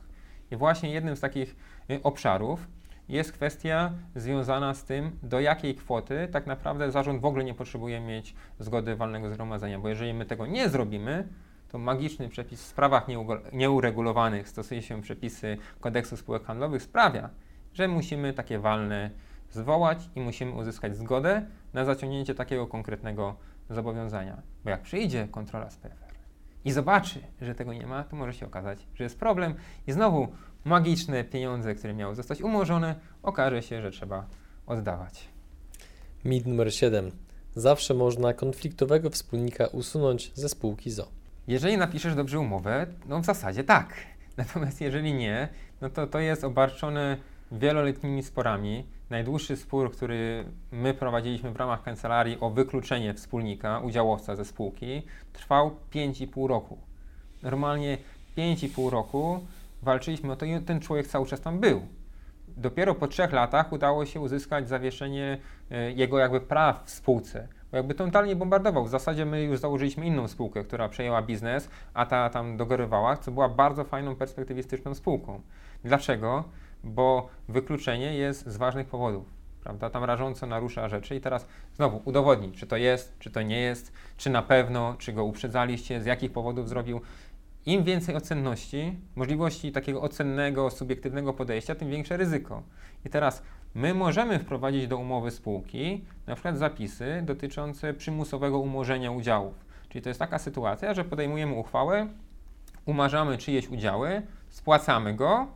I 0.51 0.55
właśnie 0.55 0.91
jednym 0.91 1.15
z 1.15 1.19
takich 1.19 1.55
y, 1.89 2.03
obszarów 2.03 2.67
jest 3.10 3.32
kwestia 3.32 3.91
związana 4.15 4.73
z 4.73 4.84
tym, 4.84 5.19
do 5.23 5.39
jakiej 5.39 5.75
kwoty 5.75 6.27
tak 6.32 6.47
naprawdę 6.47 6.91
zarząd 6.91 7.21
w 7.21 7.25
ogóle 7.25 7.43
nie 7.43 7.53
potrzebuje 7.53 7.99
mieć 7.99 8.36
zgody 8.60 8.95
walnego 8.95 9.29
zgromadzenia, 9.29 9.79
bo 9.79 9.89
jeżeli 9.89 10.13
my 10.13 10.25
tego 10.25 10.45
nie 10.45 10.69
zrobimy, 10.69 11.27
to 11.69 11.77
magiczny 11.77 12.29
przepis 12.29 12.63
w 12.63 12.65
sprawach 12.65 13.08
nieuregulowanych, 13.53 14.49
stosuje 14.49 14.82
się 14.82 15.01
przepisy 15.01 15.58
kodeksu 15.79 16.17
spółek 16.17 16.43
handlowych, 16.43 16.84
sprawia, 16.84 17.29
że 17.79 17.87
musimy 17.87 18.33
takie 18.33 18.59
walne 18.59 19.09
zwołać 19.51 20.09
i 20.15 20.19
musimy 20.19 20.51
uzyskać 20.51 20.97
zgodę 20.97 21.45
na 21.73 21.85
zaciągnięcie 21.85 22.35
takiego 22.35 22.67
konkretnego 22.67 23.35
zobowiązania. 23.69 24.41
Bo 24.63 24.69
jak 24.69 24.81
przyjdzie 24.81 25.27
kontrola 25.31 25.69
z 25.69 25.77
PFR 25.77 26.13
i 26.65 26.71
zobaczy, 26.71 27.19
że 27.41 27.55
tego 27.55 27.73
nie 27.73 27.87
ma, 27.87 28.03
to 28.03 28.15
może 28.15 28.33
się 28.33 28.45
okazać, 28.45 28.87
że 28.95 29.03
jest 29.03 29.19
problem 29.19 29.55
i 29.87 29.91
znowu 29.91 30.27
magiczne 30.65 31.23
pieniądze, 31.23 31.75
które 31.75 31.93
miały 31.93 32.15
zostać 32.15 32.41
umorzone, 32.41 32.95
okaże 33.23 33.61
się, 33.61 33.81
że 33.81 33.91
trzeba 33.91 34.25
oddawać. 34.65 35.29
Mit 36.25 36.45
numer 36.47 36.73
7. 36.73 37.11
Zawsze 37.55 37.93
można 37.93 38.33
konfliktowego 38.33 39.09
wspólnika 39.09 39.67
usunąć 39.67 40.31
ze 40.35 40.49
spółki 40.49 40.91
ZO. 40.91 41.07
Jeżeli 41.47 41.77
napiszesz 41.77 42.15
dobrze 42.15 42.39
umowę, 42.39 42.87
no 43.05 43.19
w 43.19 43.25
zasadzie 43.25 43.63
tak. 43.63 43.93
Natomiast 44.37 44.81
jeżeli 44.81 45.13
nie, 45.13 45.49
no 45.81 45.89
to 45.89 46.07
to 46.07 46.19
jest 46.19 46.43
obarczone 46.43 47.17
wieloletnimi 47.51 48.23
sporami. 48.23 48.85
Najdłuższy 49.09 49.57
spór, 49.57 49.91
który 49.91 50.45
my 50.71 50.93
prowadziliśmy 50.93 51.51
w 51.51 51.55
ramach 51.55 51.83
kancelarii 51.83 52.38
o 52.39 52.49
wykluczenie 52.49 53.13
wspólnika, 53.13 53.79
udziałowca 53.79 54.35
ze 54.35 54.45
spółki, 54.45 55.01
trwał 55.33 55.75
5,5 55.93 56.47
roku. 56.47 56.77
Normalnie 57.43 57.97
5,5 58.38 58.89
roku 58.89 59.39
walczyliśmy 59.81 60.31
o 60.31 60.35
to 60.35 60.45
i 60.45 60.62
ten 60.62 60.79
człowiek 60.79 61.07
cały 61.07 61.25
czas 61.25 61.41
tam 61.41 61.59
był. 61.59 61.81
Dopiero 62.47 62.95
po 62.95 63.07
trzech 63.07 63.31
latach 63.31 63.71
udało 63.71 64.05
się 64.05 64.19
uzyskać 64.19 64.69
zawieszenie 64.69 65.38
e, 65.71 65.91
jego 65.91 66.19
jakby 66.19 66.41
praw 66.41 66.83
w 66.85 66.89
spółce. 66.89 67.47
Bo 67.71 67.77
jakby 67.77 67.93
totalnie 67.93 68.35
bombardował. 68.35 68.85
W 68.85 68.89
zasadzie 68.89 69.25
my 69.25 69.43
już 69.43 69.59
założyliśmy 69.59 70.05
inną 70.05 70.27
spółkę, 70.27 70.63
która 70.63 70.89
przejęła 70.89 71.21
biznes, 71.21 71.69
a 71.93 72.05
ta 72.05 72.29
tam 72.29 72.57
dogorywała, 72.57 73.17
co 73.17 73.31
była 73.31 73.49
bardzo 73.49 73.83
fajną, 73.83 74.15
perspektywistyczną 74.15 74.95
spółką. 74.95 75.41
Dlaczego? 75.83 76.43
Bo 76.83 77.29
wykluczenie 77.47 78.13
jest 78.13 78.47
z 78.47 78.57
ważnych 78.57 78.87
powodów. 78.87 79.39
Prawda? 79.63 79.89
Tam 79.89 80.03
rażąco 80.03 80.47
narusza 80.47 80.89
rzeczy 80.89 81.15
i 81.15 81.21
teraz 81.21 81.47
znowu 81.75 82.01
udowodnić, 82.05 82.57
czy 82.57 82.67
to 82.67 82.77
jest, 82.77 83.19
czy 83.19 83.31
to 83.31 83.41
nie 83.41 83.59
jest, 83.59 83.93
czy 84.17 84.29
na 84.29 84.41
pewno, 84.41 84.95
czy 84.97 85.13
go 85.13 85.23
uprzedzaliście, 85.23 86.01
z 86.01 86.05
jakich 86.05 86.31
powodów 86.31 86.69
zrobił. 86.69 87.01
Im 87.65 87.83
więcej 87.83 88.15
ocenności, 88.15 88.99
możliwości 89.15 89.71
takiego 89.71 90.01
ocennego, 90.01 90.69
subiektywnego 90.69 91.33
podejścia, 91.33 91.75
tym 91.75 91.89
większe 91.89 92.17
ryzyko. 92.17 92.63
I 93.05 93.09
teraz 93.09 93.43
my 93.75 93.93
możemy 93.93 94.39
wprowadzić 94.39 94.87
do 94.87 94.97
umowy 94.97 95.31
spółki 95.31 96.05
na 96.27 96.35
przykład 96.35 96.57
zapisy 96.57 97.21
dotyczące 97.25 97.93
przymusowego 97.93 98.59
umorzenia 98.59 99.11
udziałów. 99.11 99.65
Czyli 99.89 100.01
to 100.01 100.09
jest 100.09 100.19
taka 100.19 100.39
sytuacja, 100.39 100.93
że 100.93 101.05
podejmujemy 101.05 101.53
uchwałę, 101.53 102.07
umarzamy 102.85 103.37
czyjeś 103.37 103.67
udziały, 103.67 104.21
spłacamy 104.49 105.13
go, 105.13 105.47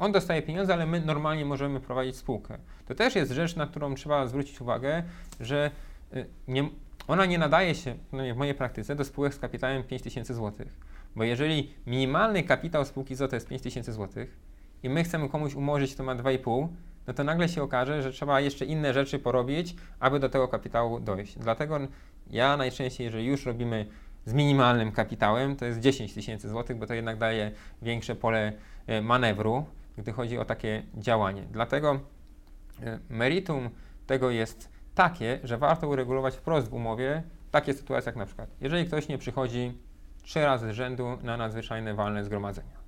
on 0.00 0.12
dostaje 0.12 0.42
pieniądze, 0.42 0.74
ale 0.74 0.86
my 0.86 1.00
normalnie 1.00 1.44
możemy 1.44 1.80
prowadzić 1.80 2.16
spółkę. 2.16 2.58
To 2.86 2.94
też 2.94 3.14
jest 3.14 3.32
rzecz, 3.32 3.56
na 3.56 3.66
którą 3.66 3.94
trzeba 3.94 4.26
zwrócić 4.26 4.60
uwagę, 4.60 5.02
że 5.40 5.70
y, 6.14 6.26
nie, 6.48 6.68
ona 7.08 7.26
nie 7.26 7.38
nadaje 7.38 7.74
się, 7.74 7.94
w 8.12 8.36
mojej 8.36 8.54
praktyce, 8.54 8.96
do 8.96 9.04
spółek 9.04 9.34
z 9.34 9.38
kapitałem 9.38 9.82
5000 9.82 10.34
zł. 10.34 10.66
Bo 11.16 11.24
jeżeli 11.24 11.74
minimalny 11.86 12.42
kapitał 12.42 12.84
spółki 12.84 13.14
ZO 13.14 13.28
to 13.28 13.36
jest 13.36 13.48
5000 13.48 13.92
zł 13.92 14.26
i 14.82 14.88
my 14.88 15.04
chcemy 15.04 15.28
komuś 15.28 15.54
umorzyć, 15.54 15.94
to 15.94 16.02
ma 16.04 16.16
2,5, 16.16 16.68
no 17.06 17.14
to 17.14 17.24
nagle 17.24 17.48
się 17.48 17.62
okaże, 17.62 18.02
że 18.02 18.12
trzeba 18.12 18.40
jeszcze 18.40 18.64
inne 18.64 18.94
rzeczy 18.94 19.18
porobić, 19.18 19.74
aby 20.00 20.20
do 20.20 20.28
tego 20.28 20.48
kapitału 20.48 21.00
dojść. 21.00 21.38
Dlatego 21.38 21.78
ja 22.30 22.56
najczęściej, 22.56 23.04
jeżeli 23.04 23.26
już 23.26 23.46
robimy 23.46 23.86
z 24.24 24.32
minimalnym 24.32 24.92
kapitałem, 24.92 25.56
to 25.56 25.64
jest 25.64 25.80
10 25.80 26.14
tysięcy 26.14 26.48
złotych, 26.48 26.76
bo 26.76 26.86
to 26.86 26.94
jednak 26.94 27.18
daje 27.18 27.52
większe 27.82 28.14
pole 28.14 28.52
e, 28.86 29.02
manewru, 29.02 29.64
gdy 30.00 30.12
chodzi 30.12 30.38
o 30.38 30.44
takie 30.44 30.82
działanie. 30.94 31.42
Dlatego 31.50 32.00
e, 32.82 32.98
meritum 33.08 33.70
tego 34.06 34.30
jest 34.30 34.68
takie, 34.94 35.40
że 35.44 35.58
warto 35.58 35.88
uregulować 35.88 36.36
wprost 36.36 36.68
w 36.68 36.74
umowie 36.74 37.22
takie 37.50 37.74
sytuacje 37.74 38.08
jak 38.08 38.16
na 38.16 38.26
przykład, 38.26 38.50
jeżeli 38.60 38.86
ktoś 38.86 39.08
nie 39.08 39.18
przychodzi 39.18 39.72
trzy 40.22 40.44
razy 40.44 40.72
z 40.72 40.74
rzędu 40.74 41.18
na 41.22 41.36
nadzwyczajne 41.36 41.94
walne 41.94 42.24
zgromadzenia. 42.24 42.80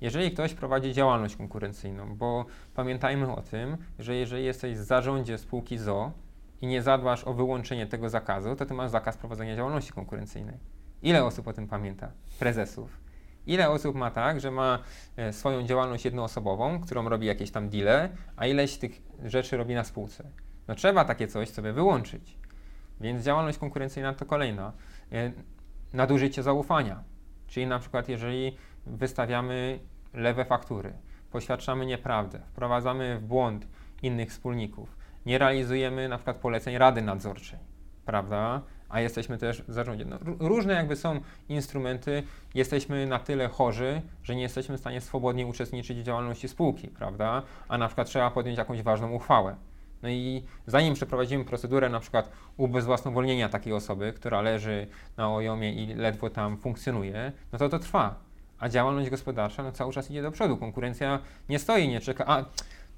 jeżeli 0.00 0.30
ktoś 0.30 0.54
prowadzi 0.54 0.92
działalność 0.92 1.36
konkurencyjną, 1.36 2.16
bo 2.16 2.44
pamiętajmy 2.74 3.32
o 3.32 3.42
tym, 3.42 3.76
że 3.98 4.14
jeżeli 4.14 4.44
jesteś 4.44 4.74
w 4.74 4.82
zarządzie 4.82 5.38
spółki 5.38 5.78
ZO 5.78 6.12
i 6.60 6.66
nie 6.66 6.82
zadbasz 6.82 7.24
o 7.24 7.34
wyłączenie 7.34 7.86
tego 7.86 8.08
zakazu, 8.08 8.56
to 8.56 8.66
ty 8.66 8.74
masz 8.74 8.90
zakaz 8.90 9.16
prowadzenia 9.16 9.56
działalności 9.56 9.92
konkurencyjnej. 9.92 10.56
Ile 11.02 11.24
osób 11.24 11.48
o 11.48 11.52
tym 11.52 11.68
pamięta? 11.68 12.10
Prezesów. 12.38 13.01
Ile 13.46 13.70
osób 13.70 13.96
ma 13.96 14.10
tak, 14.10 14.40
że 14.40 14.50
ma 14.50 14.78
e, 15.16 15.32
swoją 15.32 15.62
działalność 15.62 16.04
jednoosobową, 16.04 16.80
którą 16.80 17.08
robi 17.08 17.26
jakieś 17.26 17.50
tam 17.50 17.68
deale, 17.68 18.08
a 18.36 18.46
ileś 18.46 18.76
tych 18.76 19.02
rzeczy 19.24 19.56
robi 19.56 19.74
na 19.74 19.84
spółce? 19.84 20.24
No 20.68 20.74
trzeba 20.74 21.04
takie 21.04 21.28
coś 21.28 21.48
sobie 21.48 21.72
wyłączyć. 21.72 22.38
Więc 23.00 23.24
działalność 23.24 23.58
konkurencyjna 23.58 24.14
to 24.14 24.26
kolejna. 24.26 24.72
E, 25.12 25.32
nadużycie 25.92 26.42
zaufania. 26.42 27.04
Czyli 27.46 27.66
na 27.66 27.78
przykład 27.78 28.08
jeżeli 28.08 28.56
wystawiamy 28.86 29.78
lewe 30.14 30.44
faktury, 30.44 30.92
poświadczamy 31.30 31.86
nieprawdę, 31.86 32.40
wprowadzamy 32.46 33.18
w 33.18 33.22
błąd 33.22 33.66
innych 34.02 34.30
wspólników, 34.30 34.96
nie 35.26 35.38
realizujemy 35.38 36.08
na 36.08 36.16
przykład 36.16 36.36
poleceń 36.36 36.78
Rady 36.78 37.02
Nadzorczej, 37.02 37.58
prawda? 38.04 38.62
A 38.92 39.00
jesteśmy 39.00 39.38
też 39.38 39.62
w 39.62 39.72
zarządzie. 39.72 40.04
No, 40.04 40.18
różne 40.38 40.74
jakby 40.74 40.96
są 40.96 41.20
instrumenty, 41.48 42.22
jesteśmy 42.54 43.06
na 43.06 43.18
tyle 43.18 43.48
chorzy, 43.48 44.02
że 44.22 44.34
nie 44.34 44.42
jesteśmy 44.42 44.76
w 44.76 44.80
stanie 44.80 45.00
swobodnie 45.00 45.46
uczestniczyć 45.46 45.98
w 45.98 46.02
działalności 46.02 46.48
spółki, 46.48 46.88
prawda? 46.88 47.42
A 47.68 47.78
na 47.78 47.86
przykład 47.86 48.06
trzeba 48.06 48.30
podjąć 48.30 48.58
jakąś 48.58 48.82
ważną 48.82 49.12
uchwałę. 49.12 49.56
No 50.02 50.08
i 50.08 50.42
zanim 50.66 50.94
przeprowadzimy 50.94 51.44
procedurę 51.44 51.88
na 51.88 52.00
przykład 52.00 52.30
ubezwłasnowolnienia 52.56 53.48
takiej 53.48 53.72
osoby, 53.72 54.12
która 54.12 54.40
leży 54.40 54.86
na 55.16 55.34
ojomie 55.34 55.72
i 55.72 55.94
ledwo 55.94 56.30
tam 56.30 56.56
funkcjonuje, 56.56 57.32
no 57.52 57.58
to 57.58 57.68
to 57.68 57.78
trwa. 57.78 58.14
A 58.58 58.68
działalność 58.68 59.10
gospodarcza 59.10 59.62
no 59.62 59.72
cały 59.72 59.92
czas 59.92 60.10
idzie 60.10 60.22
do 60.22 60.30
przodu. 60.30 60.56
Konkurencja 60.56 61.18
nie 61.48 61.58
stoi, 61.58 61.88
nie 61.88 62.00
czeka. 62.00 62.24
A 62.26 62.44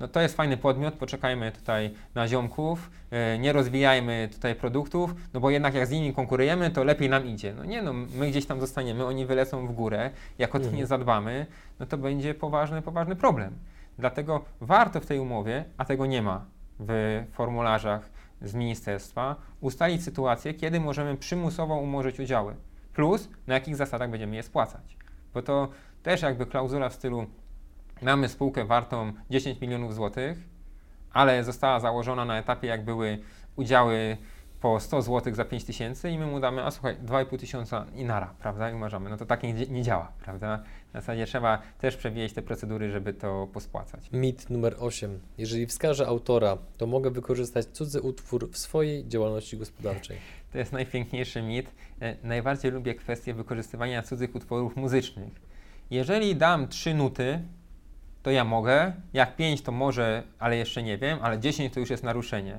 no 0.00 0.08
to 0.08 0.20
jest 0.20 0.36
fajny 0.36 0.56
podmiot, 0.56 0.94
poczekajmy 0.94 1.52
tutaj 1.52 1.94
na 2.14 2.28
ziomków, 2.28 2.90
yy, 3.10 3.38
nie 3.38 3.52
rozwijajmy 3.52 4.28
tutaj 4.32 4.54
produktów, 4.54 5.14
no 5.34 5.40
bo 5.40 5.50
jednak 5.50 5.74
jak 5.74 5.86
z 5.86 5.90
nimi 5.90 6.14
konkurujemy, 6.14 6.70
to 6.70 6.84
lepiej 6.84 7.08
nam 7.08 7.26
idzie. 7.26 7.54
No 7.54 7.64
nie 7.64 7.82
no, 7.82 7.92
my 7.92 8.30
gdzieś 8.30 8.46
tam 8.46 8.60
zostaniemy, 8.60 9.06
oni 9.06 9.26
wylecą 9.26 9.66
w 9.66 9.72
górę, 9.72 10.10
jak 10.38 10.54
o 10.54 10.58
to 10.58 10.64
mhm. 10.64 10.76
nie 10.76 10.86
zadbamy, 10.86 11.46
no 11.80 11.86
to 11.86 11.98
będzie 11.98 12.34
poważny, 12.34 12.82
poważny 12.82 13.16
problem. 13.16 13.58
Dlatego 13.98 14.44
warto 14.60 15.00
w 15.00 15.06
tej 15.06 15.18
umowie, 15.18 15.64
a 15.76 15.84
tego 15.84 16.06
nie 16.06 16.22
ma 16.22 16.44
w 16.78 17.22
formularzach 17.32 18.10
z 18.42 18.54
ministerstwa, 18.54 19.36
ustalić 19.60 20.04
sytuację, 20.04 20.54
kiedy 20.54 20.80
możemy 20.80 21.16
przymusowo 21.16 21.74
umorzyć 21.76 22.20
udziały, 22.20 22.54
plus 22.94 23.28
na 23.46 23.54
jakich 23.54 23.76
zasadach 23.76 24.10
będziemy 24.10 24.36
je 24.36 24.42
spłacać. 24.42 24.96
Bo 25.34 25.42
to 25.42 25.68
też 26.02 26.22
jakby 26.22 26.46
klauzula 26.46 26.88
w 26.88 26.94
stylu 26.94 27.26
mamy 28.02 28.28
spółkę 28.28 28.64
wartą 28.64 29.12
10 29.30 29.60
milionów 29.60 29.94
złotych, 29.94 30.38
ale 31.12 31.44
została 31.44 31.80
założona 31.80 32.24
na 32.24 32.38
etapie, 32.38 32.68
jak 32.68 32.84
były 32.84 33.18
udziały 33.56 34.16
po 34.64 34.80
100 34.80 35.02
zł 35.02 35.34
za 35.34 35.44
5 35.44 35.64
tysięcy 35.64 36.10
i 36.10 36.18
my 36.18 36.26
mu 36.26 36.40
damy, 36.40 36.64
a 36.64 36.70
słuchaj, 36.70 36.96
2,5 36.96 37.38
tysiąca 37.38 37.86
i 37.94 38.04
nara, 38.04 38.34
prawda, 38.38 38.70
i 38.70 38.74
umarzamy. 38.74 39.10
No 39.10 39.16
to 39.16 39.26
tak 39.26 39.42
nie, 39.42 39.52
nie 39.52 39.82
działa, 39.82 40.12
prawda? 40.24 40.62
W 40.90 40.92
zasadzie 40.92 41.26
trzeba 41.26 41.62
też 41.78 41.96
przewijać 41.96 42.32
te 42.32 42.42
procedury, 42.42 42.90
żeby 42.90 43.14
to 43.14 43.48
pospłacać. 43.52 44.10
Mit 44.12 44.50
numer 44.50 44.76
8. 44.78 45.20
Jeżeli 45.38 45.66
wskażę 45.66 46.06
autora, 46.06 46.58
to 46.76 46.86
mogę 46.86 47.10
wykorzystać 47.10 47.66
cudzy 47.66 48.00
utwór 48.00 48.50
w 48.50 48.58
swojej 48.58 49.08
działalności 49.08 49.56
gospodarczej. 49.56 50.18
To 50.52 50.58
jest 50.58 50.72
najpiękniejszy 50.72 51.42
mit. 51.42 51.66
E, 52.00 52.16
najbardziej 52.22 52.70
lubię 52.70 52.94
kwestię 52.94 53.34
wykorzystywania 53.34 54.02
cudzych 54.02 54.34
utworów 54.34 54.76
muzycznych. 54.76 55.32
Jeżeli 55.90 56.36
dam 56.36 56.68
trzy 56.68 56.94
nuty, 56.94 57.42
to 58.24 58.30
ja 58.30 58.44
mogę, 58.44 58.92
jak 59.12 59.36
pięć 59.36 59.62
to 59.62 59.72
może, 59.72 60.22
ale 60.38 60.56
jeszcze 60.56 60.82
nie 60.82 60.98
wiem, 60.98 61.18
ale 61.22 61.38
dziesięć 61.38 61.74
to 61.74 61.80
już 61.80 61.90
jest 61.90 62.02
naruszenie. 62.02 62.58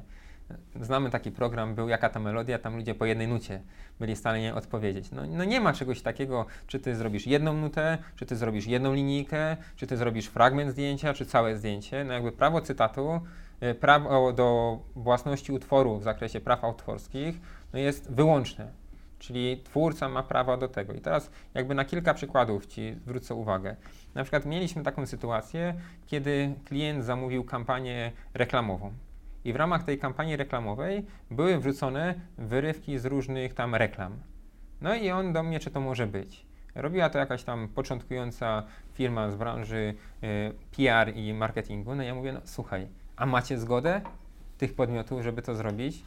Znamy 0.81 1.09
taki 1.09 1.31
program, 1.31 1.75
był 1.75 1.89
Jaka 1.89 2.09
ta 2.09 2.19
melodia, 2.19 2.59
tam 2.59 2.75
ludzie 2.75 2.95
po 2.95 3.05
jednej 3.05 3.27
nucie 3.27 3.61
byli 3.99 4.15
w 4.15 4.17
stanie 4.17 4.55
odpowiedzieć. 4.55 5.11
No, 5.11 5.21
no, 5.27 5.43
nie 5.43 5.61
ma 5.61 5.73
czegoś 5.73 6.01
takiego, 6.01 6.45
czy 6.67 6.79
ty 6.79 6.95
zrobisz 6.95 7.27
jedną 7.27 7.53
nutę, 7.53 7.97
czy 8.15 8.25
ty 8.25 8.35
zrobisz 8.35 8.67
jedną 8.67 8.93
linijkę, 8.93 9.57
czy 9.75 9.87
ty 9.87 9.97
zrobisz 9.97 10.27
fragment 10.27 10.71
zdjęcia, 10.71 11.13
czy 11.13 11.25
całe 11.25 11.57
zdjęcie. 11.57 12.03
No 12.03 12.13
jakby 12.13 12.31
prawo 12.31 12.61
cytatu, 12.61 13.21
e, 13.59 13.75
prawo 13.75 14.33
do 14.33 14.79
własności 14.95 15.51
utworu 15.51 15.97
w 15.97 16.03
zakresie 16.03 16.41
praw 16.41 16.63
autorskich 16.63 17.39
no 17.73 17.79
jest 17.79 18.11
wyłączne. 18.11 18.84
Czyli 19.19 19.61
twórca 19.63 20.09
ma 20.09 20.23
prawo 20.23 20.57
do 20.57 20.67
tego. 20.67 20.93
I 20.93 21.01
teraz 21.01 21.31
jakby 21.53 21.75
na 21.75 21.85
kilka 21.85 22.13
przykładów 22.13 22.65
Ci 22.65 22.95
zwrócę 23.03 23.35
uwagę. 23.35 23.75
Na 24.15 24.23
przykład 24.23 24.45
mieliśmy 24.45 24.83
taką 24.83 25.05
sytuację, 25.05 25.73
kiedy 26.07 26.55
klient 26.65 27.05
zamówił 27.05 27.43
kampanię 27.43 28.11
reklamową. 28.33 28.93
I 29.45 29.53
w 29.53 29.55
ramach 29.55 29.83
tej 29.83 29.97
kampanii 29.97 30.35
reklamowej 30.35 31.05
były 31.31 31.59
wrzucone 31.59 32.15
wyrywki 32.37 32.99
z 32.99 33.05
różnych 33.05 33.53
tam 33.53 33.75
reklam. 33.75 34.19
No 34.81 34.95
i 34.95 35.11
on 35.11 35.33
do 35.33 35.43
mnie, 35.43 35.59
czy 35.59 35.71
to 35.71 35.79
może 35.79 36.07
być. 36.07 36.45
Robiła 36.75 37.09
to 37.09 37.19
jakaś 37.19 37.43
tam 37.43 37.67
początkująca 37.67 38.63
firma 38.93 39.31
z 39.31 39.35
branży 39.35 39.93
y, 40.23 40.53
PR 40.77 41.15
i 41.15 41.33
marketingu. 41.33 41.95
No 41.95 42.03
i 42.03 42.05
ja 42.05 42.15
mówię, 42.15 42.33
no 42.33 42.41
słuchaj, 42.45 42.87
a 43.15 43.25
macie 43.25 43.57
zgodę 43.57 44.01
tych 44.57 44.75
podmiotów, 44.75 45.23
żeby 45.23 45.41
to 45.41 45.55
zrobić? 45.55 46.03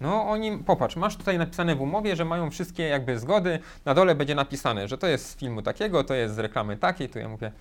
No 0.00 0.28
oni, 0.28 0.58
popatrz, 0.58 0.96
masz 0.96 1.16
tutaj 1.16 1.38
napisane 1.38 1.76
w 1.76 1.80
umowie, 1.80 2.16
że 2.16 2.24
mają 2.24 2.50
wszystkie 2.50 2.82
jakby 2.82 3.18
zgody, 3.18 3.58
na 3.84 3.94
dole 3.94 4.14
będzie 4.14 4.34
napisane, 4.34 4.88
że 4.88 4.98
to 4.98 5.06
jest 5.06 5.30
z 5.30 5.36
filmu 5.36 5.62
takiego, 5.62 6.04
to 6.04 6.14
jest 6.14 6.34
z 6.34 6.38
reklamy 6.38 6.76
takiej, 6.76 7.08
to 7.08 7.18
ja 7.18 7.28
mówię, 7.28 7.52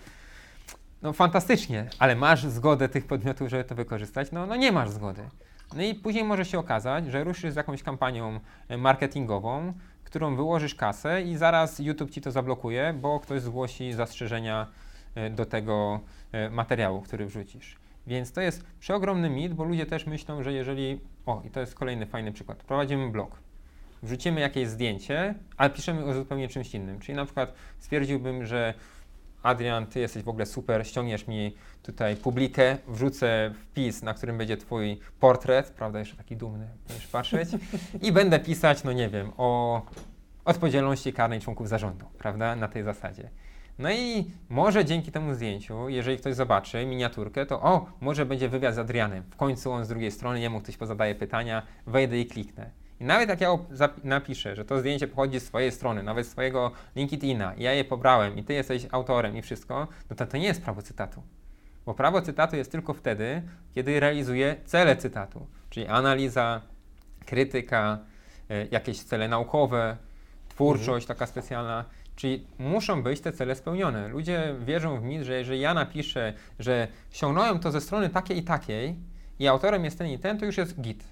no 1.02 1.14
fantastycznie, 1.14 1.90
ale 2.00 2.16
masz 2.16 2.44
zgodę 2.44 2.90
tych 2.90 3.08
podmiotów, 3.08 3.50
żeby 3.50 3.64
to 3.64 3.76
wykorzystać? 3.76 4.32
No, 4.32 4.46
no 4.46 4.56
nie 4.56 4.72
masz 4.72 4.90
zgody. 4.90 5.22
No 5.76 5.84
i 5.84 5.96
później 5.96 6.24
może 6.24 6.46
się 6.46 6.60
okazać, 6.60 7.08
że 7.08 7.24
ruszysz 7.24 7.54
z 7.54 7.56
jakąś 7.56 7.84
kampanią 7.84 8.40
e, 8.68 8.78
marketingową, 8.78 9.74
którą 10.04 10.36
wyłożysz 10.36 10.76
kasę 10.76 11.22
i 11.22 11.38
zaraz 11.38 11.80
YouTube 11.80 12.12
ci 12.12 12.22
to 12.22 12.32
zablokuje, 12.32 12.94
bo 13.02 13.20
ktoś 13.20 13.42
zgłosi 13.42 13.94
zastrzeżenia 13.94 14.68
e, 15.16 15.30
do 15.30 15.46
tego 15.46 16.00
e, 16.32 16.50
materiału, 16.50 17.02
który 17.02 17.26
wrzucisz. 17.26 17.76
Więc 18.10 18.32
to 18.32 18.42
jest 18.42 18.64
przeogromny 18.80 19.30
mit, 19.30 19.54
bo 19.54 19.64
ludzie 19.64 19.86
też 19.86 20.06
myślą, 20.06 20.44
że 20.44 20.54
jeżeli. 20.54 21.00
O, 21.26 21.42
i 21.46 21.50
to 21.50 21.60
jest 21.60 21.76
kolejny 21.76 22.06
fajny 22.06 22.32
przykład. 22.32 22.58
Prowadzimy 22.64 23.10
blog, 23.10 23.40
wrzucimy 24.04 24.42
jakieś 24.42 24.68
zdjęcie, 24.68 25.36
ale 25.58 25.70
piszemy 25.70 26.06
o 26.06 26.14
zupełnie 26.14 26.48
czymś 26.48 26.74
innym. 26.74 27.00
Czyli 27.00 27.16
na 27.16 27.26
przykład 27.26 27.54
stwierdziłbym, 27.80 28.46
że 28.46 28.74
Adrian, 29.44 29.86
ty 29.88 30.00
jesteś 30.00 30.24
w 30.24 30.30
ogóle 30.30 30.46
super, 30.46 30.88
ściągniesz 30.88 31.28
mi 31.28 31.56
tutaj 31.84 32.16
publikę, 32.16 32.78
wrzucę 32.88 33.54
wpis, 33.62 34.04
na 34.04 34.14
którym 34.14 34.38
będzie 34.38 34.58
twój 34.58 35.00
portret, 35.20 35.70
prawda, 35.70 36.00
jeszcze 36.00 36.18
taki 36.18 36.36
dumny, 36.38 36.68
będziesz 36.88 37.08
patrzeć, 37.08 37.50
i 38.02 38.12
będę 38.12 38.40
pisać, 38.40 38.84
no 38.84 38.94
nie 38.94 39.10
wiem, 39.10 39.32
o 39.38 39.82
odpowiedzialności 40.46 41.14
karnej 41.14 41.40
członków 41.40 41.70
zarządu, 41.70 42.06
prawda, 42.18 42.56
na 42.56 42.68
tej 42.68 42.84
zasadzie. 42.84 43.30
No 43.80 43.92
i 43.92 44.32
może 44.50 44.86
dzięki 44.86 45.12
temu 45.12 45.34
zdjęciu, 45.34 45.90
jeżeli 45.90 46.18
ktoś 46.18 46.36
zobaczy 46.36 46.86
miniaturkę, 46.86 47.46
to 47.46 47.62
o, 47.62 47.86
może 48.02 48.26
będzie 48.26 48.50
wywiad 48.50 48.76
z 48.76 48.78
Adrianem. 48.78 49.24
W 49.24 49.36
końcu 49.36 49.72
on 49.72 49.86
z 49.86 49.88
drugiej 49.88 50.12
strony, 50.12 50.40
jemu 50.40 50.62
ktoś 50.62 50.78
pozadaje 50.78 51.16
pytania, 51.16 51.64
wejdę 51.88 52.20
i 52.20 52.26
kliknę. 52.26 52.70
I 53.00 53.04
nawet 53.04 53.30
jak 53.30 53.42
ja 53.42 53.58
napiszę, 54.04 54.56
że 54.56 54.66
to 54.66 54.80
zdjęcie 54.80 55.08
pochodzi 55.08 55.40
z 55.40 55.46
swojej 55.46 55.72
strony, 55.72 56.04
nawet 56.04 56.28
z 56.28 56.32
swojego 56.32 56.72
LinkedIna, 56.96 57.54
i 57.54 57.64
ja 57.64 57.74
je 57.74 57.84
pobrałem 57.84 58.38
i 58.38 58.44
ty 58.44 58.54
jesteś 58.54 58.88
autorem 58.92 59.38
i 59.38 59.42
wszystko, 59.42 59.88
no 60.10 60.16
to 60.16 60.26
to 60.26 60.38
nie 60.38 60.48
jest 60.48 60.62
prawo 60.62 60.82
cytatu. 60.82 61.24
Bo 61.86 61.94
prawo 61.94 62.22
cytatu 62.22 62.56
jest 62.56 62.72
tylko 62.72 62.94
wtedy, 62.94 63.42
kiedy 63.76 64.00
realizuje 64.00 64.56
cele 64.66 64.96
cytatu, 64.96 65.48
czyli 65.70 65.88
analiza, 65.88 66.62
krytyka, 67.26 68.00
y, 68.52 68.68
jakieś 68.72 69.04
cele 69.04 69.28
naukowe, 69.28 69.98
twórczość 70.60 71.04
mhm. 71.04 71.18
taka 71.18 71.26
specjalna. 71.26 71.86
Czyli 72.16 72.48
muszą 72.58 73.04
być 73.04 73.22
te 73.22 73.32
cele 73.32 73.56
spełnione. 73.56 74.08
Ludzie 74.08 74.56
wierzą 74.66 75.00
w 75.00 75.04
mit, 75.04 75.22
że 75.24 75.34
jeżeli 75.34 75.60
ja 75.60 75.74
napiszę, 75.74 76.34
że 76.60 76.88
ściągnąłem 77.12 77.60
to 77.60 77.72
ze 77.72 77.82
strony 77.82 78.10
takiej 78.10 78.38
i 78.38 78.44
takiej 78.44 78.96
i 79.40 79.48
autorem 79.48 79.86
jest 79.86 79.98
ten 79.98 80.08
i 80.08 80.20
ten, 80.20 80.38
to 80.40 80.46
już 80.46 80.58
jest 80.58 80.82
git. 80.82 81.04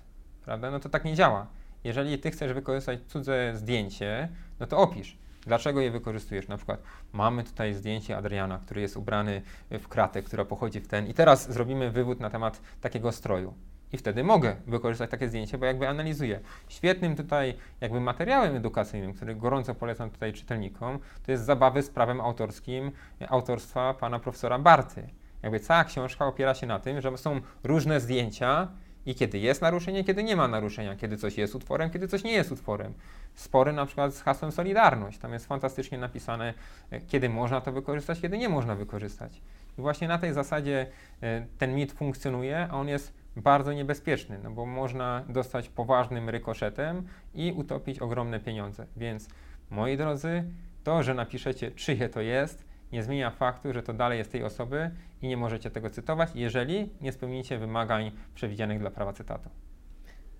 Prawda? 0.45 0.71
No 0.71 0.79
to 0.79 0.89
tak 0.89 1.05
nie 1.05 1.15
działa. 1.15 1.47
Jeżeli 1.83 2.19
ty 2.19 2.31
chcesz 2.31 2.53
wykorzystać 2.53 2.99
cudze 3.07 3.51
zdjęcie, 3.55 4.29
no 4.59 4.67
to 4.67 4.77
opisz. 4.77 5.17
Dlaczego 5.45 5.81
je 5.81 5.91
wykorzystujesz? 5.91 6.47
Na 6.47 6.57
przykład 6.57 6.81
mamy 7.13 7.43
tutaj 7.43 7.73
zdjęcie 7.73 8.17
Adriana, 8.17 8.59
który 8.59 8.81
jest 8.81 8.97
ubrany 8.97 9.41
w 9.71 9.87
kratę, 9.87 10.21
która 10.21 10.45
pochodzi 10.45 10.79
w 10.79 10.87
ten 10.87 11.07
i 11.07 11.13
teraz 11.13 11.51
zrobimy 11.51 11.91
wywód 11.91 12.19
na 12.19 12.29
temat 12.29 12.61
takiego 12.81 13.11
stroju. 13.11 13.53
I 13.93 13.97
wtedy 13.97 14.23
mogę 14.23 14.55
wykorzystać 14.67 15.11
takie 15.11 15.29
zdjęcie, 15.29 15.57
bo 15.57 15.65
jakby 15.65 15.87
analizuję. 15.87 16.39
Świetnym 16.69 17.15
tutaj 17.15 17.53
jakby 17.81 17.99
materiałem 17.99 18.55
edukacyjnym, 18.55 19.13
który 19.13 19.35
gorąco 19.35 19.75
polecam 19.75 20.09
tutaj 20.09 20.33
czytelnikom, 20.33 20.99
to 21.25 21.31
jest 21.31 21.43
zabawy 21.43 21.83
z 21.83 21.89
prawem 21.89 22.21
autorskim 22.21 22.91
autorstwa 23.29 23.93
pana 23.93 24.19
profesora 24.19 24.59
Barty. 24.59 25.07
Jakby 25.43 25.59
cała 25.59 25.83
książka 25.83 26.25
opiera 26.25 26.53
się 26.53 26.67
na 26.67 26.79
tym, 26.79 27.01
że 27.01 27.17
są 27.17 27.41
różne 27.63 27.99
zdjęcia 27.99 28.67
i 29.05 29.15
kiedy 29.15 29.39
jest 29.39 29.61
naruszenie, 29.61 30.03
kiedy 30.03 30.23
nie 30.23 30.35
ma 30.35 30.47
naruszenia, 30.47 30.95
kiedy 30.95 31.17
coś 31.17 31.37
jest 31.37 31.55
utworem, 31.55 31.89
kiedy 31.89 32.07
coś 32.07 32.23
nie 32.23 32.31
jest 32.31 32.51
utworem. 32.51 32.93
Spory 33.35 33.73
na 33.73 33.85
przykład 33.85 34.15
z 34.15 34.21
hasłem 34.21 34.51
Solidarność. 34.51 35.19
Tam 35.19 35.33
jest 35.33 35.45
fantastycznie 35.45 35.97
napisane, 35.97 36.53
e, 36.91 37.01
kiedy 37.01 37.29
można 37.29 37.61
to 37.61 37.71
wykorzystać, 37.71 38.21
kiedy 38.21 38.37
nie 38.37 38.49
można 38.49 38.75
wykorzystać. 38.75 39.41
I 39.77 39.81
właśnie 39.81 40.07
na 40.07 40.17
tej 40.17 40.33
zasadzie 40.33 40.87
e, 41.21 41.45
ten 41.57 41.75
mit 41.75 41.91
funkcjonuje, 41.91 42.67
a 42.71 42.73
on 42.73 42.87
jest 42.87 43.13
bardzo 43.37 43.73
niebezpieczny, 43.73 44.39
no 44.43 44.51
bo 44.51 44.65
można 44.65 45.23
dostać 45.29 45.69
poważnym 45.69 46.29
rykoszetem 46.29 47.07
i 47.33 47.51
utopić 47.51 47.99
ogromne 47.99 48.39
pieniądze. 48.39 48.85
Więc 48.97 49.27
moi 49.69 49.97
drodzy, 49.97 50.43
to, 50.83 51.03
że 51.03 51.13
napiszecie 51.13 51.71
czyje 51.71 52.09
to 52.09 52.21
jest, 52.21 52.65
nie 52.91 53.03
zmienia 53.03 53.31
faktu, 53.31 53.73
że 53.73 53.83
to 53.83 53.93
dalej 53.93 54.17
jest 54.17 54.31
tej 54.31 54.43
osoby 54.43 54.91
i 55.21 55.27
nie 55.27 55.37
możecie 55.37 55.71
tego 55.71 55.89
cytować, 55.89 56.29
jeżeli 56.35 56.89
nie 57.01 57.11
spełnicie 57.11 57.57
wymagań 57.57 58.11
przewidzianych 58.35 58.79
dla 58.79 58.91
prawa 58.91 59.13
cytatu. 59.13 59.49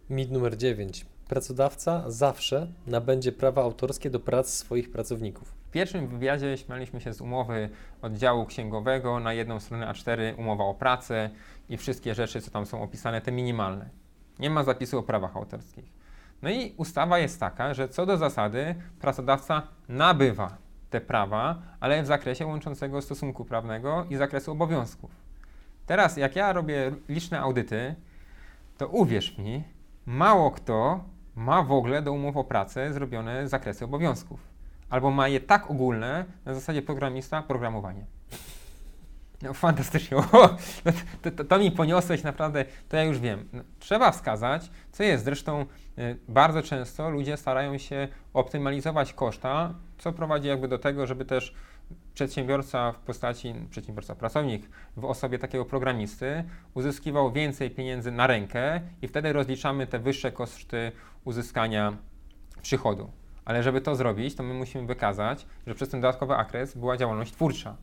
Mit 0.09 0.31
numer 0.31 0.57
9. 0.57 1.05
Pracodawca 1.27 2.03
zawsze 2.07 2.67
nabędzie 2.87 3.31
prawa 3.31 3.61
autorskie 3.61 4.09
do 4.09 4.19
prac 4.19 4.49
swoich 4.49 4.91
pracowników. 4.91 5.53
W 5.67 5.71
pierwszym 5.71 6.07
wywiadzie 6.07 6.57
śmialiśmy 6.57 7.01
się 7.01 7.13
z 7.13 7.21
umowy 7.21 7.69
oddziału 8.01 8.45
księgowego 8.45 9.19
na 9.19 9.33
jedną 9.33 9.59
stronę 9.59 9.87
A4, 9.87 10.39
umowa 10.39 10.63
o 10.63 10.73
pracę 10.73 11.29
i 11.69 11.77
wszystkie 11.77 12.15
rzeczy, 12.15 12.41
co 12.41 12.51
tam 12.51 12.65
są 12.65 12.81
opisane, 12.81 13.21
te 13.21 13.31
minimalne. 13.31 13.89
Nie 14.39 14.49
ma 14.49 14.63
zapisu 14.63 14.99
o 14.99 15.03
prawach 15.03 15.37
autorskich. 15.37 15.85
No 16.41 16.49
i 16.49 16.73
ustawa 16.77 17.19
jest 17.19 17.39
taka, 17.39 17.73
że 17.73 17.89
co 17.89 18.05
do 18.05 18.17
zasady 18.17 18.75
pracodawca 18.99 19.67
nabywa 19.89 20.57
te 20.89 21.01
prawa, 21.01 21.61
ale 21.79 22.03
w 22.03 22.05
zakresie 22.05 22.45
łączącego 22.45 23.01
stosunku 23.01 23.45
prawnego 23.45 24.05
i 24.09 24.15
zakresu 24.15 24.51
obowiązków. 24.51 25.11
Teraz, 25.85 26.17
jak 26.17 26.35
ja 26.35 26.53
robię 26.53 26.91
liczne 27.09 27.39
audyty, 27.39 27.95
to 28.77 28.87
uwierz 28.87 29.37
mi, 29.37 29.63
mało 30.05 30.51
kto 30.51 31.03
ma 31.35 31.63
w 31.63 31.71
ogóle 31.71 32.01
do 32.01 32.13
umów 32.13 32.37
o 32.37 32.43
pracę 32.43 32.93
zrobione 32.93 33.47
zakresy 33.47 33.85
obowiązków. 33.85 34.39
Albo 34.89 35.11
ma 35.11 35.27
je 35.27 35.39
tak 35.39 35.71
ogólne, 35.71 36.25
na 36.45 36.53
zasadzie 36.53 36.81
programista, 36.81 37.41
programowanie. 37.41 38.05
No, 39.41 39.53
fantastycznie. 39.53 40.17
O, 40.31 40.57
to, 41.21 41.31
to, 41.31 41.43
to, 41.43 41.59
mi 41.59 41.71
poniosłeś 41.71 42.23
naprawdę, 42.23 42.65
to 42.89 42.97
ja 42.97 43.03
już 43.03 43.19
wiem. 43.19 43.49
No, 43.53 43.63
trzeba 43.79 44.11
wskazać, 44.11 44.71
co 44.91 45.03
jest. 45.03 45.25
Zresztą 45.25 45.65
y, 45.97 46.17
bardzo 46.27 46.61
często 46.61 47.09
ludzie 47.09 47.37
starają 47.37 47.77
się 47.77 48.07
optymalizować 48.33 49.13
koszta, 49.13 49.73
co 49.97 50.13
prowadzi 50.13 50.47
jakby 50.47 50.67
do 50.67 50.79
tego, 50.79 51.07
żeby 51.07 51.25
też 51.25 51.53
przedsiębiorca 52.13 52.91
w 52.91 52.99
postaci, 52.99 53.53
przedsiębiorca, 53.69 54.15
pracownik 54.15 54.69
w 54.97 55.05
osobie 55.05 55.39
takiego 55.39 55.65
programisty 55.65 56.43
uzyskiwał 56.73 57.31
więcej 57.31 57.71
pieniędzy 57.71 58.11
na 58.11 58.27
rękę 58.27 58.81
i 59.01 59.07
wtedy 59.07 59.33
rozliczamy 59.33 59.87
te 59.87 59.99
wyższe 59.99 60.31
koszty 60.31 60.91
uzyskania 61.25 61.97
przychodu. 62.61 63.11
Ale 63.45 63.63
żeby 63.63 63.81
to 63.81 63.95
zrobić, 63.95 64.35
to 64.35 64.43
my 64.43 64.53
musimy 64.53 64.87
wykazać, 64.87 65.45
że 65.67 65.75
przez 65.75 65.89
ten 65.89 66.01
dodatkowy 66.01 66.35
okres 66.35 66.77
była 66.77 66.97
działalność 66.97 67.31
twórcza. 67.31 67.75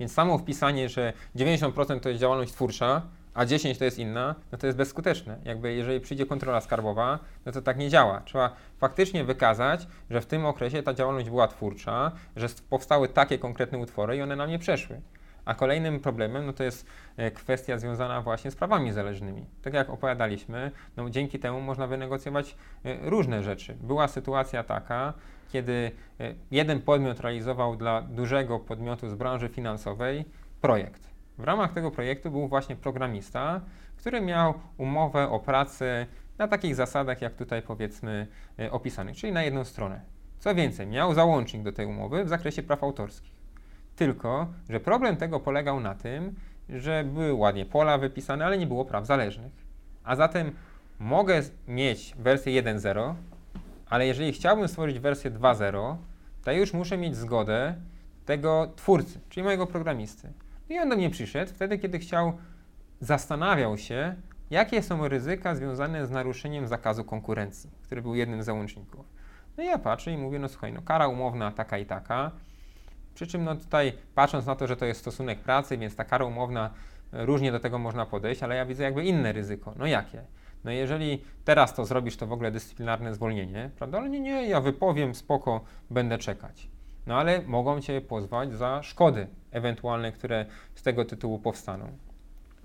Więc 0.00 0.12
samo 0.12 0.38
wpisanie, 0.38 0.88
że 0.88 1.12
90% 1.36 2.00
to 2.00 2.08
jest 2.08 2.20
działalność 2.20 2.52
twórcza, 2.52 3.02
a 3.34 3.44
10 3.46 3.78
to 3.78 3.84
jest 3.84 3.98
inna, 3.98 4.34
no 4.52 4.58
to 4.58 4.66
jest 4.66 4.78
bezskuteczne. 4.78 5.38
Jakby 5.44 5.74
jeżeli 5.74 6.00
przyjdzie 6.00 6.26
kontrola 6.26 6.60
skarbowa, 6.60 7.18
no 7.46 7.52
to 7.52 7.62
tak 7.62 7.78
nie 7.78 7.88
działa. 7.88 8.20
Trzeba 8.20 8.56
faktycznie 8.78 9.24
wykazać, 9.24 9.86
że 10.10 10.20
w 10.20 10.26
tym 10.26 10.46
okresie 10.46 10.82
ta 10.82 10.94
działalność 10.94 11.30
była 11.30 11.48
twórcza, 11.48 12.12
że 12.36 12.48
powstały 12.70 13.08
takie 13.08 13.38
konkretne 13.38 13.78
utwory 13.78 14.16
i 14.16 14.22
one 14.22 14.36
nam 14.36 14.50
nie 14.50 14.58
przeszły. 14.58 15.00
A 15.46 15.54
kolejnym 15.54 16.00
problemem 16.00 16.46
no 16.46 16.52
to 16.52 16.64
jest 16.64 16.86
e, 17.16 17.30
kwestia 17.30 17.78
związana 17.78 18.22
właśnie 18.22 18.50
z 18.50 18.56
prawami 18.56 18.92
zależnymi. 18.92 19.46
Tak 19.62 19.74
jak 19.74 19.90
opowiadaliśmy, 19.90 20.70
no 20.96 21.10
dzięki 21.10 21.38
temu 21.38 21.60
można 21.60 21.86
wynegocjować 21.86 22.56
e, 22.84 23.10
różne 23.10 23.42
rzeczy. 23.42 23.74
Była 23.74 24.08
sytuacja 24.08 24.64
taka, 24.64 25.12
kiedy 25.52 25.90
e, 26.20 26.34
jeden 26.50 26.80
podmiot 26.82 27.20
realizował 27.20 27.76
dla 27.76 28.02
dużego 28.02 28.58
podmiotu 28.58 29.08
z 29.08 29.14
branży 29.14 29.48
finansowej 29.48 30.24
projekt. 30.60 31.10
W 31.38 31.44
ramach 31.44 31.72
tego 31.72 31.90
projektu 31.90 32.30
był 32.30 32.48
właśnie 32.48 32.76
programista, 32.76 33.60
który 33.96 34.20
miał 34.20 34.54
umowę 34.78 35.28
o 35.28 35.40
pracę 35.40 36.06
na 36.38 36.48
takich 36.48 36.74
zasadach, 36.74 37.22
jak 37.22 37.34
tutaj 37.34 37.62
powiedzmy 37.62 38.26
opisanych, 38.70 39.16
czyli 39.16 39.32
na 39.32 39.42
jedną 39.42 39.64
stronę. 39.64 40.00
Co 40.38 40.54
więcej, 40.54 40.86
miał 40.86 41.14
załącznik 41.14 41.62
do 41.62 41.72
tej 41.72 41.86
umowy 41.86 42.24
w 42.24 42.28
zakresie 42.28 42.62
praw 42.62 42.82
autorskich. 42.82 43.35
Tylko, 43.96 44.46
że 44.68 44.80
problem 44.80 45.16
tego 45.16 45.40
polegał 45.40 45.80
na 45.80 45.94
tym, 45.94 46.34
że 46.68 47.04
były 47.04 47.34
ładnie 47.34 47.66
pola 47.66 47.98
wypisane, 47.98 48.46
ale 48.46 48.58
nie 48.58 48.66
było 48.66 48.84
praw 48.84 49.06
zależnych. 49.06 49.52
A 50.04 50.16
zatem 50.16 50.52
mogę 50.98 51.42
mieć 51.68 52.14
wersję 52.18 52.62
1.0, 52.62 53.14
ale 53.90 54.06
jeżeli 54.06 54.32
chciałbym 54.32 54.68
stworzyć 54.68 54.98
wersję 54.98 55.30
2.0, 55.30 55.96
to 56.44 56.52
już 56.52 56.72
muszę 56.72 56.98
mieć 56.98 57.16
zgodę 57.16 57.74
tego 58.24 58.72
twórcy, 58.76 59.20
czyli 59.28 59.44
mojego 59.44 59.66
programisty. 59.66 60.32
I 60.68 60.78
on 60.78 60.88
do 60.88 60.96
mnie 60.96 61.10
przyszedł 61.10 61.52
wtedy, 61.52 61.78
kiedy 61.78 61.98
chciał, 61.98 62.32
zastanawiał 63.00 63.78
się, 63.78 64.14
jakie 64.50 64.82
są 64.82 65.08
ryzyka 65.08 65.54
związane 65.54 66.06
z 66.06 66.10
naruszeniem 66.10 66.68
zakazu 66.68 67.04
konkurencji, 67.04 67.70
który 67.82 68.02
był 68.02 68.14
jednym 68.14 68.42
z 68.42 68.46
załączników. 68.46 69.06
No 69.56 69.62
i 69.62 69.66
ja 69.66 69.78
patrzę 69.78 70.12
i 70.12 70.16
mówię, 70.16 70.38
no 70.38 70.48
słuchaj, 70.48 70.72
no 70.72 70.82
kara 70.82 71.08
umowna 71.08 71.52
taka 71.52 71.78
i 71.78 71.86
taka, 71.86 72.30
przy 73.16 73.26
czym 73.26 73.44
no 73.44 73.54
tutaj 73.54 73.92
patrząc 74.14 74.46
na 74.46 74.56
to, 74.56 74.66
że 74.66 74.76
to 74.76 74.86
jest 74.86 75.00
stosunek 75.00 75.40
pracy, 75.40 75.78
więc 75.78 75.96
ta 75.96 76.04
kara 76.04 76.24
umowna 76.24 76.70
e, 77.12 77.26
różnie 77.26 77.52
do 77.52 77.60
tego 77.60 77.78
można 77.78 78.06
podejść, 78.06 78.42
ale 78.42 78.56
ja 78.56 78.66
widzę 78.66 78.84
jakby 78.84 79.04
inne 79.04 79.32
ryzyko. 79.32 79.74
No 79.76 79.86
jakie? 79.86 80.22
No 80.64 80.70
jeżeli 80.70 81.22
teraz 81.44 81.74
to 81.74 81.84
zrobisz, 81.84 82.16
to 82.16 82.26
w 82.26 82.32
ogóle 82.32 82.50
dyscyplinarne 82.50 83.14
zwolnienie, 83.14 83.70
prawda? 83.76 83.98
Ale 83.98 84.08
nie, 84.10 84.20
nie, 84.20 84.48
ja 84.48 84.60
wypowiem, 84.60 85.14
spoko, 85.14 85.64
będę 85.90 86.18
czekać. 86.18 86.68
No 87.06 87.16
ale 87.16 87.42
mogą 87.42 87.80
Cię 87.80 88.00
pozwać 88.00 88.52
za 88.52 88.82
szkody 88.82 89.26
ewentualne, 89.50 90.12
które 90.12 90.46
z 90.74 90.82
tego 90.82 91.04
tytułu 91.04 91.38
powstaną. 91.38 91.98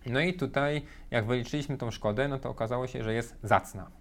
No 0.05 0.19
i 0.19 0.33
tutaj, 0.33 0.81
jak 1.11 1.25
wyliczyliśmy 1.25 1.77
tą 1.77 1.91
szkodę, 1.91 2.27
no 2.27 2.39
to 2.39 2.49
okazało 2.49 2.87
się, 2.87 3.03
że 3.03 3.13
jest 3.13 3.39
zacna, 3.43 3.91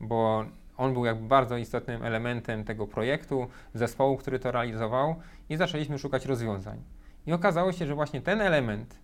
bo 0.00 0.44
on 0.76 0.92
był 0.92 1.04
jakby 1.04 1.28
bardzo 1.28 1.56
istotnym 1.56 2.02
elementem 2.02 2.64
tego 2.64 2.86
projektu, 2.86 3.46
zespołu, 3.74 4.16
który 4.16 4.38
to 4.38 4.52
realizował 4.52 5.16
i 5.48 5.56
zaczęliśmy 5.56 5.98
szukać 5.98 6.26
rozwiązań. 6.26 6.82
I 7.26 7.32
okazało 7.32 7.72
się, 7.72 7.86
że 7.86 7.94
właśnie 7.94 8.20
ten 8.20 8.40
element, 8.40 8.98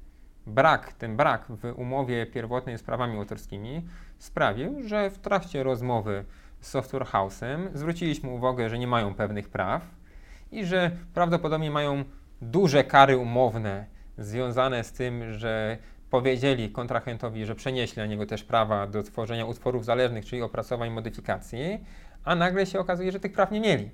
brak, 0.47 0.93
ten 0.93 1.17
brak 1.17 1.47
w 1.49 1.73
umowie 1.77 2.27
pierwotnej 2.27 2.79
z 2.79 2.83
prawami 2.83 3.19
autorskimi 3.19 3.87
sprawił, 4.19 4.83
że 4.83 5.11
w 5.11 5.19
trakcie 5.19 5.63
rozmowy 5.63 6.25
z 6.61 6.69
Software 6.69 7.07
House'em 7.07 7.69
zwróciliśmy 7.75 8.31
uwagę, 8.31 8.69
że 8.69 8.79
nie 8.79 8.87
mają 8.87 9.15
pewnych 9.15 9.49
praw 9.49 9.83
i 10.53 10.65
że 10.65 10.91
prawdopodobnie 11.15 11.71
mają 11.71 12.05
duże 12.43 12.85
kary 12.85 13.19
umowne 13.19 13.87
związane 14.19 14.85
z 14.85 14.93
tym, 14.93 15.33
że 15.33 15.79
powiedzieli 16.13 16.71
kontrahentowi, 16.71 17.45
że 17.45 17.55
przenieśli 17.55 18.01
na 18.01 18.07
niego 18.07 18.27
też 18.27 18.45
prawa 18.45 18.87
do 18.87 19.03
tworzenia 19.03 19.47
utworów 19.47 19.85
zależnych, 19.85 20.25
czyli 20.25 20.43
opracowań 20.43 20.91
modyfikacji, 20.91 21.85
a 22.25 22.35
nagle 22.35 22.67
się 22.67 22.81
okazuje, 22.81 23.13
że 23.13 23.21
tych 23.21 23.33
praw 23.33 23.51
nie 23.51 23.61
mieli. 23.61 23.91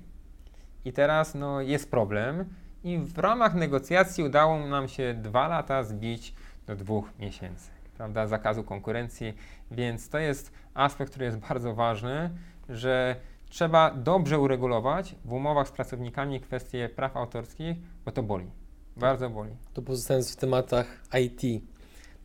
I 0.85 0.93
teraz 0.93 1.35
no, 1.35 1.61
jest 1.61 1.91
problem 1.91 2.45
i 2.83 2.97
w 2.97 3.17
ramach 3.17 3.55
negocjacji 3.55 4.23
udało 4.23 4.67
nam 4.67 4.87
się 4.87 5.13
dwa 5.13 5.47
lata 5.47 5.83
zbić 5.83 6.33
do 6.67 6.75
dwóch 6.75 7.09
miesięcy, 7.19 7.69
prawda, 7.97 8.27
zakazu 8.27 8.63
konkurencji, 8.63 9.33
więc 9.71 10.09
to 10.09 10.17
jest 10.17 10.51
aspekt, 10.73 11.09
który 11.11 11.25
jest 11.25 11.37
bardzo 11.37 11.73
ważny, 11.73 12.29
że 12.69 13.15
trzeba 13.49 13.91
dobrze 13.91 14.39
uregulować 14.39 15.15
w 15.25 15.33
umowach 15.33 15.67
z 15.67 15.71
pracownikami 15.71 16.39
kwestie 16.39 16.89
praw 16.89 17.17
autorskich, 17.17 17.77
bo 18.05 18.11
to 18.11 18.23
boli, 18.23 18.51
bardzo 18.97 19.29
boli. 19.29 19.51
To 19.73 19.81
pozostając 19.81 20.33
w 20.33 20.35
tematach 20.35 20.87
IT, 21.21 21.63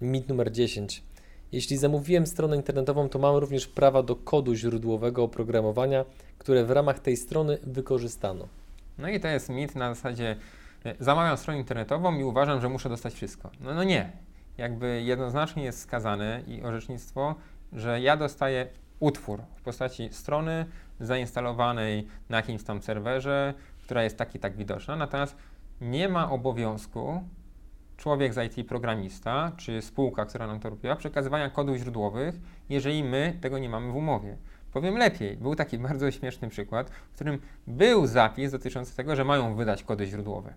Mit 0.05 0.29
numer 0.29 0.53
10. 0.53 1.03
Jeśli 1.53 1.77
zamówiłem 1.77 2.27
stronę 2.27 2.57
internetową, 2.57 3.09
to 3.09 3.19
mam 3.19 3.37
również 3.37 3.67
prawa 3.67 4.03
do 4.03 4.17
kodu 4.17 4.55
źródłowego 4.55 5.23
oprogramowania, 5.23 6.05
które 6.39 6.65
w 6.65 6.71
ramach 6.71 6.99
tej 6.99 7.17
strony 7.17 7.59
wykorzystano. 7.63 8.49
No 8.99 9.09
i 9.09 9.21
to 9.21 9.29
jest 9.29 9.49
mit 9.49 9.75
na 9.75 9.95
zasadzie 9.95 10.37
e, 10.85 10.95
zamawiam 11.01 11.37
stronę 11.37 11.59
internetową 11.59 12.19
i 12.19 12.25
uważam, 12.25 12.61
że 12.61 12.69
muszę 12.69 12.89
dostać 12.89 13.15
wszystko. 13.15 13.51
No, 13.61 13.75
no 13.75 13.85
nie. 13.85 14.13
Jakby 14.59 15.03
jednoznacznie 15.03 15.65
jest 15.65 15.81
skazane 15.81 16.43
i 16.47 16.63
orzecznictwo, 16.63 17.35
że 17.73 18.01
ja 18.01 18.17
dostaję 18.17 18.67
utwór 19.01 19.43
w 19.57 19.63
postaci 19.63 20.09
strony 20.13 20.67
zainstalowanej 21.01 22.07
na 22.29 22.37
jakimś 22.37 22.65
tam 22.65 22.83
serwerze, 22.83 23.55
która 23.83 24.03
jest 24.03 24.17
tak 24.17 24.35
i 24.35 24.39
tak 24.39 24.57
widoczna, 24.57 24.97
natomiast 24.97 25.37
nie 25.81 26.09
ma 26.09 26.31
obowiązku 26.31 27.23
człowiek 27.97 28.35
z 28.35 28.59
IT 28.59 28.69
programista, 28.69 29.53
czy 29.57 29.83
spółka, 29.83 30.27
która 30.27 30.47
nam 30.47 30.61
to 30.61 30.71
robiła, 30.71 30.97
przekazywania 30.97 31.51
kodów 31.51 31.77
źródłowych, 31.77 32.35
jeżeli 32.69 33.05
my 33.05 33.39
tego 33.41 33.59
nie 33.59 33.69
mamy 33.69 33.93
w 33.93 33.97
umowie. 33.97 34.37
Powiem 34.73 34.97
lepiej, 34.97 35.37
był 35.37 35.55
taki 35.55 35.79
bardzo 35.89 36.11
śmieszny 36.11 36.49
przykład, 36.49 36.91
w 36.91 37.15
którym 37.15 37.39
był 37.67 38.07
zapis 38.07 38.53
dotyczący 38.53 38.97
tego, 38.97 39.17
że 39.17 39.25
mają 39.25 39.55
wydać 39.55 39.83
kody 39.83 40.07
źródłowe, 40.07 40.55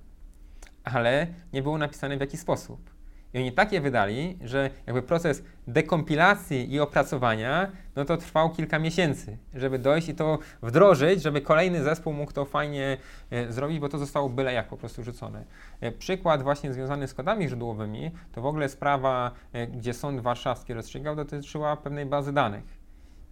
ale 0.84 1.28
nie 1.54 1.64
było 1.64 1.78
napisane 1.78 2.18
w 2.18 2.22
jaki 2.22 2.38
sposób. 2.38 2.97
I 3.38 3.42
oni 3.42 3.52
takie 3.52 3.82
wydali, 3.82 4.38
że 4.42 4.70
jakby 4.88 5.02
proces 5.02 5.44
dekompilacji 5.68 6.74
i 6.74 6.80
opracowania, 6.80 7.72
no 7.96 8.06
to 8.06 8.18
trwał 8.18 8.50
kilka 8.50 8.80
miesięcy, 8.80 9.38
żeby 9.54 9.80
dojść 9.80 10.10
i 10.10 10.16
to 10.16 10.40
wdrożyć, 10.62 11.22
żeby 11.22 11.42
kolejny 11.42 11.84
zespół 11.84 12.14
mógł 12.14 12.32
to 12.32 12.46
fajnie 12.46 12.98
e, 13.32 13.52
zrobić, 13.52 13.80
bo 13.80 13.90
to 13.90 13.98
zostało 13.98 14.30
byle 14.30 14.54
jak 14.54 14.68
po 14.68 14.78
prostu 14.78 15.04
rzucone. 15.04 15.46
E, 15.82 15.92
przykład 15.92 16.44
właśnie 16.44 16.74
związany 16.74 17.08
z 17.08 17.14
kodami 17.14 17.48
źródłowymi, 17.48 18.12
to 18.32 18.42
w 18.42 18.46
ogóle 18.46 18.70
sprawa, 18.70 19.32
e, 19.54 19.68
gdzie 19.68 19.94
Sąd 19.94 20.22
Warszawski 20.22 20.74
rozstrzygał, 20.74 21.16
dotyczyła 21.16 21.78
pewnej 21.78 22.06
bazy 22.06 22.34
danych. 22.34 22.64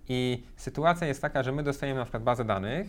I 0.09 0.43
sytuacja 0.55 1.07
jest 1.07 1.21
taka, 1.21 1.43
że 1.43 1.51
my 1.51 1.63
dostajemy 1.63 1.99
na 1.99 2.05
przykład 2.05 2.23
bazę 2.23 2.45
danych, 2.45 2.87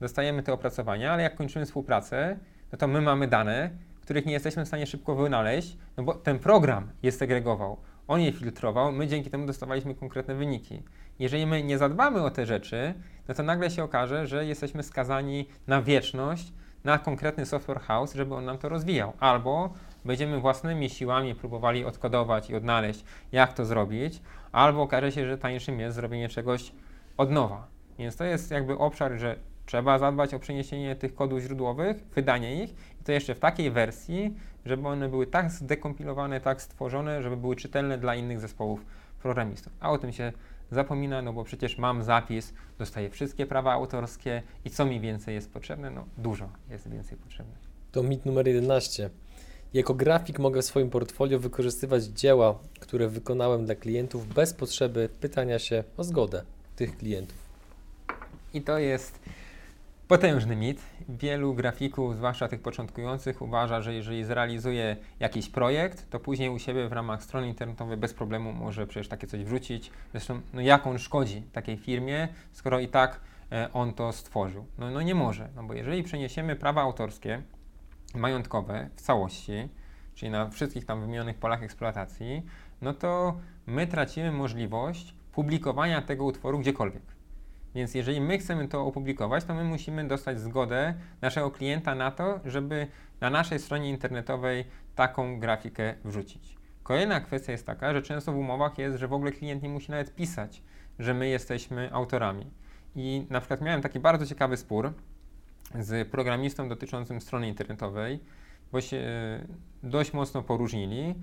dostajemy 0.00 0.42
te 0.42 0.52
opracowania, 0.52 1.12
ale 1.12 1.22
jak 1.22 1.36
kończymy 1.36 1.66
współpracę, 1.66 2.38
no 2.72 2.78
to 2.78 2.86
my 2.86 3.00
mamy 3.00 3.28
dane, 3.28 3.70
których 4.04 4.26
nie 4.26 4.32
jesteśmy 4.32 4.64
w 4.64 4.68
stanie 4.68 4.86
szybko 4.86 5.14
wynaleźć, 5.14 5.76
no 5.96 6.04
bo 6.04 6.14
ten 6.14 6.38
program 6.38 6.88
je 7.02 7.12
segregował, 7.12 7.76
on 8.08 8.20
je 8.20 8.32
filtrował, 8.32 8.92
my 8.92 9.06
dzięki 9.06 9.30
temu 9.30 9.46
dostawaliśmy 9.46 9.94
konkretne 9.94 10.34
wyniki. 10.34 10.82
Jeżeli 11.18 11.46
my 11.46 11.62
nie 11.62 11.78
zadbamy 11.78 12.22
o 12.22 12.30
te 12.30 12.46
rzeczy, 12.46 12.94
no 13.28 13.34
to 13.34 13.42
nagle 13.42 13.70
się 13.70 13.84
okaże, 13.84 14.26
że 14.26 14.46
jesteśmy 14.46 14.82
skazani 14.82 15.48
na 15.66 15.82
wieczność, 15.82 16.52
na 16.84 16.98
konkretny 16.98 17.46
software 17.46 17.80
house, 17.80 18.14
żeby 18.14 18.34
on 18.34 18.44
nam 18.44 18.58
to 18.58 18.68
rozwijał. 18.68 19.12
Albo 19.20 19.72
będziemy 20.04 20.40
własnymi 20.40 20.90
siłami 20.90 21.34
próbowali 21.34 21.84
odkodować 21.84 22.50
i 22.50 22.54
odnaleźć, 22.54 23.04
jak 23.32 23.52
to 23.52 23.64
zrobić, 23.64 24.22
albo 24.52 24.82
okaże 24.82 25.12
się, 25.12 25.26
że 25.26 25.38
tańszym 25.38 25.80
jest 25.80 25.96
zrobienie 25.96 26.28
czegoś 26.28 26.72
od 27.16 27.30
nowa. 27.30 27.66
Więc 27.98 28.16
to 28.16 28.24
jest 28.24 28.50
jakby 28.50 28.78
obszar, 28.78 29.12
że 29.18 29.36
trzeba 29.66 29.98
zadbać 29.98 30.34
o 30.34 30.38
przeniesienie 30.38 30.96
tych 30.96 31.14
kodów 31.14 31.40
źródłowych, 31.40 31.96
wydanie 32.14 32.64
ich 32.64 32.74
to 33.04 33.12
jeszcze 33.12 33.34
w 33.34 33.38
takiej 33.38 33.70
wersji, 33.70 34.34
żeby 34.64 34.88
one 34.88 35.08
były 35.08 35.26
tak 35.26 35.50
zdekompilowane, 35.50 36.40
tak 36.40 36.62
stworzone, 36.62 37.22
żeby 37.22 37.36
były 37.36 37.56
czytelne 37.56 37.98
dla 37.98 38.14
innych 38.14 38.40
zespołów 38.40 38.86
programistów. 39.22 39.72
A 39.80 39.90
o 39.90 39.98
tym 39.98 40.12
się 40.12 40.32
zapomina, 40.70 41.22
no 41.22 41.32
bo 41.32 41.44
przecież 41.44 41.78
mam 41.78 42.02
zapis, 42.02 42.54
dostaję 42.78 43.10
wszystkie 43.10 43.46
prawa 43.46 43.72
autorskie 43.72 44.42
i 44.64 44.70
co 44.70 44.84
mi 44.84 45.00
więcej 45.00 45.34
jest 45.34 45.52
potrzebne? 45.52 45.90
No 45.90 46.04
dużo 46.18 46.48
jest 46.70 46.90
więcej 46.90 47.18
potrzebne. 47.18 47.54
To 47.92 48.02
mit 48.02 48.26
numer 48.26 48.48
11. 48.48 49.10
Jako 49.74 49.94
grafik 49.94 50.38
mogę 50.38 50.62
w 50.62 50.64
swoim 50.64 50.90
portfolio 50.90 51.38
wykorzystywać 51.38 52.04
dzieła, 52.04 52.58
które 52.80 53.08
wykonałem 53.08 53.64
dla 53.64 53.74
klientów 53.74 54.28
bez 54.34 54.54
potrzeby 54.54 55.08
pytania 55.20 55.58
się 55.58 55.84
o 55.96 56.04
zgodę 56.04 56.42
tych 56.76 56.96
klientów. 56.96 57.38
I 58.54 58.62
to 58.62 58.78
jest 58.78 59.20
potężny 60.08 60.56
mit. 60.56 60.82
Wielu 61.08 61.54
grafików, 61.54 62.16
zwłaszcza 62.16 62.48
tych 62.48 62.62
początkujących, 62.62 63.42
uważa, 63.42 63.80
że 63.80 63.94
jeżeli 63.94 64.24
zrealizuje 64.24 64.96
jakiś 65.20 65.48
projekt, 65.48 66.10
to 66.10 66.20
później 66.20 66.48
u 66.48 66.58
siebie 66.58 66.88
w 66.88 66.92
ramach 66.92 67.22
strony 67.22 67.48
internetowej 67.48 67.96
bez 67.96 68.14
problemu 68.14 68.52
może 68.52 68.86
przecież 68.86 69.08
takie 69.08 69.26
coś 69.26 69.44
wrzucić. 69.44 69.90
Zresztą, 70.10 70.40
no 70.52 70.60
jak 70.60 70.86
on 70.86 70.98
szkodzi 70.98 71.42
takiej 71.42 71.76
firmie, 71.76 72.28
skoro 72.52 72.80
i 72.80 72.88
tak 72.88 73.20
e, 73.52 73.72
on 73.72 73.94
to 73.94 74.12
stworzył? 74.12 74.66
No, 74.78 74.90
no 74.90 75.02
nie 75.02 75.14
może, 75.14 75.48
no 75.56 75.62
bo 75.62 75.74
jeżeli 75.74 76.02
przeniesiemy 76.02 76.56
prawa 76.56 76.82
autorskie, 76.82 77.42
majątkowe 78.14 78.88
w 78.96 79.00
całości, 79.00 79.68
czyli 80.14 80.30
na 80.30 80.48
wszystkich 80.48 80.84
tam 80.84 81.00
wymienionych 81.00 81.38
polach 81.38 81.62
eksploatacji, 81.62 82.42
no 82.82 82.94
to 82.94 83.36
my 83.66 83.86
tracimy 83.86 84.32
możliwość 84.32 85.14
publikowania 85.32 86.02
tego 86.02 86.24
utworu 86.24 86.58
gdziekolwiek. 86.58 87.13
Więc 87.74 87.94
jeżeli 87.94 88.20
my 88.20 88.38
chcemy 88.38 88.68
to 88.68 88.86
opublikować, 88.86 89.44
to 89.44 89.54
my 89.54 89.64
musimy 89.64 90.08
dostać 90.08 90.40
zgodę 90.40 90.94
naszego 91.20 91.50
klienta 91.50 91.94
na 91.94 92.10
to, 92.10 92.40
żeby 92.44 92.86
na 93.20 93.30
naszej 93.30 93.58
stronie 93.58 93.90
internetowej 93.90 94.64
taką 94.94 95.40
grafikę 95.40 95.94
wrzucić. 96.04 96.56
Kolejna 96.82 97.20
kwestia 97.20 97.52
jest 97.52 97.66
taka, 97.66 97.92
że 97.92 98.02
często 98.02 98.32
w 98.32 98.36
umowach 98.36 98.78
jest, 98.78 98.98
że 98.98 99.08
w 99.08 99.12
ogóle 99.12 99.32
klient 99.32 99.62
nie 99.62 99.68
musi 99.68 99.90
nawet 99.90 100.14
pisać, 100.14 100.62
że 100.98 101.14
my 101.14 101.28
jesteśmy 101.28 101.92
autorami. 101.92 102.50
I 102.96 103.26
na 103.30 103.40
przykład 103.40 103.60
miałem 103.60 103.82
taki 103.82 104.00
bardzo 104.00 104.26
ciekawy 104.26 104.56
spór 104.56 104.92
z 105.80 106.08
programistą 106.08 106.68
dotyczącym 106.68 107.20
strony 107.20 107.48
internetowej, 107.48 108.20
bo 108.72 108.80
się 108.80 108.96
e, 108.96 109.46
dość 109.82 110.12
mocno 110.12 110.42
poróżnili 110.42 111.14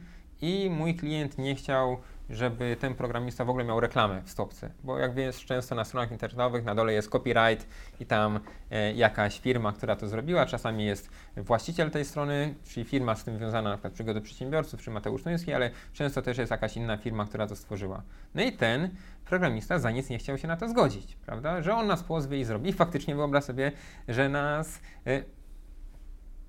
i 0.42 0.70
mój 0.70 0.96
klient 0.96 1.38
nie 1.38 1.56
chciał, 1.56 1.98
żeby 2.32 2.78
ten 2.80 2.96
programista 2.96 3.46
w 3.46 3.50
ogóle 3.50 3.66
miał 3.66 3.80
reklamę 3.80 4.22
w 4.26 4.30
stopce, 4.30 4.72
bo 4.84 5.00
jak 5.00 5.14
wiesz, 5.14 5.46
często 5.46 5.76
na 5.76 5.84
stronach 5.84 6.12
internetowych 6.12 6.64
na 6.64 6.76
dole 6.76 6.94
jest 6.94 7.10
copyright 7.10 7.68
i 8.00 8.06
tam 8.06 8.39
e, 8.72 8.94
jakaś 8.94 9.39
firma, 9.39 9.72
która 9.72 9.96
to 9.96 10.08
zrobiła, 10.08 10.46
czasami 10.46 10.86
jest 10.86 11.10
właściciel 11.38 11.92
tej 11.92 12.06
strony, 12.06 12.56
czyli 12.64 12.86
firma 12.86 13.16
z 13.16 13.24
tym 13.24 13.38
związana, 13.38 13.70
na 13.70 13.76
przykład 13.76 13.94
Przygody 13.94 14.22
Przedsiębiorców 14.22 14.82
czy 14.82 14.92
Mateusz 14.92 15.26
Nuński, 15.26 15.54
ale 15.54 15.72
często 15.94 16.22
też 16.22 16.38
jest 16.38 16.52
jakaś 16.52 16.78
inna 16.78 16.98
firma, 16.98 17.26
która 17.26 17.48
to 17.48 17.56
stworzyła. 17.56 18.02
No 18.36 18.44
i 18.44 18.52
ten 18.52 18.89
programista 19.26 19.80
za 19.80 19.92
nic 19.92 20.10
nie 20.10 20.18
chciał 20.18 20.38
się 20.38 20.48
na 20.48 20.58
to 20.58 20.70
zgodzić, 20.70 21.18
prawda, 21.26 21.62
że 21.62 21.76
on 21.76 21.88
nas 21.88 22.04
pozwie 22.04 22.39
i 22.39 22.46
zrobi. 22.46 22.70
I 22.70 22.74
faktycznie 22.74 23.16
wyobraź 23.16 23.44
sobie, 23.44 23.72
że 24.08 24.30
nas 24.30 24.82
e, 25.08 25.24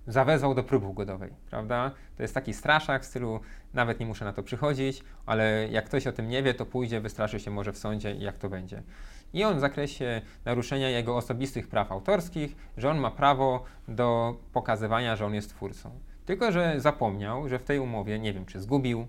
zawezwał 0.07 0.55
do 0.55 0.65
próby 0.65 0.87
ugodowej, 0.87 1.31
prawda? 1.51 1.91
To 2.17 2.23
jest 2.23 2.35
taki 2.35 2.55
straszak 2.55 3.03
w 3.03 3.07
stylu, 3.07 3.41
nawet 3.75 4.01
nie 4.01 4.07
muszę 4.07 4.25
na 4.25 4.33
to 4.33 4.43
przychodzić, 4.43 5.03
ale 5.27 5.69
jak 5.71 5.85
ktoś 5.85 6.07
o 6.07 6.13
tym 6.13 6.29
nie 6.29 6.43
wie, 6.43 6.55
to 6.55 6.67
pójdzie, 6.67 7.01
wystraszy 7.01 7.41
się 7.41 7.51
może 7.51 7.73
w 7.73 7.79
sądzie 7.79 8.15
i 8.15 8.21
jak 8.21 8.39
to 8.39 8.49
będzie. 8.49 8.83
I 9.33 9.45
on 9.45 9.57
w 9.57 9.61
zakresie 9.61 10.21
naruszenia 10.45 10.89
jego 10.89 11.17
osobistych 11.17 11.69
praw 11.69 11.93
autorskich, 11.93 12.57
że 12.77 12.91
on 12.91 12.99
ma 12.99 13.11
prawo 13.11 13.65
do 13.89 14.37
pokazywania, 14.53 15.17
że 15.17 15.27
on 15.27 15.35
jest 15.35 15.51
twórcą. 15.51 15.91
Tylko, 16.27 16.53
że 16.53 16.81
zapomniał, 16.81 17.49
że 17.49 17.59
w 17.59 17.63
tej 17.63 17.79
umowie, 17.79 18.19
nie 18.19 18.33
wiem, 18.33 18.47
czy 18.47 18.61
zgubił, 18.61 19.07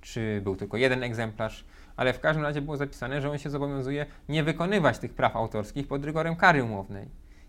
czy 0.00 0.40
był 0.44 0.56
tylko 0.56 0.76
jeden 0.76 1.02
egzemplarz, 1.02 1.64
ale 1.96 2.12
w 2.12 2.20
każdym 2.20 2.44
razie 2.44 2.60
było 2.60 2.76
zapisane, 2.76 3.20
że 3.20 3.30
on 3.30 3.38
się 3.38 3.50
zobowiązuje 3.50 4.06
nie 4.28 4.44
wykonywać 4.44 4.98
tych 4.98 5.14
praw 5.14 5.36
autorskich 5.36 5.88
pod 5.88 6.04
rygorem 6.04 6.36
kary 6.36 6.64
umownej. 6.64 7.08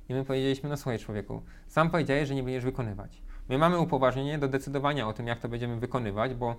I 0.10 0.14
my 0.14 0.26
powiedzieliśmy, 0.26 0.70
no 0.70 0.78
słuchaj 0.78 1.00
człowieku, 1.00 1.42
sam 1.68 1.90
powiedziałeś, 1.90 2.28
że 2.28 2.36
nie 2.36 2.44
będziesz 2.44 2.64
wykonywać. 2.64 3.22
My 3.50 3.58
mamy 3.58 3.80
upoważnienie 3.80 4.38
do 4.38 4.48
decydowania 4.48 5.08
o 5.08 5.14
tym, 5.14 5.28
jak 5.28 5.40
to 5.40 5.50
będziemy 5.50 5.80
wykonywać, 5.80 6.34
bo 6.34 6.56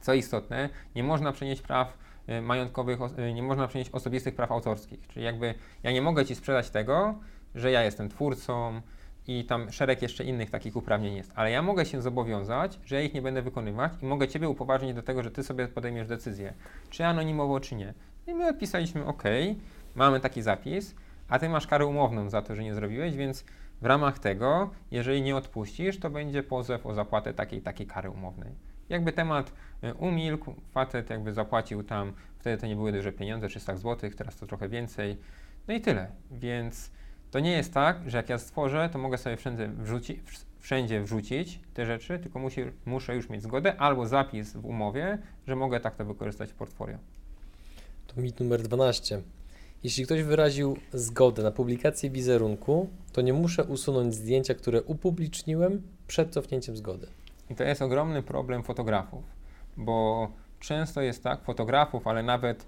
co 0.00 0.14
istotne, 0.14 0.68
nie 0.94 1.04
można 1.04 1.32
przenieść 1.32 1.62
praw 1.62 1.98
y, 2.28 2.42
majątkowych, 2.42 2.98
y, 3.18 3.32
nie 3.34 3.42
można 3.42 3.68
przenieść 3.68 3.90
osobistych 3.90 4.34
praw 4.34 4.52
autorskich. 4.52 5.08
Czyli 5.08 5.24
jakby 5.24 5.54
ja 5.82 5.92
nie 5.92 6.02
mogę 6.02 6.26
Ci 6.26 6.34
sprzedać 6.34 6.70
tego, 6.70 7.14
że 7.54 7.70
ja 7.70 7.82
jestem 7.82 8.08
twórcą 8.08 8.80
i 9.26 9.44
tam 9.44 9.72
szereg 9.72 10.02
jeszcze 10.02 10.24
innych 10.24 10.50
takich 10.50 10.76
uprawnień 10.76 11.14
jest, 11.14 11.32
ale 11.34 11.50
ja 11.50 11.62
mogę 11.62 11.86
się 11.86 12.02
zobowiązać, 12.02 12.80
że 12.84 12.96
ja 12.96 13.02
ich 13.02 13.14
nie 13.14 13.22
będę 13.22 13.42
wykonywać 13.42 13.92
i 14.02 14.06
mogę 14.06 14.28
Ciebie 14.28 14.48
upoważnić 14.48 14.94
do 14.94 15.02
tego, 15.02 15.22
że 15.22 15.30
Ty 15.30 15.42
sobie 15.42 15.68
podejmiesz 15.68 16.08
decyzję, 16.08 16.54
czy 16.90 17.06
anonimowo, 17.06 17.60
czy 17.60 17.74
nie. 17.74 17.94
I 18.26 18.34
my 18.34 18.48
odpisaliśmy, 18.48 19.06
OK, 19.06 19.22
mamy 19.94 20.20
taki 20.20 20.42
zapis, 20.42 20.94
a 21.30 21.38
ty 21.38 21.48
masz 21.48 21.66
karę 21.66 21.86
umowną 21.86 22.30
za 22.30 22.42
to, 22.42 22.56
że 22.56 22.64
nie 22.64 22.74
zrobiłeś, 22.74 23.16
więc 23.16 23.44
w 23.80 23.86
ramach 23.86 24.18
tego, 24.18 24.70
jeżeli 24.90 25.22
nie 25.22 25.36
odpuścisz, 25.36 25.98
to 25.98 26.10
będzie 26.10 26.42
pozew 26.42 26.86
o 26.86 26.94
zapłatę 26.94 27.34
takiej 27.34 27.62
takiej 27.62 27.86
kary 27.86 28.10
umownej. 28.10 28.52
Jakby 28.88 29.12
temat 29.12 29.52
y, 29.84 29.94
umilkł, 29.94 30.54
facet 30.70 31.10
jakby 31.10 31.32
zapłacił 31.32 31.82
tam, 31.82 32.12
wtedy 32.38 32.60
to 32.60 32.66
nie 32.66 32.76
były 32.76 32.92
duże 32.92 33.12
pieniądze, 33.12 33.48
300 33.48 33.76
zł, 33.76 34.10
teraz 34.16 34.36
to 34.36 34.46
trochę 34.46 34.68
więcej, 34.68 35.16
no 35.68 35.74
i 35.74 35.80
tyle. 35.80 36.10
Więc 36.30 36.90
to 37.30 37.40
nie 37.40 37.52
jest 37.52 37.74
tak, 37.74 38.10
że 38.10 38.16
jak 38.16 38.28
ja 38.28 38.38
stworzę, 38.38 38.88
to 38.92 38.98
mogę 38.98 39.18
sobie 39.18 39.36
wszędzie, 39.36 39.68
wrzuci, 39.68 40.20
wszędzie 40.58 41.02
wrzucić 41.02 41.60
te 41.74 41.86
rzeczy, 41.86 42.18
tylko 42.18 42.38
musi, 42.38 42.60
muszę 42.86 43.16
już 43.16 43.28
mieć 43.28 43.42
zgodę 43.42 43.80
albo 43.80 44.06
zapis 44.06 44.52
w 44.52 44.66
umowie, 44.66 45.18
że 45.46 45.56
mogę 45.56 45.80
tak 45.80 45.96
to 45.96 46.04
wykorzystać 46.04 46.52
w 46.52 46.54
portfolio. 46.54 46.98
To 48.06 48.20
mit 48.20 48.40
numer 48.40 48.62
12. 48.62 49.22
Jeśli 49.84 50.04
ktoś 50.04 50.22
wyraził 50.22 50.76
zgodę 50.92 51.42
na 51.42 51.50
publikację 51.50 52.10
wizerunku, 52.10 52.88
to 53.12 53.20
nie 53.20 53.32
muszę 53.32 53.64
usunąć 53.64 54.14
zdjęcia, 54.14 54.54
które 54.54 54.82
upubliczniłem 54.82 55.82
przed 56.06 56.32
cofnięciem 56.32 56.76
zgody. 56.76 57.06
I 57.50 57.54
to 57.54 57.64
jest 57.64 57.82
ogromny 57.82 58.22
problem 58.22 58.62
fotografów, 58.62 59.24
bo 59.76 60.28
często 60.58 61.00
jest 61.00 61.22
tak, 61.22 61.44
fotografów, 61.44 62.06
ale 62.06 62.22
nawet 62.22 62.66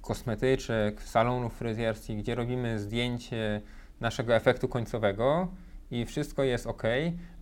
kosmetyczek, 0.00 1.02
salonów 1.02 1.54
fryzjerskich, 1.54 2.18
gdzie 2.18 2.34
robimy 2.34 2.78
zdjęcie 2.78 3.60
naszego 4.00 4.34
efektu 4.34 4.68
końcowego 4.68 5.48
i 5.90 6.04
wszystko 6.04 6.42
jest 6.42 6.66
ok, 6.66 6.82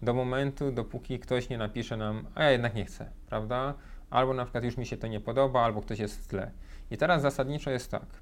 do 0.03 0.15
momentu, 0.15 0.73
dopóki 0.73 1.19
ktoś 1.19 1.49
nie 1.49 1.59
napisze 1.59 1.97
nam, 1.97 2.27
a 2.35 2.43
ja 2.43 2.51
jednak 2.51 2.75
nie 2.75 2.85
chcę, 2.85 3.11
prawda? 3.27 3.75
Albo 4.11 4.35
na 4.35 4.45
przykład 4.45 4.65
już 4.65 4.77
mi 4.77 4.87
się 4.87 4.97
to 4.97 5.07
nie 5.07 5.21
podoba, 5.21 5.61
albo 5.61 5.83
ktoś 5.83 5.99
jest 5.99 6.25
w 6.25 6.27
tle. 6.27 6.51
I 6.91 6.97
teraz 6.97 7.23
zasadniczo 7.23 7.71
jest 7.71 7.91
tak. 7.91 8.22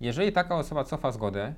Jeżeli 0.00 0.32
taka 0.32 0.56
osoba 0.56 0.84
cofa 0.84 1.12
zgodę, 1.12 1.54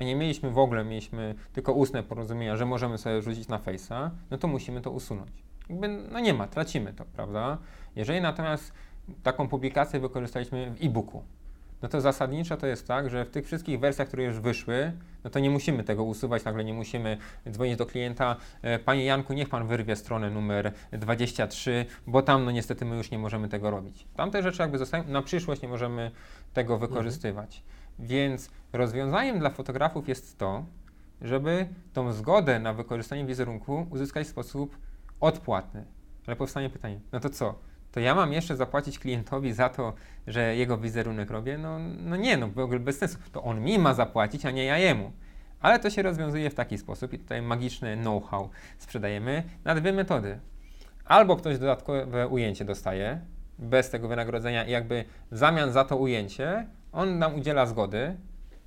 a 0.00 0.04
nie 0.04 0.16
mieliśmy 0.16 0.50
w 0.50 0.58
ogóle, 0.58 0.84
mieliśmy 0.84 1.34
tylko 1.52 1.72
ustne 1.72 2.02
porozumienia, 2.02 2.56
że 2.56 2.66
możemy 2.66 2.98
sobie 2.98 3.22
rzucić 3.22 3.48
na 3.48 3.58
Face'a, 3.58 4.10
no 4.30 4.38
to 4.38 4.48
musimy 4.48 4.80
to 4.80 4.90
usunąć. 4.90 5.30
Jakby, 5.70 5.88
no 5.88 6.20
nie 6.20 6.34
ma, 6.34 6.46
tracimy 6.46 6.92
to, 6.92 7.04
prawda? 7.04 7.58
Jeżeli 7.96 8.20
natomiast 8.20 8.72
taką 9.22 9.48
publikację 9.48 10.00
wykorzystaliśmy 10.00 10.70
w 10.70 10.84
e-booku, 10.84 11.22
no 11.82 11.88
to 11.88 12.00
zasadniczo 12.00 12.56
to 12.56 12.66
jest 12.66 12.88
tak, 12.88 13.10
że 13.10 13.24
w 13.24 13.30
tych 13.30 13.46
wszystkich 13.46 13.80
wersjach, 13.80 14.08
które 14.08 14.24
już 14.24 14.40
wyszły, 14.40 14.92
no 15.24 15.30
to 15.30 15.38
nie 15.38 15.50
musimy 15.50 15.84
tego 15.84 16.04
usuwać, 16.04 16.44
nagle 16.44 16.64
nie 16.64 16.74
musimy 16.74 17.18
dzwonić 17.50 17.76
do 17.76 17.86
klienta, 17.86 18.36
e, 18.62 18.78
panie 18.78 19.04
Janku, 19.04 19.32
niech 19.32 19.48
pan 19.48 19.66
wyrwie 19.66 19.96
stronę 19.96 20.30
numer 20.30 20.72
23, 20.92 21.86
bo 22.06 22.22
tam 22.22 22.44
no 22.44 22.50
niestety 22.50 22.84
my 22.84 22.96
już 22.96 23.10
nie 23.10 23.18
możemy 23.18 23.48
tego 23.48 23.70
robić. 23.70 24.06
Tamte 24.16 24.42
rzeczy 24.42 24.62
jakby 24.62 24.78
zostają, 24.78 25.04
na 25.04 25.22
przyszłość 25.22 25.62
nie 25.62 25.68
możemy 25.68 26.10
tego 26.54 26.78
Mhm. 27.54 27.54
Więc 27.98 28.50
rozwiązaniem 28.72 29.38
dla 29.38 29.50
fotografów 29.50 30.08
jest 30.08 30.38
to, 30.38 30.64
żeby 31.22 31.68
tą 31.92 32.12
zgodę 32.12 32.58
na 32.58 32.74
wykorzystanie 32.74 33.24
wizerunku 33.24 33.86
uzyskać 33.90 34.26
w 34.26 34.30
sposób 34.30 34.78
odpłatny. 35.20 35.84
Ale 36.26 36.36
powstanie 36.36 36.70
pytanie, 36.70 37.00
no 37.12 37.20
to 37.20 37.30
co? 37.30 37.54
To 37.92 38.00
ja 38.00 38.14
mam 38.14 38.32
jeszcze 38.32 38.56
zapłacić 38.56 38.98
klientowi 38.98 39.52
za 39.52 39.68
to, 39.68 39.92
że 40.26 40.56
jego 40.56 40.78
wizerunek 40.78 41.30
robię? 41.30 41.58
No, 41.58 41.78
no 41.98 42.16
nie, 42.16 42.36
no 42.36 42.48
w 42.48 42.58
ogóle 42.58 42.80
bez 42.80 42.98
sensu. 42.98 43.18
To 43.32 43.42
on 43.42 43.60
mi 43.60 43.78
ma 43.78 43.94
zapłacić, 43.94 44.46
a 44.46 44.50
nie 44.50 44.64
ja 44.64 44.78
jemu. 44.78 45.12
Ale 45.60 45.78
to 45.78 45.90
się 45.90 46.02
rozwiązuje 46.02 46.50
w 46.50 46.54
taki 46.54 46.78
sposób 46.78 47.12
i 47.12 47.18
tutaj 47.18 47.42
magiczne 47.42 47.96
know-how 47.96 48.50
sprzedajemy 48.78 49.42
na 49.64 49.74
dwie 49.74 49.92
metody. 49.92 50.38
Albo 51.04 51.36
ktoś 51.36 51.58
dodatkowe 51.58 52.28
ujęcie 52.28 52.64
dostaje 52.64 53.20
bez 53.58 53.90
tego 53.90 54.08
wynagrodzenia 54.08 54.64
i 54.64 54.70
jakby 54.70 55.04
w 55.30 55.36
zamian 55.36 55.72
za 55.72 55.84
to 55.84 55.96
ujęcie 55.96 56.66
on 56.96 57.18
nam 57.18 57.34
udziela 57.34 57.66
zgody. 57.66 58.16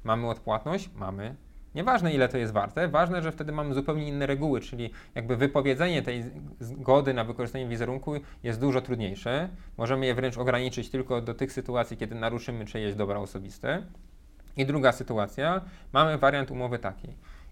Mamy 0.04 0.30
odpłatność? 0.30 0.90
Mamy. 0.96 1.36
Nieważne 1.76 2.14
ile 2.14 2.30
to 2.30 2.38
jest 2.38 2.54
warte, 2.54 2.88
ważne, 2.88 3.22
że 3.22 3.32
wtedy 3.32 3.52
mamy 3.52 3.74
zupełnie 3.74 4.08
inne 4.08 4.26
reguły, 4.26 4.62
czyli 4.62 4.90
jakby 5.16 5.36
wypowiedzenie 5.36 6.02
tej 6.02 6.24
zgody 6.60 7.14
na 7.14 7.24
wykorzystanie 7.24 7.68
wizerunku 7.68 8.14
jest 8.44 8.60
dużo 8.60 8.82
trudniejsze. 8.82 9.50
Możemy 9.78 10.06
je 10.06 10.16
wręcz 10.16 10.38
ograniczyć 10.38 10.90
tylko 10.90 11.22
do 11.22 11.34
tych 11.34 11.52
sytuacji, 11.52 11.98
kiedy 11.98 12.16
naruszymy 12.16 12.66
czyjeś 12.66 12.96
dobra 12.96 13.20
osobiste. 13.20 13.84
I 14.58 14.66
druga 14.66 14.92
sytuacja, 14.92 15.62
mamy 15.94 16.18
wariant 16.18 16.52
umowy 16.52 16.80
taki. 16.80 17.08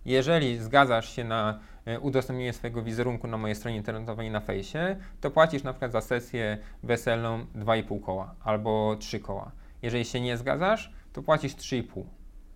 Jeżeli 0.05 0.57
zgadzasz 0.57 1.15
się 1.15 1.23
na 1.23 1.59
e, 1.86 1.99
udostępnienie 1.99 2.53
swojego 2.53 2.84
wizerunku 2.84 3.28
na 3.28 3.38
mojej 3.38 3.55
stronie 3.55 3.78
internetowej 3.78 4.32
na 4.32 4.39
fejsie, 4.39 4.95
to 5.21 5.32
płacisz 5.32 5.63
na 5.63 5.73
przykład 5.73 5.91
za 5.91 6.01
sesję 6.01 6.57
weselną 6.84 7.45
2,5 7.55 8.01
koła 8.01 8.36
albo 8.43 8.95
3 8.99 9.19
koła. 9.19 9.51
Jeżeli 9.88 10.05
się 10.05 10.21
nie 10.21 10.38
zgadzasz, 10.38 10.91
to 11.13 11.23
płacisz 11.23 11.55
3,5, 11.55 12.03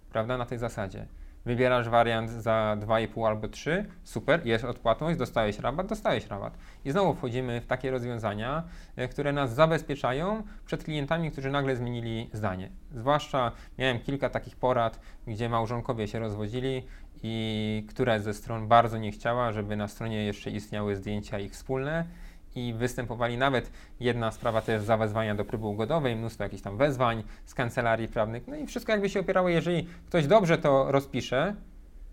prawda, 0.09 0.37
na 0.37 0.45
tej 0.45 0.57
zasadzie. 0.57 1.05
Wybierasz 1.45 1.89
wariant 1.89 2.29
za 2.29 2.77
2,5 2.79 3.27
albo 3.27 3.47
3, 3.47 3.85
super, 4.03 4.45
jest 4.45 4.65
odpłatność, 4.65 5.19
dostałeś 5.19 5.59
rabat, 5.59 5.87
dostałeś 5.87 6.27
rabat. 6.27 6.57
I 6.85 6.91
znowu 6.91 7.13
wchodzimy 7.13 7.61
w 7.61 7.65
takie 7.65 7.91
rozwiązania, 7.91 8.63
e, 8.95 9.07
które 9.07 9.33
nas 9.33 9.55
zabezpieczają 9.55 10.43
przed 10.65 10.83
klientami, 10.83 11.31
którzy 11.31 11.51
nagle 11.51 11.75
zmienili 11.75 12.29
zdanie. 12.33 12.69
Zwłaszcza 12.91 13.51
miałem 13.77 13.99
kilka 13.99 14.29
takich 14.29 14.55
porad, 14.55 14.99
gdzie 15.27 15.49
małżonkowie 15.49 16.07
się 16.07 16.19
rozwodzili 16.19 16.85
i 17.23 17.85
któraś 17.89 18.21
ze 18.21 18.33
stron 18.33 18.67
bardzo 18.67 18.97
nie 18.97 19.11
chciała, 19.11 19.51
żeby 19.51 19.75
na 19.75 19.87
stronie 19.87 20.25
jeszcze 20.25 20.51
istniały 20.51 20.95
zdjęcia 20.95 21.39
ich 21.39 21.51
wspólne 21.51 22.05
i 22.55 22.73
występowali 22.73 23.37
nawet 23.37 23.71
jedna 23.99 24.31
sprawa 24.31 24.61
to 24.61 24.71
jest 24.71 24.85
zawezwania 24.85 25.35
do 25.35 25.45
próby 25.45 25.65
ugodowej, 25.65 26.15
mnóstwo 26.15 26.43
jakichś 26.43 26.61
tam 26.61 26.77
wezwań 26.77 27.23
z 27.45 27.53
kancelarii 27.53 28.07
prawnych, 28.07 28.47
no 28.47 28.55
i 28.55 28.67
wszystko 28.67 28.91
jakby 28.91 29.09
się 29.09 29.19
opierało, 29.19 29.49
jeżeli 29.49 29.87
ktoś 30.07 30.27
dobrze 30.27 30.57
to 30.57 30.91
rozpisze 30.91 31.55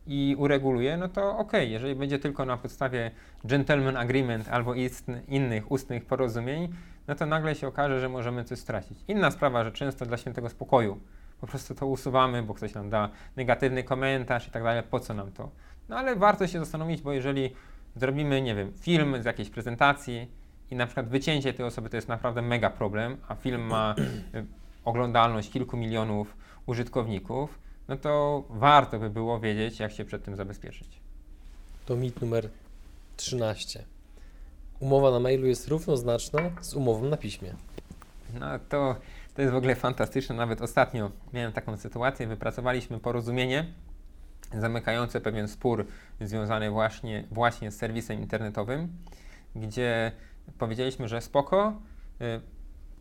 i 0.07 0.36
ureguluje, 0.39 0.97
no 0.97 1.09
to 1.09 1.39
ok, 1.39 1.53
jeżeli 1.61 1.95
będzie 1.95 2.18
tylko 2.18 2.45
na 2.45 2.57
podstawie 2.57 3.11
gentleman 3.45 3.97
agreement 3.97 4.49
albo 4.49 4.74
istn, 4.74 5.12
innych 5.28 5.70
ustnych 5.70 6.05
porozumień, 6.05 6.68
no 7.09 7.14
to 7.14 7.26
nagle 7.26 7.55
się 7.55 7.68
okaże, 7.68 8.01
że 8.01 8.09
możemy 8.09 8.45
coś 8.45 8.59
stracić. 8.59 8.99
Inna 9.09 9.30
sprawa, 9.30 9.64
że 9.64 9.72
często 9.72 10.07
dla 10.07 10.16
świętego 10.16 10.49
spokoju 10.49 11.01
po 11.41 11.47
prostu 11.47 11.74
to 11.74 11.86
usuwamy, 11.86 12.43
bo 12.43 12.55
ktoś 12.55 12.74
nam 12.74 12.91
da 12.91 13.09
negatywny 13.36 13.84
komentarz 13.84 14.49
i 14.49 14.51
tak 14.51 14.62
dalej, 14.62 14.82
po 14.91 15.01
co 15.01 15.14
nam 15.14 15.32
to? 15.32 15.51
No 15.89 15.97
ale 15.97 16.16
warto 16.16 16.47
się 16.47 16.59
zastanowić, 16.59 17.03
bo 17.03 17.12
jeżeli 17.12 17.55
zrobimy, 17.97 18.43
nie 18.43 18.55
wiem, 18.55 18.72
film 18.80 19.22
z 19.22 19.24
jakiejś 19.24 19.51
prezentacji 19.51 20.28
i 20.70 20.76
na 20.76 20.86
przykład 20.86 21.09
wycięcie 21.09 21.53
tej 21.53 21.66
osoby 21.66 21.91
to 21.91 21.97
jest 21.97 22.09
naprawdę 22.09 22.43
mega 22.43 22.70
problem, 22.70 23.16
a 23.28 23.34
film 23.34 23.62
ma 23.62 23.95
y, 24.34 24.47
oglądalność 24.84 25.51
kilku 25.51 25.76
milionów 25.76 26.36
użytkowników, 26.66 27.59
no 27.89 27.97
to 27.97 28.45
warto 28.51 28.99
by 28.99 29.11
było 29.11 29.41
wiedzieć, 29.41 29.80
jak 29.80 29.93
się 29.93 30.05
przed 30.05 30.24
tym 30.24 30.36
zabezpieczyć. 30.36 31.01
To 31.86 31.97
mit 31.97 32.20
numer 32.20 32.49
13. 33.16 33.84
Umowa 34.80 35.11
na 35.11 35.20
mailu 35.20 35.47
jest 35.47 35.68
równoznaczna 35.68 36.41
z 36.61 36.74
umową 36.74 37.05
na 37.05 37.16
piśmie. 37.16 37.55
No 38.41 38.47
to, 38.68 38.97
to 39.34 39.43
jest 39.43 39.55
w 39.55 39.57
ogóle 39.57 39.74
fantastyczne. 39.74 40.36
Nawet 40.36 40.62
ostatnio 40.62 41.11
miałem 41.32 41.53
taką 41.53 41.76
sytuację, 41.76 42.26
wypracowaliśmy 42.26 42.99
porozumienie 42.99 43.72
zamykające 44.53 45.20
pewien 45.20 45.49
spór 45.49 45.86
związany 46.20 46.70
właśnie, 46.70 47.24
właśnie 47.30 47.70
z 47.70 47.76
serwisem 47.76 48.20
internetowym, 48.20 48.88
gdzie 49.56 50.12
powiedzieliśmy, 50.58 51.08
że 51.08 51.20
spoko, 51.20 51.80
y, 52.20 52.40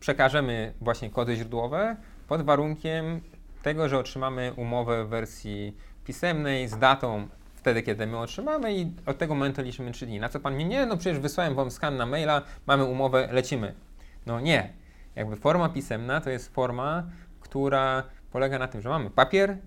przekażemy 0.00 0.74
właśnie 0.80 1.10
kody 1.10 1.36
źródłowe 1.36 1.96
pod 2.28 2.42
warunkiem 2.42 3.20
tego, 3.62 3.88
że 3.88 3.98
otrzymamy 3.98 4.52
umowę 4.56 5.04
w 5.04 5.08
wersji 5.08 5.76
pisemnej 6.04 6.68
z 6.68 6.78
datą 6.78 7.28
wtedy, 7.54 7.82
kiedy 7.82 8.06
my 8.06 8.18
otrzymamy 8.18 8.74
i 8.74 8.92
od 9.06 9.18
tego 9.18 9.34
momentu 9.34 9.62
liczymy 9.62 9.92
3 9.92 10.06
dni. 10.06 10.20
Na 10.20 10.28
co 10.28 10.40
pan 10.40 10.56
mi, 10.56 10.66
nie, 10.66 10.86
no 10.86 10.96
przecież 10.96 11.18
wysłałem 11.18 11.54
wam 11.54 11.70
skan 11.70 11.96
na 11.96 12.06
maila, 12.06 12.42
mamy 12.66 12.84
umowę, 12.84 13.28
lecimy. 13.32 13.74
No 14.26 14.40
nie. 14.40 14.72
Jakby 15.16 15.36
forma 15.36 15.68
pisemna 15.68 16.20
to 16.20 16.30
jest 16.30 16.54
forma, 16.54 17.06
która 17.40 18.02
polega 18.32 18.58
na 18.58 18.68
tym, 18.68 18.80
że 18.80 18.88
mamy 18.88 19.10
papier, 19.10 19.58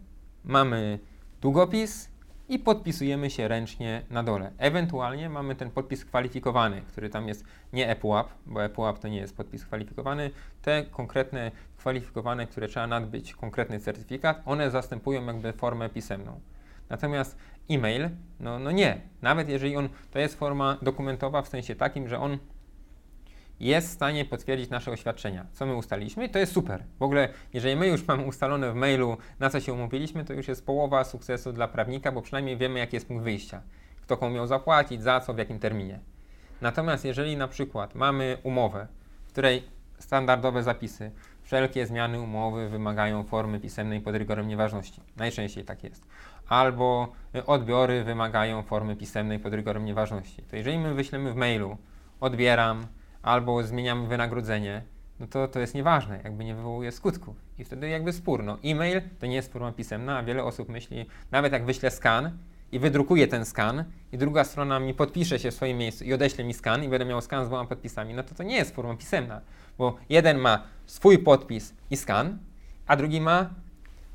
mamy 0.43 0.99
długopis 1.41 2.10
i 2.51 2.59
podpisujemy 2.59 3.29
się 3.29 3.47
ręcznie 3.47 4.01
na 4.09 4.23
dole. 4.23 4.51
Ewentualnie 4.57 5.29
mamy 5.29 5.55
ten 5.55 5.71
podpis 5.71 6.05
kwalifikowany, 6.05 6.81
który 6.81 7.09
tam 7.09 7.27
jest 7.27 7.45
nie 7.73 7.89
ePUAP, 7.89 8.29
bo 8.45 8.63
ePUAP 8.63 8.99
to 8.99 9.07
nie 9.07 9.17
jest 9.17 9.37
podpis 9.37 9.65
kwalifikowany. 9.65 10.31
Te 10.61 10.85
konkretne 10.85 11.51
kwalifikowane, 11.77 12.47
które 12.47 12.67
trzeba 12.67 12.87
nadbyć 12.87 13.33
konkretny 13.33 13.79
certyfikat, 13.79 14.41
one 14.45 14.71
zastępują 14.71 15.25
jakby 15.25 15.53
formę 15.53 15.89
pisemną. 15.89 16.39
Natomiast 16.89 17.37
e-mail, 17.69 18.09
no, 18.39 18.59
no 18.59 18.71
nie. 18.71 19.01
Nawet 19.21 19.49
jeżeli 19.49 19.77
on, 19.77 19.89
to 20.11 20.19
jest 20.19 20.39
forma 20.39 20.77
dokumentowa 20.81 21.41
w 21.41 21.47
sensie 21.47 21.75
takim, 21.75 22.07
że 22.07 22.19
on 22.19 22.37
jest 23.61 23.89
w 23.89 23.91
stanie 23.91 24.25
potwierdzić 24.25 24.69
nasze 24.69 24.91
oświadczenia, 24.91 25.45
co 25.53 25.65
my 25.65 25.75
ustaliliśmy 25.75 26.29
to 26.29 26.39
jest 26.39 26.53
super. 26.53 26.83
W 26.99 27.03
ogóle, 27.03 27.29
jeżeli 27.53 27.75
my 27.75 27.87
już 27.87 28.07
mamy 28.07 28.23
ustalone 28.23 28.71
w 28.71 28.75
mailu, 28.75 29.17
na 29.39 29.49
co 29.49 29.59
się 29.59 29.73
umówiliśmy, 29.73 30.25
to 30.25 30.33
już 30.33 30.47
jest 30.47 30.65
połowa 30.65 31.03
sukcesu 31.03 31.53
dla 31.53 31.67
prawnika, 31.67 32.11
bo 32.11 32.21
przynajmniej 32.21 32.57
wiemy, 32.57 32.79
jaki 32.79 32.95
jest 32.95 33.07
punkt 33.07 33.23
wyjścia. 33.23 33.61
Kto 34.01 34.17
komu 34.17 34.35
miał 34.35 34.47
zapłacić, 34.47 35.03
za 35.03 35.19
co, 35.19 35.33
w 35.33 35.37
jakim 35.37 35.59
terminie. 35.59 35.99
Natomiast 36.61 37.05
jeżeli 37.05 37.37
na 37.37 37.47
przykład 37.47 37.95
mamy 37.95 38.37
umowę, 38.43 38.87
w 39.25 39.31
której 39.31 39.63
standardowe 39.99 40.63
zapisy, 40.63 41.11
wszelkie 41.43 41.85
zmiany 41.85 42.21
umowy 42.21 42.69
wymagają 42.69 43.23
formy 43.23 43.59
pisemnej 43.59 44.01
pod 44.01 44.15
rygorem 44.15 44.47
nieważności. 44.47 45.01
Najczęściej 45.17 45.65
tak 45.65 45.83
jest. 45.83 46.05
Albo 46.47 47.13
odbiory 47.45 48.03
wymagają 48.03 48.63
formy 48.63 48.95
pisemnej 48.95 49.39
pod 49.39 49.53
rygorem 49.53 49.85
nieważności. 49.85 50.43
To 50.43 50.55
jeżeli 50.55 50.79
my 50.79 50.93
wyślemy 50.93 51.33
w 51.33 51.35
mailu, 51.35 51.77
odbieram, 52.19 52.87
albo 53.21 53.63
zmieniamy 53.63 54.07
wynagrodzenie, 54.07 54.83
no 55.19 55.27
to 55.27 55.47
to 55.47 55.59
jest 55.59 55.75
nieważne, 55.75 56.19
jakby 56.23 56.45
nie 56.45 56.55
wywołuje 56.55 56.91
skutków. 56.91 57.35
I 57.57 57.63
wtedy 57.63 57.89
jakby 57.89 58.13
spór. 58.13 58.43
No, 58.43 58.57
e-mail 58.65 59.01
to 59.19 59.25
nie 59.25 59.35
jest 59.35 59.53
forma 59.53 59.71
pisemna, 59.71 60.17
a 60.17 60.23
wiele 60.23 60.43
osób 60.43 60.69
myśli, 60.69 61.05
nawet 61.31 61.53
jak 61.53 61.65
wyślę 61.65 61.91
skan 61.91 62.37
i 62.71 62.79
wydrukuję 62.79 63.27
ten 63.27 63.45
skan 63.45 63.83
i 64.11 64.17
druga 64.17 64.43
strona 64.43 64.79
mi 64.79 64.93
podpisze 64.93 65.39
się 65.39 65.51
w 65.51 65.53
swoim 65.53 65.77
miejscu 65.77 66.03
i 66.03 66.13
odeśle 66.13 66.43
mi 66.43 66.53
skan 66.53 66.83
i 66.83 66.87
będę 66.87 67.05
miał 67.05 67.21
skan 67.21 67.45
z 67.45 67.47
dwoma 67.47 67.65
podpisami, 67.65 68.13
no 68.13 68.23
to 68.23 68.35
to 68.35 68.43
nie 68.43 68.55
jest 68.55 68.75
forma 68.75 68.95
pisemna, 68.95 69.41
bo 69.77 69.95
jeden 70.09 70.37
ma 70.37 70.63
swój 70.85 71.19
podpis 71.19 71.73
i 71.89 71.97
skan, 71.97 72.37
a 72.87 72.95
drugi 72.95 73.21
ma 73.21 73.49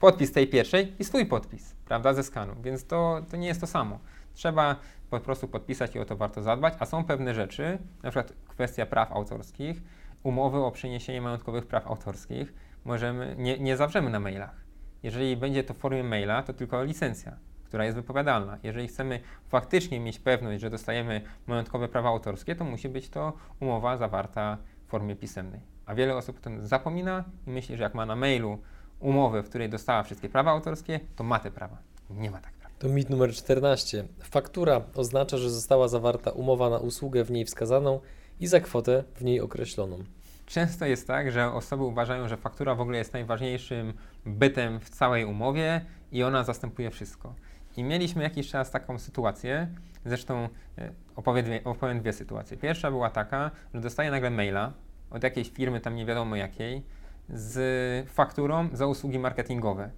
podpis 0.01 0.33
tej 0.33 0.47
pierwszej 0.47 0.93
i 0.99 1.05
swój 1.05 1.27
podpis, 1.27 1.75
prawda, 1.89 2.15
ze 2.15 2.23
skanu, 2.23 2.53
więc 2.63 2.87
to, 2.87 3.23
to 3.31 3.37
nie 3.37 3.47
jest 3.47 3.61
to 3.61 3.67
samo. 3.67 3.99
Trzeba 4.35 4.77
po 5.11 5.21
prostu 5.21 5.49
podpisać 5.49 5.95
i 5.95 5.99
o 5.99 6.05
to 6.05 6.17
warto 6.17 6.43
zadbać, 6.43 6.75
a 6.79 6.87
są 6.87 7.05
pewne 7.05 7.35
rzeczy, 7.35 7.79
na 8.03 8.11
przykład 8.11 8.33
kwestia 8.49 8.87
praw 8.87 9.13
autorskich, 9.13 9.83
umowy 10.23 10.59
o 10.59 10.71
przeniesienie 10.71 11.21
majątkowych 11.21 11.67
praw 11.67 11.87
autorskich, 11.87 12.55
możemy, 12.85 13.35
nie, 13.39 13.59
nie 13.59 13.77
zawrzemy 13.77 14.11
na 14.11 14.21
mailach. 14.21 14.67
Jeżeli 15.03 15.37
będzie 15.37 15.65
to 15.65 15.75
w 15.75 15.79
formie 15.79 16.05
maila, 16.05 16.43
to 16.43 16.53
tylko 16.53 16.85
licencja, 16.85 17.37
która 17.65 17.85
jest 17.85 17.97
wypowiadalna. 17.97 18.59
Jeżeli 18.63 18.89
chcemy 18.89 19.21
faktycznie 19.49 20.01
mieć 20.01 20.19
pewność, 20.19 20.61
że 20.61 20.71
dostajemy 20.71 21.21
majątkowe 21.47 21.89
prawa 21.89 22.09
autorskie, 22.09 22.57
to 22.57 22.65
musi 22.65 22.89
być 22.89 23.09
to 23.09 23.33
umowa 23.61 23.97
zawarta 23.97 24.59
w 24.87 24.91
formie 24.91 25.17
pisemnej. 25.17 25.61
A 25.87 25.95
wiele 25.95 26.17
osób 26.17 26.39
o 26.39 26.41
tym 26.41 26.67
zapomina 26.67 27.25
i 27.47 27.51
myśli, 27.51 27.77
że 27.77 27.83
jak 27.83 27.95
ma 27.95 28.07
na 28.07 28.17
mailu 28.17 28.59
umowę, 29.01 29.43
w 29.43 29.49
której 29.49 29.69
dostała 29.69 30.03
wszystkie 30.03 30.29
prawa 30.29 30.51
autorskie, 30.51 31.01
to 31.17 31.25
ma 31.25 31.39
te 31.39 31.51
prawa. 31.51 31.79
Nie 32.11 32.31
ma 32.31 32.41
tak. 32.41 32.56
To 32.79 32.89
mit 32.89 33.11
numer 33.11 33.33
14. 33.33 34.05
Faktura 34.23 34.81
oznacza, 34.95 35.39
że 35.39 35.51
została 35.51 35.89
zawarta 35.89 36.31
umowa 36.31 36.71
na 36.71 36.79
usługę 36.79 37.25
w 37.25 37.31
niej 37.31 37.45
wskazaną 37.45 38.01
i 38.41 38.47
za 38.47 38.61
kwotę 38.61 39.05
w 39.15 39.25
niej 39.25 39.41
określoną. 39.41 40.05
często 40.47 40.87
jest 40.87 41.07
tak, 41.07 41.31
że 41.31 41.53
osoby 41.53 41.83
uważają, 41.83 42.29
że 42.29 42.37
faktura 42.37 42.75
w 42.75 42.81
ogóle 42.81 42.99
jest 42.99 43.13
najważniejszym 43.13 43.93
bytem 44.27 44.81
w 44.81 44.91
całej 44.91 45.25
umowie 45.25 45.85
i 46.13 46.23
ona 46.23 46.45
zastępuje 46.45 46.91
wszystko. 46.91 47.35
I 47.77 47.85
mieliśmy 47.85 48.23
jakiś 48.23 48.49
czas 48.49 48.71
taką 48.71 48.99
sytuację, 48.99 49.69
zresztą 50.07 50.49
e, 50.79 50.93
opowiem 51.17 51.45
dwie, 51.45 51.65
opowiem 51.65 52.01
dwie 52.01 52.13
sytuacje. 52.13 52.57
Pierwsza 52.57 52.91
była 52.91 53.11
taka, 53.11 53.51
że 53.75 53.81
dostaję 53.81 54.11
nagle 54.11 54.31
maila 54.31 54.73
od 55.11 55.23
jakiejś 55.23 55.51
firmy, 55.51 55.81
tam 55.81 55.95
nie 55.97 56.07
wiadomo 56.07 56.37
jakiej, 56.37 56.83
z 57.29 58.09
fakturą 58.09 58.69
za 58.73 58.87
usługi 58.87 59.19
marketingowe. 59.19 59.91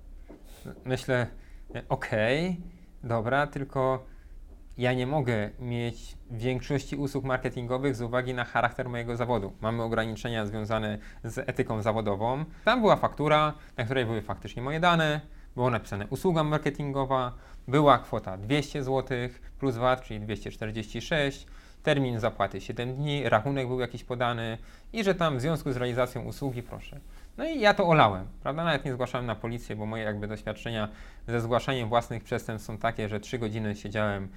Myślę, 0.85 1.27
okej, 1.89 2.49
okay, 2.49 2.57
dobra, 3.03 3.47
tylko 3.47 4.05
ja 4.79 4.93
nie 4.93 5.07
mogę 5.07 5.51
mieć 5.59 6.17
większości 6.31 6.97
usług 6.97 7.25
marketingowych 7.25 7.97
z 7.97 8.03
uwagi 8.03 8.35
na 8.35 8.45
charakter 8.45 8.89
mojego 8.89 9.17
zawodu. 9.17 9.53
Mamy 9.61 9.83
ograniczenia 9.83 10.47
związane 10.47 10.99
z 11.25 11.39
etyką 11.39 11.83
zawodową. 11.83 12.45
Tam 12.65 12.81
była 12.81 12.97
faktura, 12.97 13.55
na 13.77 13.85
której 13.85 14.07
były 14.07 14.23
faktycznie 14.23 14.63
moje 14.63 14.81
dane, 14.81 15.21
było 15.55 15.71
napisane 15.71 16.07
usługa 16.07 16.45
marketingowa, 16.45 17.33
była 17.69 17.99
kwota 17.99 18.37
200 18.37 18.85
zł 18.85 19.19
plus 19.59 19.77
VAT, 19.77 20.03
czyli 20.03 20.21
246, 20.21 21.47
termin 21.83 22.21
zapłaty 22.21 22.61
7 22.61 22.97
dni, 22.97 23.29
rachunek 23.29 23.69
był 23.69 23.81
jakiś 23.81 24.05
podany 24.05 24.59
i 24.93 25.05
że 25.05 25.15
tam 25.15 25.39
w 25.39 25.41
związku 25.41 25.73
z 25.73 25.77
realizacją 25.77 26.23
usługi 26.23 26.63
proszę. 26.63 27.01
No 27.39 27.45
i 27.45 27.61
ja 27.61 27.75
to 27.75 27.89
olałem, 27.89 28.27
prawda? 28.43 28.65
Nawet 28.65 28.85
nie 28.85 28.93
zgłaszałem 28.93 29.27
na 29.27 29.35
policję, 29.35 29.77
bo 29.77 29.87
moje 29.87 30.03
jakby 30.03 30.29
doświadczenia 30.29 30.89
ze 31.29 31.41
zgłaszaniem 31.41 31.89
własnych 31.89 32.25
przestępstw 32.25 32.67
są 32.67 32.79
takie, 32.79 33.09
że 33.09 33.21
3 33.21 33.39
godziny 33.39 33.77
siedziałem 33.77 34.29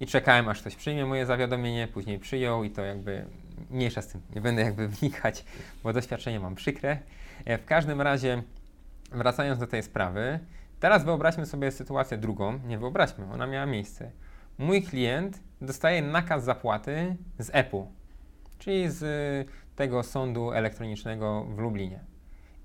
i 0.00 0.06
czekałem, 0.06 0.48
aż 0.48 0.60
ktoś 0.60 0.76
przyjmie 0.76 1.06
moje 1.06 1.26
zawiadomienie, 1.26 1.88
później 1.88 2.18
przyjął 2.18 2.64
i 2.64 2.70
to 2.70 2.82
jakby 2.82 3.24
mniejsza 3.70 4.02
z 4.02 4.08
tym, 4.08 4.20
nie 4.34 4.40
będę 4.40 4.62
jakby 4.62 4.88
wnikać, 4.88 5.44
bo 5.82 5.92
doświadczenie 5.92 6.40
mam 6.40 6.54
przykre. 6.54 6.98
E, 7.44 7.58
w 7.58 7.64
każdym 7.64 8.00
razie, 8.00 8.42
wracając 9.12 9.58
do 9.58 9.66
tej 9.66 9.82
sprawy, 9.82 10.38
teraz 10.80 11.04
wyobraźmy 11.04 11.46
sobie 11.46 11.70
sytuację 11.70 12.18
drugą, 12.18 12.58
nie 12.66 12.78
wyobraźmy, 12.78 13.24
ona 13.32 13.46
miała 13.46 13.66
miejsce. 13.66 14.10
Mój 14.58 14.82
klient 14.82 15.40
dostaje 15.60 16.02
nakaz 16.02 16.44
zapłaty 16.44 17.16
z 17.38 17.50
EPU, 17.52 17.92
czyli 18.58 18.90
z 18.90 19.02
tego 19.76 20.02
sądu 20.02 20.52
elektronicznego 20.52 21.44
w 21.44 21.58
Lublinie. 21.58 22.09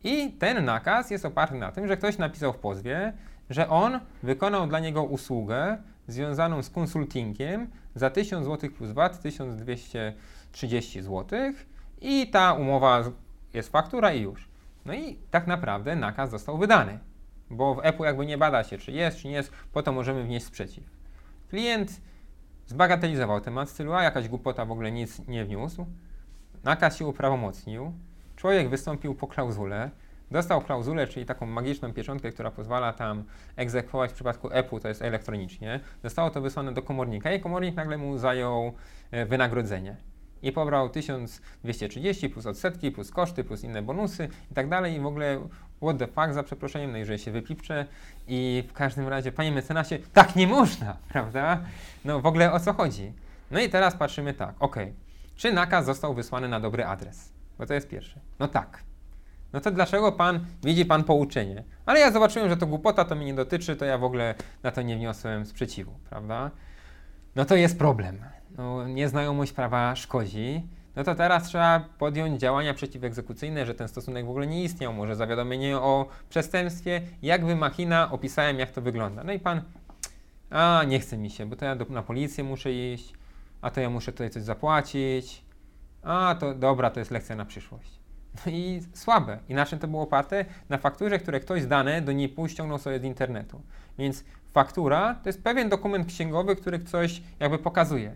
I 0.06 0.32
ten 0.32 0.66
nakaz 0.66 1.12
jest 1.12 1.26
oparty 1.26 1.56
na 1.56 1.72
tym, 1.72 1.88
że 1.88 1.97
ktoś 1.97 2.18
napisał 2.18 2.53
w 2.53 2.58
pozwie, 2.58 3.14
że 3.49 3.70
on 3.70 3.99
wykonał 4.24 4.68
dla 4.68 4.80
niego 4.80 5.03
usługę 5.03 5.78
związaną 6.08 6.64
z 6.64 6.70
konsultingiem 6.70 7.68
za 7.95 8.10
1000 8.10 8.45
zł 8.45 8.70
plus 8.70 8.91
VAT 8.91 9.22
1230 9.22 11.01
zł 11.01 11.39
i 12.01 12.30
ta 12.30 12.53
umowa 12.53 13.03
jest 13.53 13.72
faktura 13.72 14.14
i 14.14 14.22
już. 14.22 14.47
No 14.86 14.93
i 14.93 15.20
tak 15.32 15.47
naprawdę 15.47 15.95
nakaz 15.95 16.32
został 16.32 16.58
wydany, 16.58 16.99
bo 17.49 17.76
w 17.76 17.80
EPU 17.84 18.06
jakby 18.06 18.26
nie 18.26 18.38
bada 18.38 18.64
się, 18.64 18.78
czy 18.78 18.91
jest, 18.91 19.18
czy 19.18 19.28
nie 19.28 19.34
jest, 19.34 19.51
po 19.74 19.84
to 19.84 19.91
możemy 19.91 20.24
wnieść 20.24 20.45
sprzeciw. 20.45 20.84
Klient 21.49 22.01
zbagatelizował 22.68 23.41
temat 23.41 23.70
stylu, 23.70 23.93
a 23.93 24.03
jakaś 24.03 24.28
głupota 24.28 24.66
w 24.66 24.72
ogóle 24.72 24.91
nic 24.91 25.28
nie 25.28 25.45
wniósł. 25.45 25.86
Nakaz 26.64 26.97
się 26.97 27.06
uprawomocnił, 27.06 27.93
człowiek 28.45 28.69
wystąpił 28.69 29.15
po 29.15 29.27
klauzulę, 29.27 29.89
Dostał 30.31 30.61
klauzulę, 30.61 31.07
czyli 31.07 31.25
taką 31.25 31.45
magiczną 31.45 31.93
pieczątkę, 31.93 32.31
która 32.31 32.51
pozwala 32.51 32.93
tam 32.93 33.23
egzekwować 33.55 34.11
w 34.11 34.13
przypadku 34.13 34.49
EPU, 34.51 34.79
to 34.79 34.87
jest 34.87 35.01
elektronicznie. 35.01 35.79
Zostało 36.03 36.29
to 36.29 36.41
wysłane 36.41 36.73
do 36.73 36.81
komornika 36.81 37.31
i 37.31 37.39
komornik 37.39 37.75
nagle 37.75 37.97
mu 37.97 38.17
zajął 38.17 38.73
e, 39.11 39.25
wynagrodzenie. 39.25 39.95
I 40.41 40.51
pobrał 40.51 40.89
1230 40.89 42.29
plus 42.29 42.45
odsetki, 42.45 42.91
plus 42.91 43.11
koszty, 43.11 43.43
plus 43.43 43.63
inne 43.63 43.81
bonusy 43.81 44.29
i 44.51 44.53
tak 44.53 44.69
dalej. 44.69 44.95
I 44.95 44.99
w 44.99 45.05
ogóle 45.05 45.47
what 45.81 45.97
the 45.97 46.07
fuck 46.07 46.33
za 46.33 46.43
przeproszeniem, 46.43 46.91
no 46.91 46.97
i 46.97 47.05
że 47.05 47.19
się 47.19 47.31
wypipcze. 47.31 47.85
I 48.27 48.63
w 48.67 48.73
każdym 48.73 49.07
razie, 49.07 49.31
panie 49.31 49.51
mecenasie, 49.51 49.99
tak 50.13 50.35
nie 50.35 50.47
można, 50.47 50.97
prawda? 51.13 51.61
No 52.05 52.21
w 52.21 52.25
ogóle 52.25 52.51
o 52.51 52.59
co 52.59 52.73
chodzi? 52.73 53.13
No 53.51 53.59
i 53.59 53.69
teraz 53.69 53.95
patrzymy 53.95 54.33
tak, 54.33 54.55
ok, 54.59 54.75
czy 55.35 55.53
nakaz 55.53 55.85
został 55.85 56.13
wysłany 56.13 56.49
na 56.49 56.59
dobry 56.59 56.85
adres? 56.85 57.34
Bo 57.60 57.66
to 57.66 57.74
jest 57.74 57.88
pierwsze. 57.89 58.20
No 58.39 58.47
tak 58.47 58.84
no 59.56 59.62
to 59.62 59.72
dlaczego 59.72 60.12
pan, 60.12 60.45
widzi 60.64 60.86
pan 60.86 61.03
pouczenie? 61.03 61.64
Ale 61.86 61.99
ja 61.99 62.12
zobaczyłem, 62.12 62.49
że 62.49 62.58
to 62.58 62.68
głupota, 62.68 63.06
to 63.06 63.16
mnie 63.16 63.26
nie 63.26 63.34
dotyczy, 63.34 63.76
to 63.76 63.86
ja 63.86 63.97
w 63.97 64.03
ogóle 64.03 64.36
na 64.64 64.72
to 64.72 64.82
nie 64.82 64.95
wniosłem 64.95 65.45
sprzeciwu, 65.45 65.91
prawda? 66.10 66.51
No 67.36 67.45
to 67.45 67.56
jest 67.56 67.78
problem. 67.78 68.20
No, 68.58 68.88
nieznajomość 68.88 69.51
prawa 69.51 69.95
szkodzi. 69.95 70.68
No 70.95 71.03
to 71.03 71.16
teraz 71.16 71.43
trzeba 71.43 71.86
podjąć 71.97 72.41
działania 72.41 72.74
przeciwegzekucyjne, 72.74 73.66
że 73.66 73.76
ten 73.76 73.88
stosunek 73.88 74.26
w 74.26 74.30
ogóle 74.30 74.47
nie 74.47 74.64
istniał. 74.64 74.93
Może 74.93 75.16
zawiadomienie 75.16 75.78
o 75.78 76.06
przestępstwie, 76.30 77.01
jakby 77.22 77.56
machina, 77.56 78.12
opisałem 78.12 78.60
jak 78.60 78.72
to 78.72 78.82
wygląda. 78.82 79.24
No 79.24 79.34
i 79.34 79.39
pan, 79.39 79.62
a 80.49 80.84
nie 80.88 80.99
chce 80.99 81.18
mi 81.18 81.30
się, 81.30 81.45
bo 81.45 81.56
to 81.56 81.66
ja 81.66 81.76
do, 81.76 81.86
na 81.86 82.03
policję 82.03 82.43
muszę 82.43 82.74
iść, 82.74 83.14
a 83.62 83.72
to 83.72 83.82
ja 83.82 83.89
muszę 83.89 84.12
tutaj 84.12 84.30
coś 84.30 84.43
zapłacić. 84.43 85.44
A 86.06 86.36
to 86.39 86.53
dobra, 86.53 86.89
to 86.89 86.99
jest 86.99 87.12
lekcja 87.12 87.36
na 87.36 87.45
przyszłość. 87.45 87.99
No 88.45 88.51
i 88.51 88.82
słabe. 88.93 89.39
I 89.49 89.53
na 89.53 89.66
czym 89.66 89.80
to 89.80 89.88
było 89.88 90.03
oparte? 90.03 90.45
Na 90.70 90.78
fakturze, 90.78 91.20
które 91.20 91.39
ktoś 91.39 91.66
dane 91.66 92.01
do 92.01 92.12
NIP-u 92.12 92.47
ściągnął 92.47 92.78
sobie 92.78 92.99
z 92.99 93.03
internetu. 93.03 93.62
Więc 93.97 94.24
faktura 94.53 95.16
to 95.24 95.30
jest 95.30 95.43
pewien 95.43 95.70
dokument 95.70 96.08
księgowy, 96.08 96.56
który 96.56 96.80
coś 96.80 97.22
jakby 97.39 97.60
pokazuje. 97.60 98.16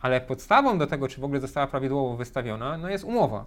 Ale 0.00 0.20
podstawą 0.20 0.78
do 0.78 0.86
tego, 0.86 1.08
czy 1.08 1.20
w 1.20 1.24
ogóle 1.24 1.40
została 1.40 1.66
prawidłowo 1.66 2.16
wystawiona, 2.16 2.78
no 2.78 2.88
jest 2.88 3.04
umowa. 3.04 3.44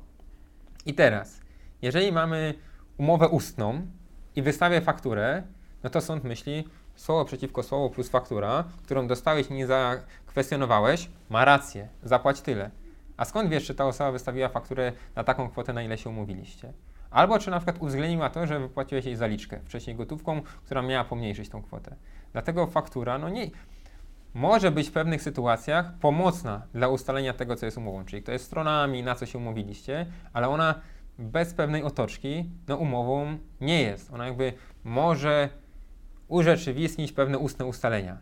I 0.85 0.93
teraz, 0.93 1.41
jeżeli 1.81 2.11
mamy 2.11 2.53
umowę 2.97 3.29
ustną 3.29 3.87
i 4.35 4.41
wystawię 4.41 4.81
fakturę, 4.81 5.43
no 5.83 5.89
to 5.89 6.01
sąd 6.01 6.23
myśli, 6.23 6.67
słowo 6.95 7.25
przeciwko 7.25 7.63
słowu 7.63 7.89
plus 7.89 8.09
faktura, 8.09 8.63
którą 8.83 9.07
dostałeś 9.07 9.47
i 9.47 9.53
nie 9.53 9.67
zakwestionowałeś, 9.67 11.09
ma 11.29 11.45
rację, 11.45 11.87
zapłać 12.03 12.41
tyle. 12.41 12.71
A 13.21 13.25
skąd 13.25 13.49
wiesz, 13.49 13.65
czy 13.65 13.75
ta 13.75 13.85
osoba 13.85 14.11
wystawiła 14.11 14.49
fakturę 14.49 14.91
na 15.15 15.23
taką 15.23 15.49
kwotę, 15.49 15.73
na 15.73 15.83
ile 15.83 15.97
się 15.97 16.09
umówiliście? 16.09 16.73
Albo 17.11 17.39
czy 17.39 17.51
na 17.51 17.57
przykład 17.59 17.81
uwzględniła 17.81 18.29
to, 18.29 18.47
że 18.47 18.59
wypłaciłeś 18.59 19.05
jej 19.05 19.15
zaliczkę 19.15 19.59
wcześniej 19.65 19.95
gotówką, 19.95 20.41
która 20.65 20.81
miała 20.81 21.03
pomniejszyć 21.03 21.49
tą 21.49 21.61
kwotę. 21.61 21.95
Dlatego 22.33 22.67
faktura, 22.67 23.17
no 23.17 23.29
nie, 23.29 23.49
może 24.33 24.71
być 24.71 24.89
w 24.89 24.91
pewnych 24.91 25.21
sytuacjach 25.21 25.93
pomocna 25.99 26.67
dla 26.73 26.87
ustalenia 26.87 27.33
tego, 27.33 27.55
co 27.55 27.65
jest 27.65 27.77
umową, 27.77 28.05
czyli 28.05 28.23
kto 28.23 28.31
jest 28.31 28.45
stronami, 28.45 29.03
na 29.03 29.15
co 29.15 29.25
się 29.25 29.37
umówiliście, 29.37 30.05
ale 30.33 30.49
ona 30.49 30.75
bez 31.19 31.53
pewnej 31.53 31.83
otoczki, 31.83 32.49
no 32.67 32.75
umową 32.75 33.37
nie 33.61 33.81
jest. 33.81 34.13
Ona 34.13 34.25
jakby 34.25 34.53
może 34.83 35.49
urzeczywistnić 36.27 37.11
pewne 37.11 37.37
ustne 37.37 37.65
ustalenia. 37.65 38.17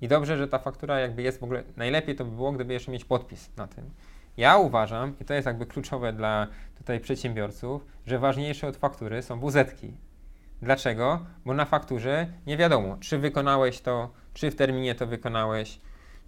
I 0.00 0.08
dobrze, 0.08 0.36
że 0.36 0.48
ta 0.48 0.58
faktura 0.58 1.00
jakby 1.00 1.22
jest 1.22 1.40
w 1.40 1.44
ogóle, 1.44 1.62
najlepiej 1.76 2.16
to 2.16 2.24
by 2.24 2.30
było, 2.30 2.52
gdyby 2.52 2.72
jeszcze 2.72 2.92
mieć 2.92 3.04
podpis 3.04 3.56
na 3.56 3.66
tym. 3.66 3.90
Ja 4.36 4.56
uważam, 4.56 5.14
i 5.20 5.24
to 5.24 5.34
jest 5.34 5.46
jakby 5.46 5.66
kluczowe 5.66 6.12
dla 6.12 6.46
tutaj 6.78 7.00
przedsiębiorców, 7.00 7.86
że 8.06 8.18
ważniejsze 8.18 8.68
od 8.68 8.76
faktury 8.76 9.22
są 9.22 9.40
wuzetki. 9.40 9.94
Dlaczego? 10.62 11.26
Bo 11.44 11.54
na 11.54 11.64
fakturze 11.64 12.26
nie 12.46 12.56
wiadomo, 12.56 12.96
czy 13.00 13.18
wykonałeś 13.18 13.80
to, 13.80 14.10
czy 14.34 14.50
w 14.50 14.56
terminie 14.56 14.94
to 14.94 15.06
wykonałeś, 15.06 15.80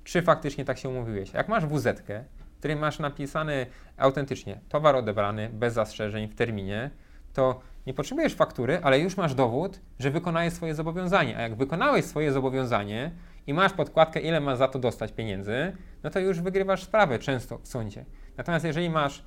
czy 0.05 0.23
faktycznie 0.23 0.65
tak 0.65 0.79
się 0.79 0.89
umówiłeś. 0.89 1.33
Jak 1.33 1.49
masz 1.49 1.67
wuzetkę, 1.67 2.25
w 2.57 2.59
której 2.59 2.77
masz 2.77 2.99
napisany 2.99 3.67
autentycznie 3.97 4.61
towar 4.69 4.97
odebrany 4.97 5.51
bez 5.53 5.75
zastrzeżeń 5.75 6.29
w 6.29 6.35
terminie, 6.35 6.91
to 7.33 7.61
nie 7.87 7.95
potrzebujesz 7.95 8.35
faktury, 8.35 8.81
ale 8.83 8.99
już 8.99 9.17
masz 9.17 9.35
dowód, 9.35 9.81
że 9.99 10.11
wykonałeś 10.11 10.53
swoje 10.53 10.75
zobowiązanie. 10.75 11.37
A 11.37 11.41
jak 11.41 11.55
wykonałeś 11.55 12.05
swoje 12.05 12.33
zobowiązanie, 12.33 13.11
i 13.47 13.55
masz 13.55 13.73
podkładkę, 13.73 14.21
ile 14.21 14.41
masz 14.41 14.59
za 14.59 14.69
to 14.69 14.79
dostać 14.79 15.13
pieniędzy, 15.13 15.77
no 16.03 16.11
to 16.11 16.21
już 16.21 16.41
wygrywasz 16.41 16.83
sprawę 16.83 17.19
często 17.19 17.59
w 17.59 17.69
sądzie. 17.69 18.05
Natomiast 18.37 18.65
jeżeli 18.65 18.91
masz 18.91 19.25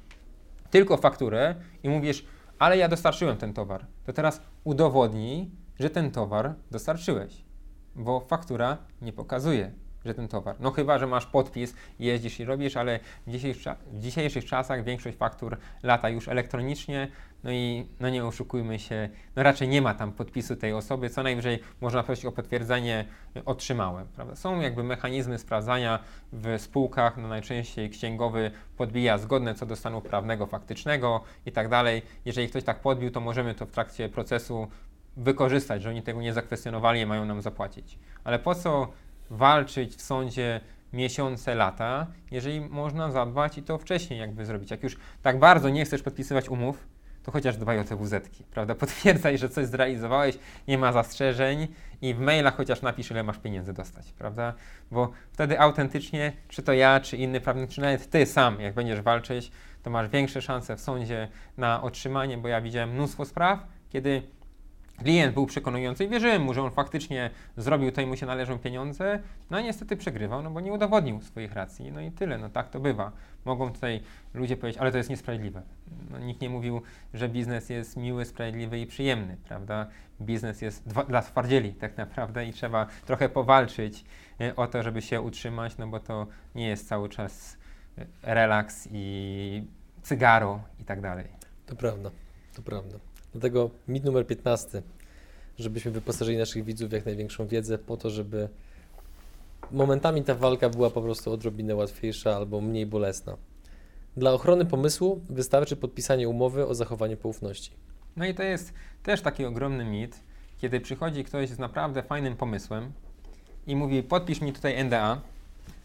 tylko 0.70 0.98
fakturę 0.98 1.56
i 1.84 1.90
mówisz, 1.90 2.26
ale 2.60 2.78
ja 2.78 2.88
dostarczyłem 2.88 3.38
ten 3.38 3.54
towar, 3.54 3.86
to 4.06 4.14
teraz 4.14 4.42
udowodnij, 4.64 5.52
że 5.80 5.90
ten 5.90 6.12
towar 6.12 6.54
dostarczyłeś, 6.72 7.46
bo 7.96 8.20
faktura 8.20 8.78
nie 9.02 9.14
pokazuje 9.14 9.72
że 10.08 10.14
ten 10.14 10.28
towar. 10.28 10.56
No 10.60 10.72
chyba, 10.72 11.00
że 11.00 11.08
masz 11.08 11.26
podpis, 11.26 11.76
jeździsz 12.00 12.40
i 12.40 12.46
robisz, 12.46 12.78
ale 12.78 13.00
w 13.28 13.32
dzisiejszych, 13.32 13.74
w 13.92 14.00
dzisiejszych 14.00 14.46
czasach 14.46 14.84
większość 14.84 15.18
faktur 15.18 15.58
lata 15.84 16.10
już 16.10 16.28
elektronicznie, 16.28 17.08
no 17.44 17.52
i 17.52 17.86
no 18.00 18.10
nie 18.10 18.26
oszukujmy 18.26 18.80
się, 18.80 19.10
no 19.36 19.44
raczej 19.44 19.68
nie 19.68 19.82
ma 19.82 19.94
tam 19.94 20.12
podpisu 20.12 20.56
tej 20.56 20.74
osoby, 20.74 21.10
co 21.10 21.24
najwyżej 21.24 21.60
można 21.82 22.04
prosić 22.04 22.26
o 22.26 22.32
potwierdzenie 22.32 23.06
otrzymałem, 23.46 24.08
prawda? 24.08 24.36
Są 24.36 24.62
jakby 24.62 24.84
mechanizmy 24.84 25.38
sprawdzania 25.38 26.00
w 26.34 26.56
spółkach, 26.58 27.18
no 27.18 27.28
najczęściej 27.28 27.90
księgowy 27.90 28.52
podbija 28.78 29.18
zgodne 29.18 29.56
co 29.56 29.66
do 29.66 29.76
stanu 29.76 30.02
prawnego, 30.02 30.46
faktycznego 30.46 31.24
i 31.46 31.52
tak 31.52 31.70
dalej. 31.70 32.02
Jeżeli 32.26 32.50
ktoś 32.50 32.64
tak 32.64 32.80
podbił, 32.80 33.12
to 33.12 33.22
możemy 33.22 33.56
to 33.56 33.66
w 33.66 33.72
trakcie 33.72 34.10
procesu 34.10 34.68
wykorzystać, 35.18 35.82
że 35.82 35.90
oni 35.90 36.02
tego 36.02 36.22
nie 36.22 36.34
zakwestionowali 36.34 37.02
i 37.02 37.06
mają 37.06 37.26
nam 37.26 37.42
zapłacić. 37.42 38.00
Ale 38.24 38.40
po 38.40 38.56
co 38.56 38.88
walczyć 39.30 39.96
w 39.96 40.02
sądzie 40.02 40.62
miesiące, 40.94 41.56
lata, 41.56 42.08
jeżeli 42.32 42.62
można 42.62 43.12
zadbać 43.12 43.58
i 43.58 43.64
to 43.64 43.78
wcześniej 43.78 44.20
jakby 44.20 44.46
zrobić. 44.46 44.72
Jak 44.72 44.84
już 44.84 44.98
tak 45.22 45.40
bardzo 45.40 45.70
nie 45.70 45.86
chcesz 45.86 46.02
podpisywać 46.02 46.50
umów, 46.50 46.88
to 47.28 47.32
chociaż 47.32 47.58
dbaj 47.58 47.80
o 47.80 47.84
te 47.84 47.96
wz 47.96 48.30
prawda? 48.52 48.76
Potwierdzaj, 48.86 49.38
że 49.38 49.50
coś 49.50 49.66
zrealizowałeś, 49.66 50.40
nie 50.68 50.78
ma 50.78 50.92
zastrzeżeń 50.92 51.68
i 52.02 52.14
w 52.14 52.20
mailach 52.20 52.56
chociaż 52.58 52.82
napisz, 52.82 53.12
ile 53.12 53.24
masz 53.24 53.38
pieniędzy 53.38 53.74
dostać, 53.74 54.14
prawda? 54.14 54.54
Bo 54.92 55.12
wtedy 55.32 55.60
autentycznie, 55.60 56.34
czy 56.48 56.64
to 56.64 56.74
ja, 56.74 57.00
czy 57.00 57.18
inny 57.18 57.42
prawnik, 57.42 57.70
czy 57.70 57.82
nawet 57.82 58.10
ty 58.10 58.26
sam, 58.26 58.62
jak 58.62 58.74
będziesz 58.74 59.02
walczyć, 59.02 59.52
to 59.84 59.90
masz 59.90 60.10
większe 60.10 60.42
szanse 60.42 60.76
w 60.76 60.82
sądzie 60.82 61.28
na 61.58 61.82
otrzymanie, 61.84 62.38
bo 62.38 62.48
ja 62.48 62.62
widziałem 62.62 62.90
mnóstwo 62.90 63.26
spraw, 63.26 63.68
kiedy 63.90 64.22
klient 64.98 65.34
był 65.34 65.46
przekonujący 65.46 66.06
i 66.06 66.10
wierzyłem 66.10 66.42
mu, 66.42 66.54
że 66.54 66.64
on 66.64 66.72
faktycznie 66.72 67.30
zrobił 67.58 67.92
to 67.92 68.02
i 68.02 68.06
mu 68.06 68.16
się 68.16 68.26
należą 68.26 68.60
pieniądze, 68.60 69.20
no 69.50 69.58
a 69.58 69.62
niestety 69.62 69.98
przegrywał, 69.98 70.44
no 70.44 70.52
bo 70.52 70.60
nie 70.62 70.74
udowodnił 70.74 71.22
swoich 71.22 71.54
racji. 71.54 71.92
No 71.92 72.02
i 72.02 72.12
tyle, 72.12 72.38
no 72.38 72.50
tak 72.50 72.70
to 72.70 72.80
bywa. 72.80 73.12
Mogą 73.46 73.72
tutaj 73.74 74.02
ludzie 74.34 74.58
powiedzieć, 74.58 74.82
ale 74.82 74.92
to 74.92 74.98
jest 74.98 75.10
niesprawiedliwe. 75.10 75.62
No, 76.12 76.20
nikt 76.20 76.42
nie 76.42 76.50
mówił, 76.50 76.82
że 77.14 77.30
biznes 77.30 77.70
jest 77.70 77.98
miły, 77.98 78.26
sprawiedliwy 78.26 78.80
i 78.80 78.88
przyjemny, 78.88 79.38
prawda? 79.48 79.88
Biznes 80.22 80.62
jest 80.62 80.88
dla 81.08 81.22
twardzieli 81.22 81.74
tak 81.74 81.98
naprawdę 81.98 82.46
i 82.46 82.54
trzeba 82.54 82.86
trochę 83.06 83.30
powalczyć 83.30 84.06
e, 84.42 84.56
o 84.56 84.68
to, 84.68 84.84
żeby 84.84 85.02
się 85.02 85.22
utrzymać, 85.22 85.78
no 85.78 85.88
bo 85.88 86.00
to 86.00 86.28
nie 86.56 86.68
jest 86.68 86.88
cały 86.88 87.10
czas 87.10 87.58
e, 87.98 88.06
relaks 88.22 88.88
i 88.92 89.64
cygaro 90.02 90.62
i 90.80 90.84
tak 90.84 91.02
dalej. 91.02 91.26
To 91.66 91.76
prawda, 91.76 92.12
to 92.56 92.62
prawda. 92.62 92.98
Dlatego 93.32 93.70
mit 93.88 94.04
numer 94.04 94.28
15, 94.28 94.82
żebyśmy 95.60 95.92
wyposażyli 95.92 96.38
naszych 96.38 96.64
widzów 96.64 96.90
w 96.90 96.94
jak 96.94 97.06
największą 97.06 97.48
wiedzę 97.48 97.78
po 97.78 97.98
to, 97.98 98.10
żeby 98.10 98.50
momentami 99.72 100.24
ta 100.24 100.36
walka 100.36 100.70
była 100.70 100.90
po 100.90 101.02
prostu 101.02 101.32
odrobinę 101.32 101.76
łatwiejsza 101.76 102.36
albo 102.36 102.62
mniej 102.62 102.86
bolesna. 102.86 103.38
Dla 104.18 104.34
ochrony 104.34 104.66
pomysłu 104.66 105.22
wystarczy 105.30 105.76
podpisanie 105.76 106.30
umowy 106.30 106.68
o 106.68 106.76
zachowaniu 106.76 107.18
poufności. 107.18 107.72
No 108.16 108.26
i 108.26 108.34
to 108.34 108.44
jest 108.44 108.74
też 109.04 109.22
taki 109.22 109.46
ogromny 109.46 109.86
mit, 109.86 110.20
kiedy 110.58 110.82
przychodzi 110.82 111.24
ktoś 111.24 111.50
z 111.50 111.60
naprawdę 111.60 112.04
fajnym 112.04 112.36
pomysłem 112.36 112.92
i 113.68 113.76
mówi 113.76 114.04
podpisz 114.04 114.42
mi 114.42 114.54
tutaj 114.54 114.84
NDA, 114.84 115.22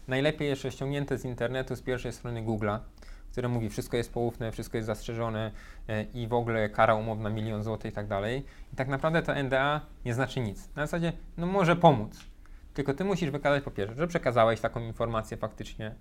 najlepiej 0.07 0.47
jeszcze 0.47 0.71
ściągnięte 0.71 1.17
z 1.17 1.25
internetu, 1.25 1.75
z 1.75 1.81
pierwszej 1.81 2.13
strony 2.13 2.43
Google'a, 2.43 2.79
które 3.33 3.47
mówi, 3.47 3.69
wszystko 3.69 3.97
jest 3.97 4.13
poufne, 4.13 4.51
wszystko 4.51 4.77
jest 4.77 4.87
zastrzeżone 4.87 5.51
e, 5.87 6.03
i 6.03 6.27
w 6.27 6.33
ogóle 6.33 6.69
kara 6.69 6.95
umowna 6.95 7.29
milion 7.29 7.63
złotych 7.63 7.91
i 7.91 7.95
tak 7.95 8.07
dalej. 8.07 8.45
I 8.73 8.75
tak 8.75 8.87
naprawdę 8.87 9.21
to 9.21 9.43
NDA 9.43 9.81
nie 10.05 10.13
znaczy 10.13 10.39
nic. 10.39 10.69
Na 10.75 10.85
zasadzie, 10.85 11.13
no 11.37 11.47
może 11.47 11.75
pomóc, 11.75 12.19
tylko 12.73 12.93
ty 12.93 13.03
musisz 13.03 13.29
wykazać 13.29 13.63
po 13.63 13.71
pierwsze, 13.71 13.95
że 13.95 14.07
przekazałeś 14.07 14.61
taką 14.61 14.79
informację 14.79 15.37
faktycznie, 15.37 15.95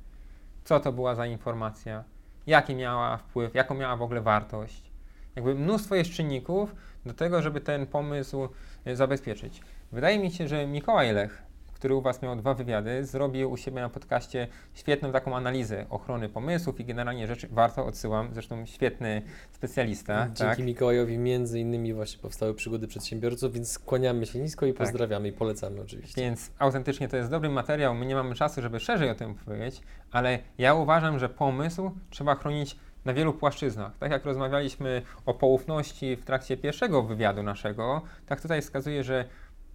co 0.65 0.81
to 0.81 0.93
była 0.93 1.15
za 1.15 1.27
informacja, 1.27 2.05
jaki 2.47 2.75
miała 2.75 3.17
wpływ, 3.17 3.55
jaką 3.55 3.75
miała 3.75 3.97
w 3.97 4.03
ogóle 4.03 4.21
wartość. 4.21 4.91
Jakby 5.37 5.55
mnóstwo 5.55 5.95
jest 5.95 6.11
czynników 6.11 6.75
do 7.07 7.15
tego, 7.15 7.43
żeby 7.43 7.61
ten 7.61 7.87
pomysł 7.87 8.49
e, 8.85 8.97
zabezpieczyć. 8.97 9.61
Wydaje 9.93 10.19
mi 10.19 10.31
się, 10.31 10.49
że 10.49 10.67
Mikołaj 10.67 11.13
Lech 11.13 11.43
który 11.83 11.95
u 11.95 12.01
Was 12.01 12.23
miał 12.23 12.37
dwa 12.37 12.55
wywiady, 12.55 13.05
zrobił 13.05 13.51
u 13.51 13.57
siebie 13.57 13.81
na 13.81 13.89
podcaście 13.89 14.49
świetną 14.75 15.13
taką 15.13 15.37
analizę 15.37 15.87
ochrony 15.91 16.29
pomysłów 16.29 16.81
i 16.81 16.85
generalnie 16.85 17.27
rzeczy. 17.27 17.49
Warto, 17.51 17.87
odsyłam, 17.87 18.29
zresztą 18.33 18.67
świetny 18.67 19.23
specjalista. 19.53 20.25
Dzięki 20.27 20.57
tak? 20.57 20.59
Mikołajowi 20.59 21.19
między 21.19 21.61
innymi 21.61 21.95
właśnie 21.95 22.23
powstały 22.23 22.55
przygody 22.55 22.87
przedsiębiorców, 22.87 23.53
więc 23.53 23.73
skłaniamy 23.73 24.27
się 24.27 24.39
nisko 24.39 24.67
i 24.67 24.73
Tak. 24.73 24.79
pozdrawiamy 24.79 25.29
i 25.29 25.33
polecamy 25.33 25.81
oczywiście. 25.81 26.23
Więc 26.23 26.51
autentycznie 26.59 27.09
to 27.09 27.17
jest 27.17 27.31
dobry 27.31 27.49
materiał. 27.49 27.95
My 27.95 28.07
nie 28.07 28.15
mamy 28.15 28.35
czasu, 28.35 28.63
żeby 28.63 28.81
szerzej 28.81 29.11
o 29.11 29.15
tym 29.15 29.35
powiedzieć, 29.35 29.81
ale 30.11 30.39
ja 30.59 30.75
uważam, 30.75 31.19
że 31.19 31.29
pomysł 31.29 31.91
trzeba 32.11 32.35
chronić 32.35 32.77
na 33.05 33.13
wielu 33.15 33.33
płaszczyznach. 33.33 33.99
Tak 33.99 34.11
jak 34.11 34.25
rozmawialiśmy 34.25 35.03
o 35.27 35.35
poufności 35.35 36.17
w 36.17 36.25
trakcie 36.25 36.57
pierwszego 36.57 37.03
wywiadu 37.03 37.43
naszego, 37.43 38.03
tak 38.27 38.41
tutaj 38.41 38.63
wskazuje, 38.63 39.05
że 39.05 39.25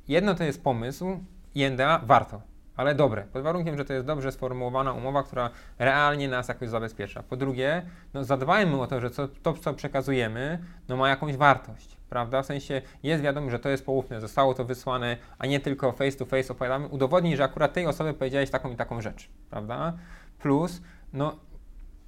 jedno 0.08 0.36
to 0.36 0.43
jest 0.43 0.64
pomysł 0.64 1.20
i 1.58 1.72
NDA 1.72 2.01
warto, 2.05 2.41
ale 2.76 2.95
dobre, 2.95 3.24
pod 3.24 3.43
warunkiem, 3.43 3.78
że 3.78 3.86
to 3.86 3.93
jest 3.93 4.05
dobrze 4.05 4.32
sformułowana 4.32 4.93
umowa, 4.93 5.24
która 5.24 5.49
realnie 5.80 6.28
nas 6.28 6.47
jakoś 6.47 6.70
zabezpiecza. 6.70 7.24
Po 7.24 7.36
drugie, 7.36 7.86
no 8.14 8.24
zadbajmy 8.24 8.82
o 8.82 8.88
to, 8.88 9.01
że 9.01 9.10
co, 9.10 9.28
to, 9.28 9.53
co 9.53 9.74
przekazujemy, 9.74 10.60
no 10.88 10.97
ma 10.97 11.10
jakąś 11.10 11.38
wartość, 11.38 11.97
prawda? 12.10 12.41
W 12.41 12.45
sensie 12.45 12.82
jest 13.03 13.24
wiadomo, 13.24 13.49
że 13.49 13.60
to 13.60 13.70
jest 13.70 13.86
poufne, 13.86 14.22
zostało 14.22 14.53
to 14.53 14.66
wysłane, 14.66 15.18
a 15.38 15.45
nie 15.45 15.60
tylko 15.60 15.91
face 15.91 16.18
to 16.18 16.26
face 16.26 16.53
opowiadamy. 16.53 16.88
Udowodnij, 16.88 17.38
że 17.38 17.43
akurat 17.43 17.74
tej 17.74 17.86
osobie 17.86 18.14
powiedziałeś 18.14 18.49
taką 18.49 18.72
i 18.72 18.76
taką 18.76 19.01
rzecz, 19.01 19.30
prawda? 19.49 19.93
Plus, 20.39 20.82
no 21.14 21.36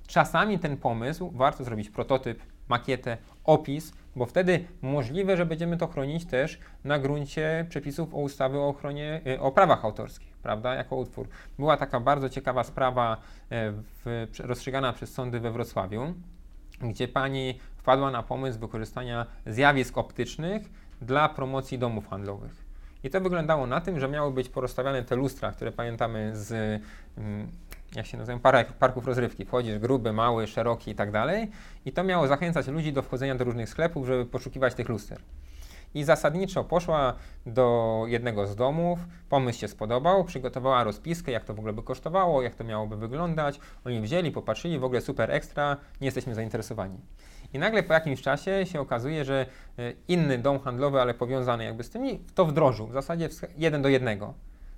czasami 0.07 0.59
ten 0.59 0.77
pomysł 0.77 1.31
warto 1.35 1.63
zrobić 1.63 1.89
prototyp, 1.89 2.39
makietę, 2.69 3.17
opis, 3.43 3.93
bo 4.15 4.25
wtedy 4.25 4.65
możliwe, 4.81 5.37
że 5.37 5.45
będziemy 5.45 5.77
to 5.77 5.87
chronić 5.87 6.25
też 6.25 6.59
na 6.83 6.99
gruncie 6.99 7.65
przepisów 7.69 8.13
o 8.13 8.17
ustawy 8.17 8.57
o 8.57 8.67
ochronie, 8.67 9.21
y, 9.27 9.39
o 9.39 9.51
prawach 9.51 9.85
autorskich, 9.85 10.37
prawda, 10.37 10.75
jako 10.75 10.95
utwór. 10.95 11.27
Była 11.59 11.77
taka 11.77 11.99
bardzo 11.99 12.29
ciekawa 12.29 12.63
sprawa 12.63 13.17
e, 13.49 13.71
w, 13.71 14.25
rozstrzygana 14.39 14.93
przez 14.93 15.13
sądy 15.13 15.39
we 15.39 15.51
Wrocławiu, 15.51 16.13
gdzie 16.81 17.07
pani 17.07 17.59
wpadła 17.77 18.11
na 18.11 18.23
pomysł 18.23 18.59
wykorzystania 18.59 19.25
zjawisk 19.45 19.97
optycznych 19.97 20.69
dla 21.01 21.29
promocji 21.29 21.79
domów 21.79 22.07
handlowych. 22.09 22.69
I 23.03 23.09
to 23.09 23.21
wyglądało 23.21 23.67
na 23.67 23.81
tym, 23.81 23.99
że 23.99 24.07
miały 24.07 24.31
być 24.31 24.49
porozstawiane 24.49 25.03
te 25.03 25.15
lustra, 25.15 25.51
które 25.51 25.71
pamiętamy 25.71 26.31
z, 26.33 26.81
mm, 27.17 27.47
jak 27.95 28.05
się 28.05 28.17
nazywają, 28.17 28.39
park, 28.39 28.73
parków 28.73 29.07
rozrywki. 29.07 29.45
Wchodzisz 29.45 29.79
gruby, 29.79 30.13
mały, 30.13 30.47
szeroki 30.47 30.91
i 30.91 30.95
tak 30.95 31.11
dalej. 31.11 31.51
I 31.85 31.91
to 31.91 32.03
miało 32.03 32.27
zachęcać 32.27 32.67
ludzi 32.67 32.93
do 32.93 33.01
wchodzenia 33.01 33.35
do 33.35 33.43
różnych 33.43 33.69
sklepów, 33.69 34.07
żeby 34.07 34.25
poszukiwać 34.25 34.73
tych 34.73 34.89
luster. 34.89 35.19
I 35.93 36.03
zasadniczo 36.03 36.63
poszła 36.63 37.13
do 37.45 38.03
jednego 38.07 38.47
z 38.47 38.55
domów, 38.55 38.99
pomysł 39.29 39.59
się 39.59 39.67
spodobał, 39.67 40.23
przygotowała 40.23 40.83
rozpiskę, 40.83 41.31
jak 41.31 41.45
to 41.45 41.53
w 41.53 41.59
ogóle 41.59 41.73
by 41.73 41.83
kosztowało, 41.83 42.41
jak 42.41 42.55
to 42.55 42.63
miałoby 42.63 42.97
wyglądać. 42.97 43.59
Oni 43.85 44.01
wzięli, 44.01 44.31
popatrzyli, 44.31 44.79
w 44.79 44.83
ogóle 44.83 45.01
super 45.01 45.31
ekstra, 45.31 45.77
nie 46.01 46.07
jesteśmy 46.07 46.35
zainteresowani. 46.35 46.97
I 47.53 47.59
nagle 47.59 47.83
po 47.83 47.93
jakimś 47.93 48.21
czasie 48.21 48.65
się 48.65 48.79
okazuje, 48.79 49.25
że 49.25 49.45
e, 49.79 49.93
inny 50.07 50.37
dom 50.37 50.59
handlowy, 50.59 51.01
ale 51.01 51.13
powiązany 51.13 51.63
jakby 51.63 51.83
z 51.83 51.89
tymi, 51.89 52.19
to 52.35 52.45
wdrożył, 52.45 52.87
w 52.87 52.93
zasadzie 52.93 53.29
jeden 53.57 53.81
do 53.81 53.89
jednego. 53.89 54.33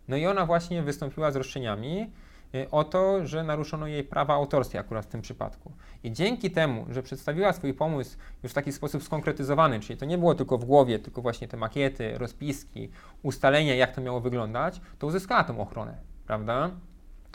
No 0.08 0.18
i 0.18 0.26
ona 0.26 0.46
właśnie 0.46 0.84
wystąpiła 0.84 1.32
z 1.32 1.36
roszczeniami 1.36 2.12
o 2.72 2.84
to, 2.84 3.28
że 3.28 3.44
naruszono 3.44 3.88
jej 3.88 4.04
prawa 4.04 4.34
autorskie 4.34 4.80
akurat 4.80 5.06
w 5.06 5.10
tym 5.10 5.22
przypadku. 5.22 5.72
I 6.04 6.12
dzięki 6.12 6.52
temu, 6.52 6.86
że 6.90 7.04
przedstawiła 7.04 7.54
swój 7.54 7.74
pomysł 7.74 8.18
już 8.44 8.52
w 8.52 8.56
taki 8.56 8.72
sposób 8.72 9.04
skonkretyzowany, 9.04 9.80
czyli 9.80 10.00
to 10.00 10.06
nie 10.06 10.18
było 10.18 10.36
tylko 10.36 10.58
w 10.58 10.66
głowie, 10.66 11.00
tylko 11.00 11.22
właśnie 11.22 11.48
te 11.48 11.58
makiety, 11.58 12.18
rozpiski, 12.18 12.90
ustalenia, 13.24 13.76
jak 13.76 13.96
to 13.96 14.02
miało 14.02 14.20
wyglądać, 14.20 14.82
to 15.00 15.08
uzyskała 15.08 15.44
tą 15.44 15.62
ochronę, 15.62 15.98
prawda? 16.28 16.72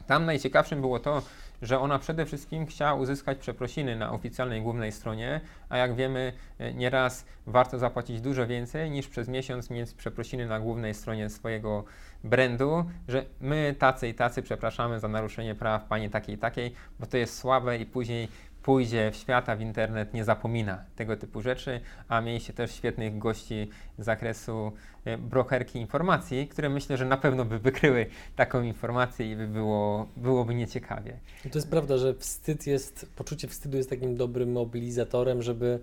Tam 0.06 0.24
najciekawszym 0.26 0.80
było 0.80 0.98
to, 0.98 1.22
że 1.62 1.80
ona 1.80 1.98
przede 1.98 2.26
wszystkim 2.26 2.66
chciała 2.66 2.94
uzyskać 2.94 3.38
przeprosiny 3.38 3.96
na 3.96 4.12
oficjalnej 4.12 4.62
głównej 4.62 4.92
stronie, 4.92 5.40
a 5.68 5.76
jak 5.76 5.94
wiemy, 5.94 6.32
e, 6.58 6.74
nieraz 6.74 7.26
warto 7.46 7.78
zapłacić 7.78 8.20
dużo 8.20 8.46
więcej 8.46 8.90
niż 8.90 9.08
przez 9.08 9.28
miesiąc 9.28 9.70
mieć 9.70 9.94
przeprosiny 9.94 10.46
na 10.46 10.60
głównej 10.60 10.94
stronie 10.94 11.30
swojego 11.30 11.84
brandu, 12.26 12.84
że 13.08 13.24
my 13.40 13.74
tacy 13.78 14.08
i 14.08 14.14
tacy 14.14 14.42
przepraszamy 14.42 15.00
za 15.00 15.08
naruszenie 15.08 15.54
praw 15.54 15.84
pani 15.84 16.10
takiej 16.10 16.34
i 16.34 16.38
takiej, 16.38 16.72
bo 17.00 17.06
to 17.06 17.16
jest 17.16 17.38
słabe 17.38 17.78
i 17.78 17.86
później 17.86 18.28
pójdzie 18.66 19.10
w 19.10 19.16
świata, 19.16 19.56
w 19.56 19.60
internet, 19.60 20.14
nie 20.14 20.24
zapomina 20.24 20.84
tego 20.96 21.16
typu 21.16 21.42
rzeczy, 21.42 21.80
a 22.08 22.20
mieliście 22.20 22.52
też 22.52 22.74
świetnych 22.74 23.18
gości 23.18 23.68
z 23.98 24.04
zakresu 24.04 24.72
e, 25.04 25.18
brokerki 25.18 25.78
informacji, 25.78 26.48
które 26.48 26.68
myślę, 26.68 26.96
że 26.96 27.04
na 27.04 27.16
pewno 27.16 27.44
by 27.44 27.58
wykryły 27.58 28.06
taką 28.36 28.62
informację 28.62 29.32
i 29.32 29.36
by 29.36 29.48
było, 29.48 30.08
byłoby 30.16 30.54
nieciekawie. 30.54 31.18
To 31.52 31.58
jest 31.58 31.70
prawda, 31.70 31.98
że 31.98 32.14
wstyd 32.14 32.66
jest, 32.66 33.12
poczucie 33.16 33.48
wstydu 33.48 33.76
jest 33.76 33.90
takim 33.90 34.16
dobrym 34.16 34.52
mobilizatorem, 34.52 35.42
żeby 35.42 35.80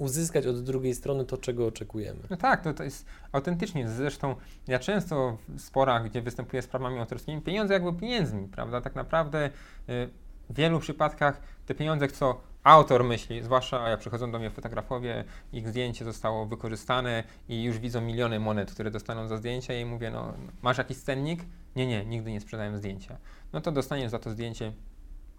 uzyskać 0.00 0.46
od 0.46 0.62
drugiej 0.62 0.94
strony 0.94 1.24
to, 1.24 1.38
czego 1.38 1.66
oczekujemy. 1.66 2.20
No 2.30 2.36
tak, 2.36 2.64
to, 2.64 2.74
to 2.74 2.84
jest 2.84 3.06
autentycznie. 3.32 3.88
Zresztą 3.88 4.34
ja 4.68 4.78
często 4.78 5.38
w 5.48 5.60
sporach, 5.60 6.04
gdzie 6.10 6.22
występuję 6.22 6.62
z 6.62 6.66
prawami 6.66 6.98
autorskimi, 6.98 7.42
pieniądze 7.42 7.74
jakby 7.74 7.92
pieniędzmi, 7.92 8.48
prawda? 8.48 8.80
Tak 8.80 8.94
naprawdę 8.94 9.46
y, 9.46 10.08
w 10.50 10.54
wielu 10.54 10.80
przypadkach 10.80 11.40
te 11.66 11.74
pieniądze, 11.74 12.08
co 12.08 12.40
autor 12.64 13.04
myśli, 13.04 13.42
zwłaszcza 13.42 13.88
jak 13.88 14.00
przychodzą 14.00 14.32
do 14.32 14.38
mnie 14.38 14.50
fotografowie, 14.50 15.24
ich 15.52 15.68
zdjęcie 15.68 16.04
zostało 16.04 16.46
wykorzystane 16.46 17.24
i 17.48 17.62
już 17.62 17.78
widzą 17.78 18.00
miliony 18.00 18.40
monet, 18.40 18.72
które 18.72 18.90
dostaną 18.90 19.28
za 19.28 19.36
zdjęcia 19.36 19.74
i 19.74 19.84
mówię, 19.84 20.10
no 20.10 20.32
masz 20.62 20.78
jakiś 20.78 20.96
cennik? 20.96 21.40
Nie, 21.76 21.86
nie, 21.86 22.04
nigdy 22.04 22.30
nie 22.32 22.40
sprzedałem 22.40 22.76
zdjęcia. 22.76 23.16
No 23.52 23.60
to 23.60 23.72
dostaniesz 23.72 24.10
za 24.10 24.18
to 24.18 24.30
zdjęcie 24.30 24.72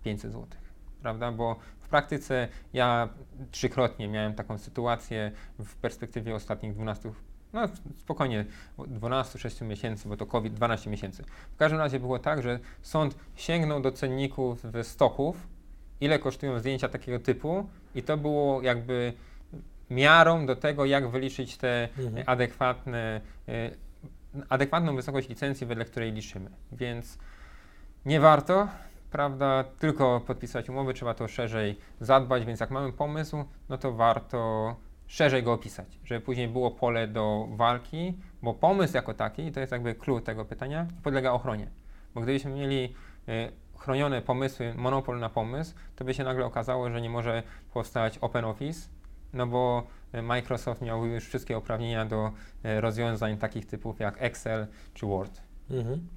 500 0.03 0.31
zł, 0.31 0.47
prawda? 1.01 1.31
Bo 1.31 1.55
w 1.79 1.89
praktyce 1.89 2.47
ja 2.73 3.09
trzykrotnie 3.51 4.07
miałem 4.07 4.33
taką 4.33 4.57
sytuację 4.57 5.31
w 5.59 5.75
perspektywie 5.75 6.35
ostatnich 6.35 6.73
12 6.73 7.11
No 7.53 7.61
spokojnie, 7.97 8.45
12-6 8.77 9.65
miesięcy, 9.65 10.09
bo 10.09 10.17
to 10.17 10.25
COVID 10.25 10.53
12 10.53 10.89
miesięcy. 10.89 11.23
W 11.53 11.57
każdym 11.57 11.79
razie 11.79 11.99
było 11.99 12.19
tak, 12.19 12.43
że 12.43 12.59
sąd 12.81 13.15
sięgnął 13.35 13.81
do 13.81 13.91
cenników 13.91 14.63
stoków, 14.83 15.47
ile 16.01 16.19
kosztują 16.19 16.59
zdjęcia 16.59 16.89
takiego 16.89 17.19
typu 17.19 17.67
i 17.95 18.03
to 18.03 18.17
było 18.17 18.61
jakby 18.61 19.13
miarą 19.89 20.45
do 20.45 20.55
tego, 20.55 20.85
jak 20.85 21.09
wyliczyć 21.09 21.57
te 21.57 21.89
mhm. 21.97 22.23
adekwatne, 22.25 23.21
e, 23.47 23.71
adekwatną 24.49 24.95
wysokość 24.95 25.29
licencji, 25.29 25.67
wedle 25.67 25.85
której 25.85 26.11
liczymy. 26.11 26.49
Więc 26.71 27.17
nie 28.05 28.19
warto, 28.19 28.67
prawda, 29.11 29.63
tylko 29.79 30.21
podpisać 30.27 30.69
umowy, 30.69 30.93
trzeba 30.93 31.13
to 31.13 31.27
szerzej 31.27 31.77
zadbać, 31.99 32.45
więc 32.45 32.59
jak 32.59 32.71
mamy 32.71 32.93
pomysł, 32.93 33.43
no 33.69 33.77
to 33.77 33.93
warto 33.93 34.75
szerzej 35.07 35.43
go 35.43 35.53
opisać, 35.53 35.99
żeby 36.03 36.21
później 36.21 36.47
było 36.47 36.71
pole 36.71 37.07
do 37.07 37.47
walki, 37.51 38.17
bo 38.41 38.53
pomysł 38.53 38.95
jako 38.95 39.13
taki, 39.13 39.51
to 39.51 39.59
jest 39.59 39.71
jakby 39.71 39.95
klucz 39.95 40.23
tego 40.23 40.45
pytania, 40.45 40.87
podlega 41.03 41.31
ochronie. 41.31 41.67
Bo 42.13 42.21
gdybyśmy 42.21 42.51
mieli 42.51 42.95
y, 43.29 43.51
chronione 43.77 44.21
pomysły, 44.21 44.73
monopol 44.75 45.19
na 45.19 45.29
pomysł, 45.29 45.75
to 45.95 46.05
by 46.05 46.13
się 46.13 46.23
nagle 46.23 46.45
okazało, 46.45 46.89
że 46.89 47.01
nie 47.01 47.09
może 47.09 47.43
powstać 47.73 48.17
Open 48.17 48.45
Office, 48.45 48.89
no 49.33 49.47
bo 49.47 49.87
Microsoft 50.23 50.81
miał 50.81 51.05
już 51.05 51.23
wszystkie 51.23 51.57
uprawnienia 51.57 52.05
do 52.05 52.31
y, 52.65 52.81
rozwiązań 52.81 53.37
takich 53.37 53.65
typów 53.65 53.99
jak 53.99 54.15
Excel 54.21 54.67
czy 54.93 55.05
Word. 55.05 55.41
Mhm. 55.69 56.07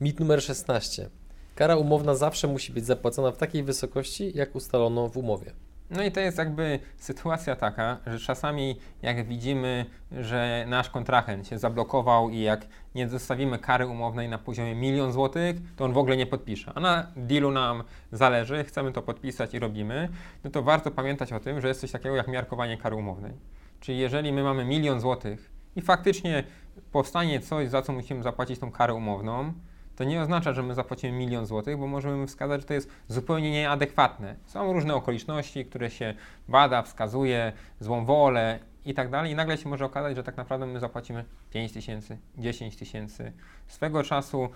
Mit 0.00 0.20
numer 0.20 0.42
16. 0.42 1.10
Kara 1.58 1.76
umowna 1.76 2.14
zawsze 2.14 2.48
musi 2.48 2.72
być 2.72 2.84
zapłacona 2.84 3.30
w 3.30 3.36
takiej 3.36 3.62
wysokości, 3.62 4.32
jak 4.34 4.54
ustalono 4.54 5.08
w 5.08 5.16
umowie. 5.16 5.52
No 5.90 6.04
i 6.04 6.12
to 6.12 6.20
jest 6.20 6.38
jakby 6.38 6.78
sytuacja 6.96 7.56
taka, 7.56 7.98
że 8.06 8.18
czasami 8.18 8.78
jak 9.02 9.26
widzimy, 9.26 9.86
że 10.12 10.64
nasz 10.68 10.90
kontrahent 10.90 11.48
się 11.48 11.58
zablokował 11.58 12.30
i 12.30 12.40
jak 12.40 12.66
nie 12.94 13.08
zostawimy 13.08 13.58
kary 13.58 13.86
umownej 13.86 14.28
na 14.28 14.38
poziomie 14.38 14.74
milion 14.74 15.12
złotych, 15.12 15.56
to 15.76 15.84
on 15.84 15.92
w 15.92 15.98
ogóle 15.98 16.16
nie 16.16 16.26
podpisze. 16.26 16.72
A 16.74 16.80
na 16.80 17.12
dealu 17.16 17.50
nam 17.50 17.84
zależy, 18.12 18.64
chcemy 18.64 18.92
to 18.92 19.02
podpisać 19.02 19.54
i 19.54 19.58
robimy, 19.58 20.08
no 20.44 20.50
to 20.50 20.62
warto 20.62 20.90
pamiętać 20.90 21.32
o 21.32 21.40
tym, 21.40 21.60
że 21.60 21.68
jest 21.68 21.80
coś 21.80 21.92
takiego 21.92 22.16
jak 22.16 22.28
miarkowanie 22.28 22.76
kary 22.76 22.96
umownej. 22.96 23.32
Czyli 23.80 23.98
jeżeli 23.98 24.32
my 24.32 24.42
mamy 24.42 24.64
milion 24.64 25.00
złotych 25.00 25.52
i 25.76 25.82
faktycznie 25.82 26.44
powstanie 26.92 27.40
coś, 27.40 27.68
za 27.68 27.82
co 27.82 27.92
musimy 27.92 28.22
zapłacić 28.22 28.58
tą 28.58 28.72
karę 28.72 28.94
umowną, 28.94 29.52
to 29.98 30.04
nie 30.04 30.22
oznacza, 30.22 30.52
że 30.52 30.62
my 30.62 30.74
zapłacimy 30.74 31.18
milion 31.18 31.46
złotych, 31.46 31.76
bo 31.76 31.86
możemy 31.86 32.26
wskazać, 32.26 32.60
że 32.60 32.66
to 32.66 32.74
jest 32.74 32.90
zupełnie 33.08 33.50
nieadekwatne. 33.50 34.36
Są 34.46 34.72
różne 34.72 34.94
okoliczności, 34.94 35.64
które 35.64 35.90
się 35.90 36.14
bada, 36.48 36.82
wskazuje, 36.82 37.52
złą 37.80 38.04
wolę 38.04 38.58
i 38.84 38.94
tak 38.94 39.10
dalej, 39.10 39.32
i 39.32 39.34
nagle 39.34 39.58
się 39.58 39.68
może 39.68 39.84
okazać, 39.84 40.16
że 40.16 40.22
tak 40.22 40.36
naprawdę 40.36 40.66
my 40.66 40.80
zapłacimy 40.80 41.24
5 41.50 41.72
tysięcy, 41.72 42.18
10 42.36 42.76
tysięcy. 42.76 43.32
Swego 43.68 44.02
czasu 44.02 44.48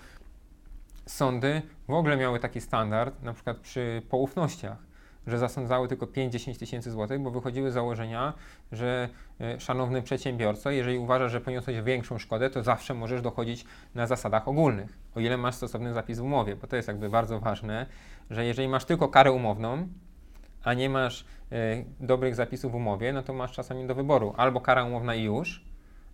sądy 1.05 1.61
w 1.87 1.93
ogóle 1.93 2.17
miały 2.17 2.39
taki 2.39 2.61
standard, 2.61 3.23
na 3.23 3.33
przykład 3.33 3.57
przy 3.57 4.01
poufnościach 4.09 4.92
że 5.27 5.39
zasądzały 5.39 5.87
tylko 5.87 6.05
5-10 6.05 6.59
tysięcy 6.59 6.91
złotych, 6.91 7.21
bo 7.21 7.31
wychodziły 7.31 7.71
z 7.71 7.73
założenia, 7.73 8.33
że 8.71 9.09
e, 9.41 9.59
szanowny 9.59 10.01
przedsiębiorco, 10.01 10.71
jeżeli 10.71 10.97
uważasz, 10.97 11.31
że 11.31 11.41
poniosłeś 11.41 11.81
większą 11.81 12.17
szkodę, 12.17 12.49
to 12.49 12.63
zawsze 12.63 12.93
możesz 12.93 13.21
dochodzić 13.21 13.65
na 13.95 14.07
zasadach 14.07 14.47
ogólnych, 14.47 14.97
o 15.15 15.19
ile 15.19 15.37
masz 15.37 15.55
stosowny 15.55 15.93
zapis 15.93 16.19
w 16.19 16.23
umowie, 16.23 16.55
bo 16.55 16.67
to 16.67 16.75
jest 16.75 16.87
jakby 16.87 17.09
bardzo 17.09 17.39
ważne, 17.39 17.85
że 18.29 18.45
jeżeli 18.45 18.67
masz 18.67 18.85
tylko 18.85 19.07
karę 19.07 19.31
umowną, 19.31 19.87
a 20.63 20.73
nie 20.73 20.89
masz 20.89 21.21
y, 21.21 21.85
dobrych 21.99 22.35
zapisów 22.35 22.71
w 22.71 22.75
umowie, 22.75 23.13
no 23.13 23.23
to 23.23 23.33
masz 23.33 23.51
czasami 23.51 23.87
do 23.87 23.95
wyboru 23.95 24.33
albo 24.37 24.61
kara 24.61 24.83
umowna 24.83 25.15
i 25.15 25.23
już, 25.23 25.65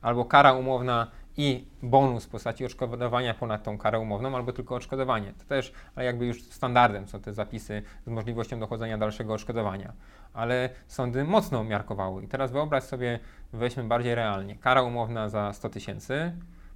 albo 0.01 0.26
kara 0.26 0.53
umowna 0.53 1.07
i 1.38 1.65
bonus 1.84 2.25
w 2.25 2.30
postaci 2.30 2.65
odszkodowania 2.65 3.34
ponad 3.34 3.63
tą 3.63 3.77
karę 3.77 3.99
umowną, 3.99 4.36
albo 4.36 4.53
tylko 4.53 4.75
odszkodowanie. 4.75 5.34
To 5.34 5.45
też 5.45 5.73
ale 5.95 6.05
jakby 6.05 6.25
już 6.25 6.43
standardem 6.43 7.07
są 7.07 7.19
te 7.19 7.34
zapisy 7.34 7.82
z 8.05 8.09
możliwością 8.09 8.59
dochodzenia 8.59 8.97
dalszego 8.97 9.34
odszkodowania. 9.34 9.93
Ale 10.34 10.69
sądy 10.88 11.23
mocno 11.23 11.63
miarkowały. 11.63 12.23
I 12.23 12.27
teraz 12.27 12.51
wyobraź 12.51 12.84
sobie, 12.84 13.19
weźmy 13.53 13.84
bardziej 13.84 14.15
realnie. 14.15 14.55
Kara 14.55 14.82
umowna 14.82 15.30
za 15.30 15.53
100 15.53 15.69
tysięcy, 15.69 16.32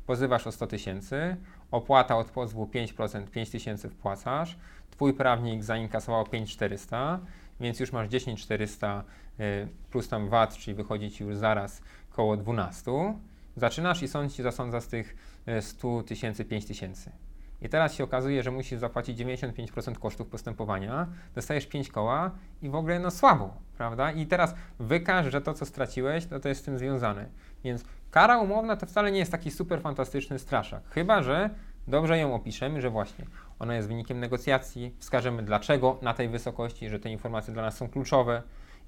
pozywasz 0.05 0.47
o 0.47 0.51
100 0.51 0.67
tysięcy, 0.67 1.37
opłata 1.71 2.17
od 2.17 2.31
pozwu 2.31 2.65
5%, 2.65 3.27
5 3.27 3.49
tysięcy 3.49 3.89
wpłacasz, 3.89 4.57
twój 4.91 5.13
prawnik 5.13 5.63
zainkasował 5.63 6.27
5400, 6.27 7.19
więc 7.59 7.79
już 7.79 7.91
masz 7.91 8.09
10400 8.09 9.03
y, 9.39 9.67
plus 9.91 10.09
tam 10.09 10.29
VAT, 10.29 10.57
czyli 10.57 10.75
wychodzi 10.75 11.11
ci 11.11 11.23
już 11.23 11.37
zaraz 11.37 11.81
koło 12.11 12.37
12 12.37 12.91
Zaczynasz 13.55 14.03
i 14.03 14.07
sąd 14.07 14.33
ci 14.33 14.43
zasądza 14.43 14.81
z 14.81 14.87
tych 14.87 15.15
100 15.61 15.99
e, 15.99 16.03
tysięcy 16.03 16.45
5 16.45 16.65
tysięcy. 16.65 17.11
I 17.61 17.69
teraz 17.69 17.93
się 17.93 18.03
okazuje, 18.03 18.43
że 18.43 18.51
musisz 18.51 18.79
zapłacić 18.79 19.19
95% 19.19 19.95
kosztów 19.95 20.27
postępowania, 20.27 21.07
dostajesz 21.35 21.65
5 21.65 21.89
koła 21.89 22.31
i 22.61 22.69
w 22.69 22.75
ogóle 22.75 22.99
no 22.99 23.11
słabo, 23.11 23.53
prawda? 23.77 24.11
I 24.11 24.27
teraz 24.27 24.55
wykaż, 24.79 25.31
że 25.31 25.41
to, 25.41 25.53
co 25.53 25.65
straciłeś, 25.65 26.25
to, 26.25 26.39
to 26.39 26.49
jest 26.49 26.61
z 26.61 26.63
tym 26.63 26.79
związane. 26.79 27.25
Więc 27.63 27.83
kara 28.11 28.37
umowna 28.37 28.75
to 28.75 28.85
wcale 28.85 29.11
nie 29.11 29.19
jest 29.19 29.31
taki 29.31 29.51
super 29.51 29.81
fantastyczny 29.81 30.39
straszak. 30.39 30.83
Chyba, 30.89 31.23
że 31.23 31.49
dobrze 31.87 32.17
ją 32.17 32.35
opiszemy, 32.35 32.81
że 32.81 32.89
właśnie 32.89 33.25
ona 33.59 33.75
jest 33.75 33.87
wynikiem 33.87 34.19
negocjacji, 34.19 34.95
wskażemy 34.99 35.43
dlaczego 35.43 35.99
na 36.01 36.13
tej 36.13 36.29
wysokości, 36.29 36.89
że 36.89 36.99
te 36.99 37.09
informacje 37.09 37.53
dla 37.53 37.63
nas 37.63 37.77
są 37.77 37.89
kluczowe, 37.89 38.43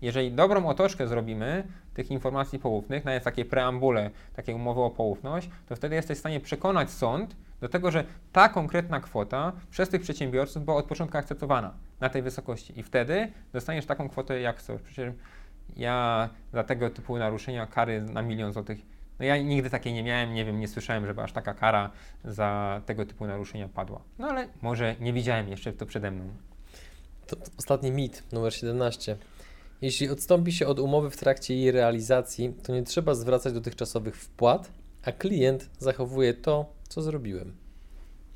jeżeli 0.06 0.32
dobrą 0.32 0.68
otoczkę 0.68 1.08
zrobimy 1.08 1.64
tych 1.94 2.12
informacji 2.12 2.60
poufnych, 2.60 3.06
nawet 3.06 3.24
takie 3.24 3.46
preambule, 3.46 4.10
takie 4.36 4.56
umowy 4.56 4.82
o 4.82 4.90
poufność, 4.90 5.50
to 5.70 5.76
wtedy 5.76 5.96
jesteś 5.96 6.18
w 6.18 6.20
stanie 6.20 6.40
przekonać 6.40 6.92
sąd 6.92 7.36
do 7.62 7.70
tego, 7.70 7.92
że 7.92 8.04
ta 8.32 8.50
konkretna 8.50 9.00
kwota 9.00 9.52
przez 9.72 9.90
tych 9.90 10.02
przedsiębiorców 10.02 10.66
była 10.66 10.78
od 10.78 10.86
początku 10.86 11.18
akceptowana 11.18 11.74
na 12.00 12.10
tej 12.10 12.22
wysokości 12.22 12.80
i 12.80 12.84
wtedy 12.84 13.32
dostaniesz 13.54 13.86
taką 13.86 14.10
kwotę 14.10 14.42
jak 14.42 14.58
chcesz. 14.58 14.82
Przecież 14.82 15.14
ja 15.78 16.30
za 16.54 16.64
tego 16.64 16.90
typu 16.90 17.18
naruszenia 17.18 17.66
kary 17.66 18.02
na 18.02 18.22
milion 18.22 18.54
złotych, 18.54 18.80
no 19.20 19.26
ja 19.26 19.38
nigdy 19.38 19.70
takiej 19.70 19.94
nie 19.94 20.04
miałem, 20.04 20.34
nie 20.34 20.46
wiem, 20.46 20.60
nie 20.60 20.68
słyszałem, 20.68 21.06
żeby 21.06 21.22
aż 21.22 21.32
taka 21.32 21.54
kara 21.54 21.90
za 22.24 22.82
tego 22.86 23.06
typu 23.06 23.28
naruszenia 23.28 23.68
padła. 23.68 24.02
No 24.20 24.28
ale 24.28 24.48
może 24.62 24.96
nie 25.00 25.14
widziałem 25.14 25.50
jeszcze 25.50 25.74
to 25.74 25.86
przede 25.86 26.12
mną. 26.12 26.30
To 27.28 27.36
ostatni 27.58 27.92
mit, 27.92 28.24
numer 28.32 28.54
17. 28.54 29.18
Jeśli 29.82 30.10
odstąpi 30.10 30.52
się 30.52 30.68
od 30.68 30.80
umowy 30.80 31.10
w 31.10 31.18
trakcie 31.18 31.56
jej 31.56 31.72
realizacji, 31.72 32.54
to 32.64 32.74
nie 32.74 32.84
trzeba 32.84 33.16
zwracać 33.16 33.54
dotychczasowych 33.54 34.16
wpłat, 34.16 34.72
a 35.06 35.12
klient 35.12 35.70
zachowuje 35.80 36.34
to, 36.34 36.66
co 36.88 37.02
zrobiłem. 37.02 37.56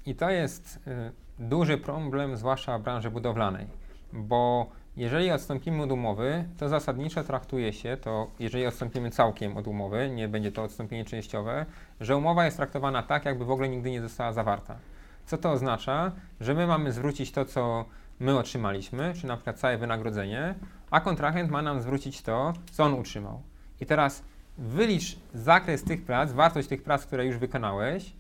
I 0.06 0.16
to 0.16 0.30
jest 0.30 0.80
y, 0.88 1.12
duży 1.40 1.78
problem, 1.78 2.38
zwłaszcza 2.38 2.80
w 2.80 2.82
branży 2.82 3.12
budowlanej, 3.12 3.68
bo 4.14 4.70
jeżeli 4.98 5.32
odstąpimy 5.32 5.84
od 5.84 5.92
umowy, 5.92 6.46
to 6.58 6.70
zasadniczo 6.70 7.24
traktuje 7.24 7.74
się 7.74 7.98
to, 7.98 8.28
jeżeli 8.40 8.66
odstąpimy 8.66 9.12
całkiem 9.12 9.58
od 9.58 9.68
umowy, 9.68 10.10
nie 10.10 10.28
będzie 10.28 10.52
to 10.52 10.64
odstąpienie 10.64 11.06
częściowe, 11.06 11.66
że 12.00 12.18
umowa 12.18 12.46
jest 12.46 12.58
traktowana 12.58 13.04
tak, 13.04 13.26
jakby 13.26 13.46
w 13.46 13.52
ogóle 13.52 13.70
nigdy 13.70 13.92
nie 13.92 14.02
została 14.02 14.34
zawarta. 14.34 14.78
Co 15.26 15.38
to 15.38 15.52
oznacza? 15.52 16.12
Że 16.40 16.54
my 16.54 16.68
mamy 16.68 16.92
zwrócić 16.92 17.32
to, 17.32 17.46
co 17.46 17.86
my 18.20 18.38
otrzymaliśmy, 18.38 19.14
czy 19.14 19.28
na 19.28 19.36
przykład 19.36 19.60
całe 19.60 19.78
wynagrodzenie, 19.78 20.56
a 20.92 21.00
kontrahent 21.02 21.52
ma 21.52 21.62
nam 21.62 21.82
zwrócić 21.82 22.22
to, 22.22 22.54
co 22.72 22.84
on 22.84 22.94
utrzymał. 22.94 23.42
I 23.82 23.86
teraz 23.86 24.24
wylicz 24.58 25.18
zakres 25.34 25.84
tych 25.84 26.06
prac, 26.06 26.32
wartość 26.32 26.68
tych 26.68 26.84
prac, 26.84 27.06
które 27.06 27.26
już 27.26 27.38
wykonałeś, 27.38 28.14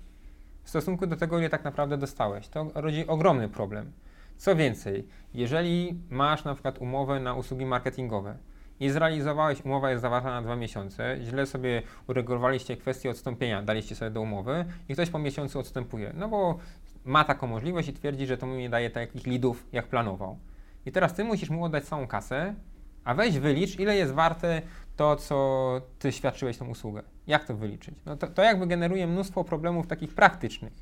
w 0.63 0.69
stosunku 0.69 1.07
do 1.07 1.15
tego, 1.15 1.39
ile 1.39 1.49
tak 1.49 1.63
naprawdę 1.63 1.97
dostałeś. 1.97 2.47
To 2.47 2.67
rodzi 2.75 3.07
ogromny 3.07 3.49
problem. 3.49 3.91
Co 4.37 4.55
więcej, 4.55 5.07
jeżeli 5.33 5.99
masz 6.09 6.43
na 6.43 6.53
przykład 6.53 6.77
umowę 6.77 7.19
na 7.19 7.33
usługi 7.33 7.65
marketingowe 7.65 8.37
i 8.79 8.89
zrealizowałeś, 8.89 9.65
umowa 9.65 9.89
jest 9.89 10.01
zawarta 10.01 10.29
na 10.29 10.41
dwa 10.41 10.55
miesiące, 10.55 11.17
źle 11.23 11.45
sobie 11.45 11.81
uregulowaliście 12.07 12.77
kwestię 12.77 13.09
odstąpienia, 13.09 13.61
daliście 13.61 13.95
sobie 13.95 14.11
do 14.11 14.21
umowy 14.21 14.65
i 14.89 14.93
ktoś 14.93 15.09
po 15.09 15.19
miesiącu 15.19 15.59
odstępuje, 15.59 16.13
no 16.15 16.27
bo 16.27 16.57
ma 17.05 17.23
taką 17.23 17.47
możliwość 17.47 17.87
i 17.87 17.93
twierdzi, 17.93 18.25
że 18.25 18.37
to 18.37 18.47
mu 18.47 18.55
nie 18.55 18.69
daje 18.69 18.89
takich 18.89 19.27
lidów, 19.27 19.67
jak 19.71 19.87
planował. 19.87 20.37
I 20.85 20.91
teraz 20.91 21.13
ty 21.13 21.23
musisz 21.23 21.49
mu 21.49 21.65
oddać 21.65 21.85
całą 21.85 22.07
kasę, 22.07 22.55
a 23.03 23.13
weź 23.13 23.39
wylicz, 23.39 23.79
ile 23.79 23.95
jest 23.95 24.13
warte 24.13 24.61
to, 24.95 25.15
co 25.15 25.81
ty 25.99 26.11
świadczyłeś 26.11 26.57
tą 26.57 26.67
usługę. 26.67 27.03
Jak 27.27 27.45
to 27.45 27.55
wyliczyć? 27.55 27.95
No 28.05 28.17
to, 28.17 28.27
to 28.27 28.43
jakby 28.43 28.67
generuje 28.67 29.07
mnóstwo 29.07 29.43
problemów 29.43 29.87
takich 29.87 30.13
praktycznych. 30.13 30.73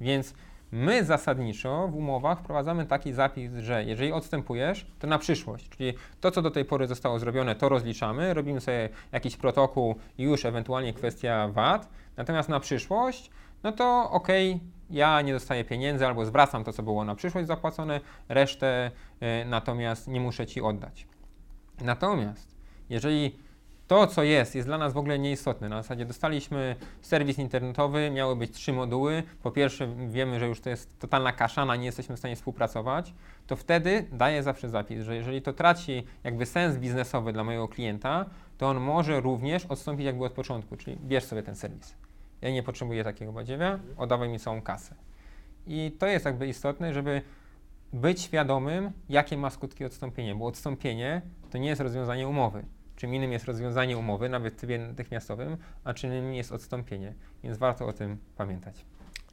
Więc 0.00 0.34
my 0.72 1.04
zasadniczo 1.04 1.88
w 1.88 1.94
umowach 1.94 2.40
wprowadzamy 2.40 2.86
taki 2.86 3.12
zapis, 3.12 3.52
że 3.54 3.84
jeżeli 3.84 4.12
odstępujesz, 4.12 4.86
to 4.98 5.06
na 5.06 5.18
przyszłość, 5.18 5.68
czyli 5.68 5.94
to, 6.20 6.30
co 6.30 6.42
do 6.42 6.50
tej 6.50 6.64
pory 6.64 6.86
zostało 6.86 7.18
zrobione, 7.18 7.54
to 7.54 7.68
rozliczamy, 7.68 8.34
robimy 8.34 8.60
sobie 8.60 8.88
jakiś 9.12 9.36
protokół, 9.36 9.94
już 10.18 10.44
ewentualnie 10.44 10.92
kwestia 10.92 11.48
VAT, 11.48 11.88
natomiast 12.16 12.48
na 12.48 12.60
przyszłość, 12.60 13.30
no 13.62 13.72
to 13.72 14.10
okej, 14.10 14.54
okay, 14.54 14.66
ja 14.90 15.22
nie 15.22 15.32
dostaję 15.32 15.64
pieniędzy 15.64 16.06
albo 16.06 16.24
zwracam 16.24 16.64
to, 16.64 16.72
co 16.72 16.82
było 16.82 17.04
na 17.04 17.14
przyszłość 17.14 17.46
zapłacone, 17.46 18.00
resztę 18.28 18.90
y, 19.22 19.44
natomiast 19.44 20.08
nie 20.08 20.20
muszę 20.20 20.46
Ci 20.46 20.60
oddać. 20.60 21.06
Natomiast 21.80 22.56
jeżeli 22.90 23.38
To, 23.88 24.06
co 24.06 24.22
jest, 24.22 24.54
jest 24.54 24.68
dla 24.68 24.78
nas 24.78 24.92
w 24.92 24.96
ogóle 24.96 25.18
nieistotne. 25.18 25.68
Na 25.68 25.82
zasadzie 25.82 26.04
dostaliśmy 26.04 26.76
serwis 27.02 27.38
internetowy, 27.38 28.10
miały 28.10 28.36
być 28.36 28.50
trzy 28.50 28.72
moduły. 28.72 29.22
Po 29.42 29.50
pierwsze, 29.50 29.88
wiemy, 30.08 30.38
że 30.38 30.48
już 30.48 30.60
to 30.60 30.70
jest 30.70 30.98
totalna 30.98 31.32
kaszana, 31.32 31.76
nie 31.76 31.86
jesteśmy 31.86 32.16
w 32.16 32.18
stanie 32.18 32.36
współpracować. 32.36 33.14
To 33.46 33.56
wtedy 33.56 34.06
daję 34.12 34.42
zawsze 34.42 34.68
zapis, 34.68 35.04
że 35.04 35.16
jeżeli 35.16 35.42
to 35.42 35.52
traci 35.52 36.04
jakby 36.24 36.46
sens 36.46 36.76
biznesowy 36.76 37.32
dla 37.32 37.44
mojego 37.44 37.68
klienta, 37.68 38.24
to 38.58 38.68
on 38.68 38.80
może 38.80 39.20
również 39.20 39.66
odstąpić 39.66 40.06
jakby 40.06 40.24
od 40.24 40.32
początku, 40.32 40.76
czyli 40.76 40.96
bierz 40.96 41.24
sobie 41.24 41.42
ten 41.42 41.54
serwis. 41.54 41.94
Ja 42.42 42.50
nie 42.50 42.62
potrzebuję 42.62 43.04
takiego 43.04 43.32
badziewia, 43.32 43.78
oddawaj 43.96 44.28
mi 44.28 44.38
całą 44.38 44.62
kasę. 44.62 44.94
I 45.66 45.96
to 45.98 46.06
jest 46.06 46.24
jakby 46.24 46.48
istotne, 46.48 46.94
żeby 46.94 47.22
być 47.92 48.20
świadomym, 48.20 48.90
jakie 49.08 49.36
ma 49.36 49.50
skutki 49.50 49.84
odstąpienie, 49.84 50.34
bo 50.34 50.46
odstąpienie 50.46 51.22
to 51.50 51.58
nie 51.58 51.68
jest 51.68 51.80
rozwiązanie 51.80 52.28
umowy. 52.28 52.64
Czym 52.96 53.14
innym 53.14 53.32
jest 53.32 53.44
rozwiązanie 53.44 53.98
umowy, 53.98 54.28
nawet 54.28 54.54
w 54.54 54.56
trybie 54.56 54.78
natychmiastowym, 54.78 55.56
a 55.84 55.94
czym 55.94 56.10
innym 56.10 56.34
jest 56.34 56.52
odstąpienie. 56.52 57.14
Więc 57.44 57.58
warto 57.58 57.86
o 57.86 57.92
tym 57.92 58.18
pamiętać. 58.36 58.84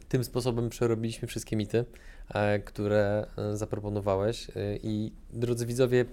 Tym 0.09 0.23
sposobem 0.23 0.69
przerobiliśmy 0.69 1.27
wszystkie 1.27 1.55
mity, 1.55 1.85
e, 2.33 2.59
które 2.59 3.27
e, 3.37 3.57
zaproponowałeś. 3.57 4.49
E, 4.49 4.53
I 4.83 5.11
drodzy 5.33 5.65
widzowie, 5.65 6.05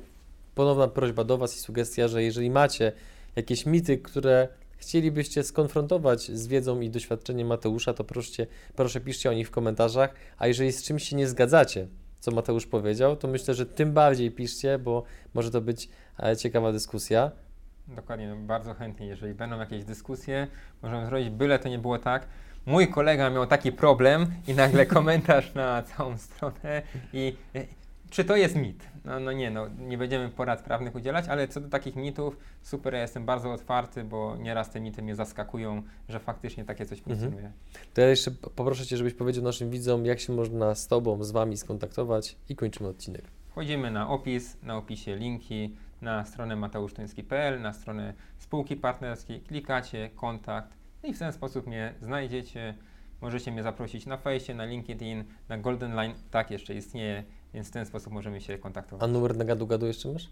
ponowna 0.55 0.89
prośba 0.89 1.25
do 1.25 1.39
Was 1.39 1.57
i 1.57 1.61
sugestia, 1.61 2.09
że 2.09 2.23
jeżeli 2.23 2.51
macie 2.51 2.93
jakieś 3.37 3.67
mity, 3.67 3.99
które 3.99 4.49
chcielibyście 4.83 5.43
skonfrontować 5.43 6.31
z 6.31 6.47
wiedzą 6.47 6.81
i 6.81 6.91
doświadczeniem 6.91 7.49
Mateusza, 7.49 7.95
to 7.95 8.05
proszę, 8.05 8.47
proszę 8.77 9.01
piszcie 9.01 9.31
o 9.31 9.33
nich 9.33 9.49
w 9.49 9.51
komentarzach. 9.51 10.15
A 10.39 10.47
jeżeli 10.47 10.73
z 10.73 10.83
czymś 10.83 11.09
się 11.09 11.17
nie 11.17 11.29
zgadzacie, 11.29 11.89
co 12.21 12.31
Mateusz 12.31 12.67
powiedział, 12.67 13.17
to 13.17 13.29
myślę, 13.29 13.55
że 13.55 13.67
tym 13.67 13.93
bardziej 13.93 14.31
piszcie, 14.31 14.79
bo 14.79 15.03
może 15.35 15.51
to 15.51 15.61
być 15.61 15.89
e, 16.23 16.37
ciekawa 16.37 16.73
dyskusja. 16.73 17.31
Dokładnie, 17.89 18.29
no 18.29 18.37
bardzo 18.37 18.75
chętnie. 18.75 19.07
Jeżeli 19.07 19.35
będą 19.35 19.59
jakieś 19.59 19.85
dyskusje, 19.85 20.47
możemy 20.83 21.07
zrobić, 21.07 21.31
byle 21.31 21.59
to 21.59 21.69
nie 21.69 21.79
było 21.79 21.99
tak. 21.99 22.27
Mój 22.67 22.89
kolega 22.89 23.31
miał 23.31 23.47
taki 23.47 23.73
problem 23.73 24.27
i 24.47 24.55
nagle 24.55 24.87
komentarz 24.97 25.55
na 25.55 25.83
całą 25.83 26.19
stronę 26.19 26.83
i 27.13 27.37
czy 28.13 28.25
to 28.25 28.37
jest 28.37 28.57
mit? 28.57 28.89
No, 29.05 29.21
no 29.21 29.33
nie, 29.33 29.51
no 29.51 29.67
nie 29.79 29.99
będziemy 29.99 30.29
porad 30.29 30.63
prawnych 30.63 30.95
udzielać, 30.95 31.29
ale 31.29 31.49
co 31.49 31.61
do 31.61 31.69
takich 31.69 31.97
mitów, 31.97 32.37
super, 32.63 32.95
ja 32.95 33.01
jestem 33.01 33.25
bardzo 33.27 33.53
otwarty, 33.53 34.05
bo 34.05 34.37
nieraz 34.37 34.71
te 34.71 34.81
mity 34.81 35.03
mnie 35.03 35.15
zaskakują, 35.17 35.83
że 36.09 36.21
faktycznie 36.21 36.65
takie 36.65 36.87
coś 36.87 36.99
Mhm. 36.99 37.19
funkcjonuje. 37.19 37.53
To 37.95 38.01
ja 38.01 38.07
jeszcze 38.09 38.31
poproszę 38.31 38.87
Cię, 38.87 38.97
żebyś 38.97 39.15
powiedział 39.15 39.45
naszym 39.45 39.71
widzom, 39.71 40.07
jak 40.07 40.21
się 40.21 40.33
można 40.33 40.75
z 40.75 40.87
Tobą, 40.89 41.25
z 41.25 41.31
Wami 41.31 41.57
skontaktować 41.57 42.37
i 42.49 42.57
kończymy 42.57 42.89
odcinek. 42.89 43.23
Wchodzimy 43.49 43.91
na 43.91 44.09
opis, 44.09 44.57
na 44.63 44.77
opisie 44.77 45.17
linki 45.17 45.77
na 46.03 46.25
stronę 46.25 46.57
mateusztoński.pl, 46.57 47.61
na 47.61 47.73
stronę 47.73 48.15
spółki 48.39 48.77
partnerskiej, 48.77 49.41
klikacie 49.41 50.11
kontakt 50.15 50.69
i 51.05 51.13
w 51.15 51.19
ten 51.19 51.33
sposób 51.33 51.67
mnie 51.67 51.95
znajdziecie. 52.01 52.75
Możecie 53.21 53.53
mnie 53.53 53.63
zaprosić 53.63 54.07
na 54.07 54.17
fejsie, 54.17 54.55
na 54.55 54.65
LinkedIn, 54.65 55.25
na 55.49 55.59
Golden 55.59 55.95
Line, 55.95 56.15
tak 56.31 56.51
jeszcze 56.51 56.75
istnieje, 56.75 57.25
więc 57.55 57.69
w 57.69 57.71
ten 57.71 57.87
sposób 57.87 58.13
możemy 58.13 58.41
się 58.41 58.55
A 58.55 58.59
kontaktować. 58.59 59.11
numer 59.11 59.37
na 59.37 59.45
gadu-gadu 59.45 59.87
jeszcze 59.87 60.13
masz? 60.13 60.29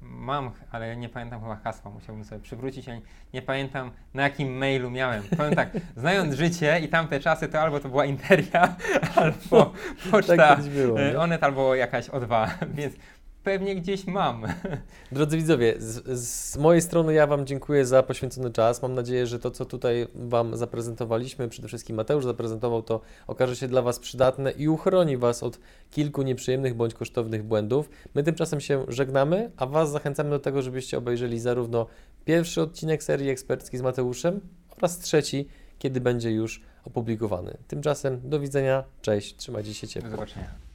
Mam, 0.00 0.50
ale 0.70 0.96
nie 0.96 1.08
pamiętam 1.08 1.40
chyba 1.40 1.56
hasła, 1.56 1.90
musiałbym 1.90 2.24
sobie 2.24 2.40
przywrócić, 2.40 2.86
ja 2.86 3.00
nie, 3.34 3.42
pamiętam 3.42 3.90
na 4.14 4.22
jakim 4.22 4.56
mailu 4.58 4.90
miałem. 4.90 5.22
Powiem 5.36 5.54
tak, 5.54 5.70
znając 5.96 6.34
życie 6.34 6.80
i 6.80 6.88
tamte 6.88 7.20
czasy, 7.20 7.48
to 7.48 7.60
albo 7.60 7.80
to 7.80 7.88
była 7.88 8.04
Interia, 8.04 8.76
albo 9.16 9.72
poczta 10.10 10.36
Tak 10.36 10.62
było. 10.62 10.98
Onet, 11.18 11.42
albo 11.44 11.74
jakaś 11.74 12.08
O2, 12.08 12.48
więc 12.74 12.94
pewnie 13.46 13.76
gdzieś 13.76 14.06
mam. 14.06 14.42
Drodzy 15.12 15.36
widzowie, 15.36 15.74
z, 15.78 16.20
z 16.20 16.56
mojej 16.56 16.82
strony 16.82 17.14
ja 17.14 17.26
Wam 17.26 17.46
dziękuję 17.46 17.86
za 17.86 18.02
poświęcony 18.02 18.50
czas. 18.50 18.82
Mam 18.82 18.94
nadzieję, 18.94 19.26
że 19.26 19.38
to, 19.38 19.50
co 19.50 19.64
tutaj 19.64 20.06
Wam 20.14 20.56
zaprezentowaliśmy, 20.56 21.48
przede 21.48 21.68
wszystkim 21.68 21.96
Mateusz 21.96 22.24
zaprezentował, 22.24 22.82
to 22.82 23.00
okaże 23.26 23.56
się 23.56 23.68
dla 23.68 23.82
Was 23.82 23.98
przydatne 23.98 24.50
i 24.50 24.68
uchroni 24.68 25.16
Was 25.16 25.42
od 25.42 25.58
kilku 25.90 26.22
nieprzyjemnych 26.22 26.74
bądź 26.74 26.94
kosztownych 26.94 27.42
błędów. 27.42 27.90
My 28.14 28.22
tymczasem 28.22 28.60
się 28.60 28.84
żegnamy, 28.88 29.50
a 29.56 29.66
Was 29.66 29.90
zachęcamy 29.90 30.30
do 30.30 30.38
tego, 30.38 30.62
żebyście 30.62 30.98
obejrzeli 30.98 31.40
zarówno 31.40 31.86
pierwszy 32.24 32.62
odcinek 32.62 33.02
serii 33.02 33.30
eksperckiej 33.30 33.80
z 33.80 33.82
Mateuszem 33.82 34.40
oraz 34.76 34.98
trzeci, 34.98 35.48
kiedy 35.78 36.00
będzie 36.00 36.30
już 36.30 36.62
opublikowany. 36.84 37.56
Tymczasem 37.68 38.20
do 38.24 38.40
widzenia, 38.40 38.84
cześć, 39.02 39.36
trzymajcie 39.36 39.74
się 39.74 39.86
Do 39.86 39.92
ciepło. 39.92 40.10
zobaczenia. 40.10 40.65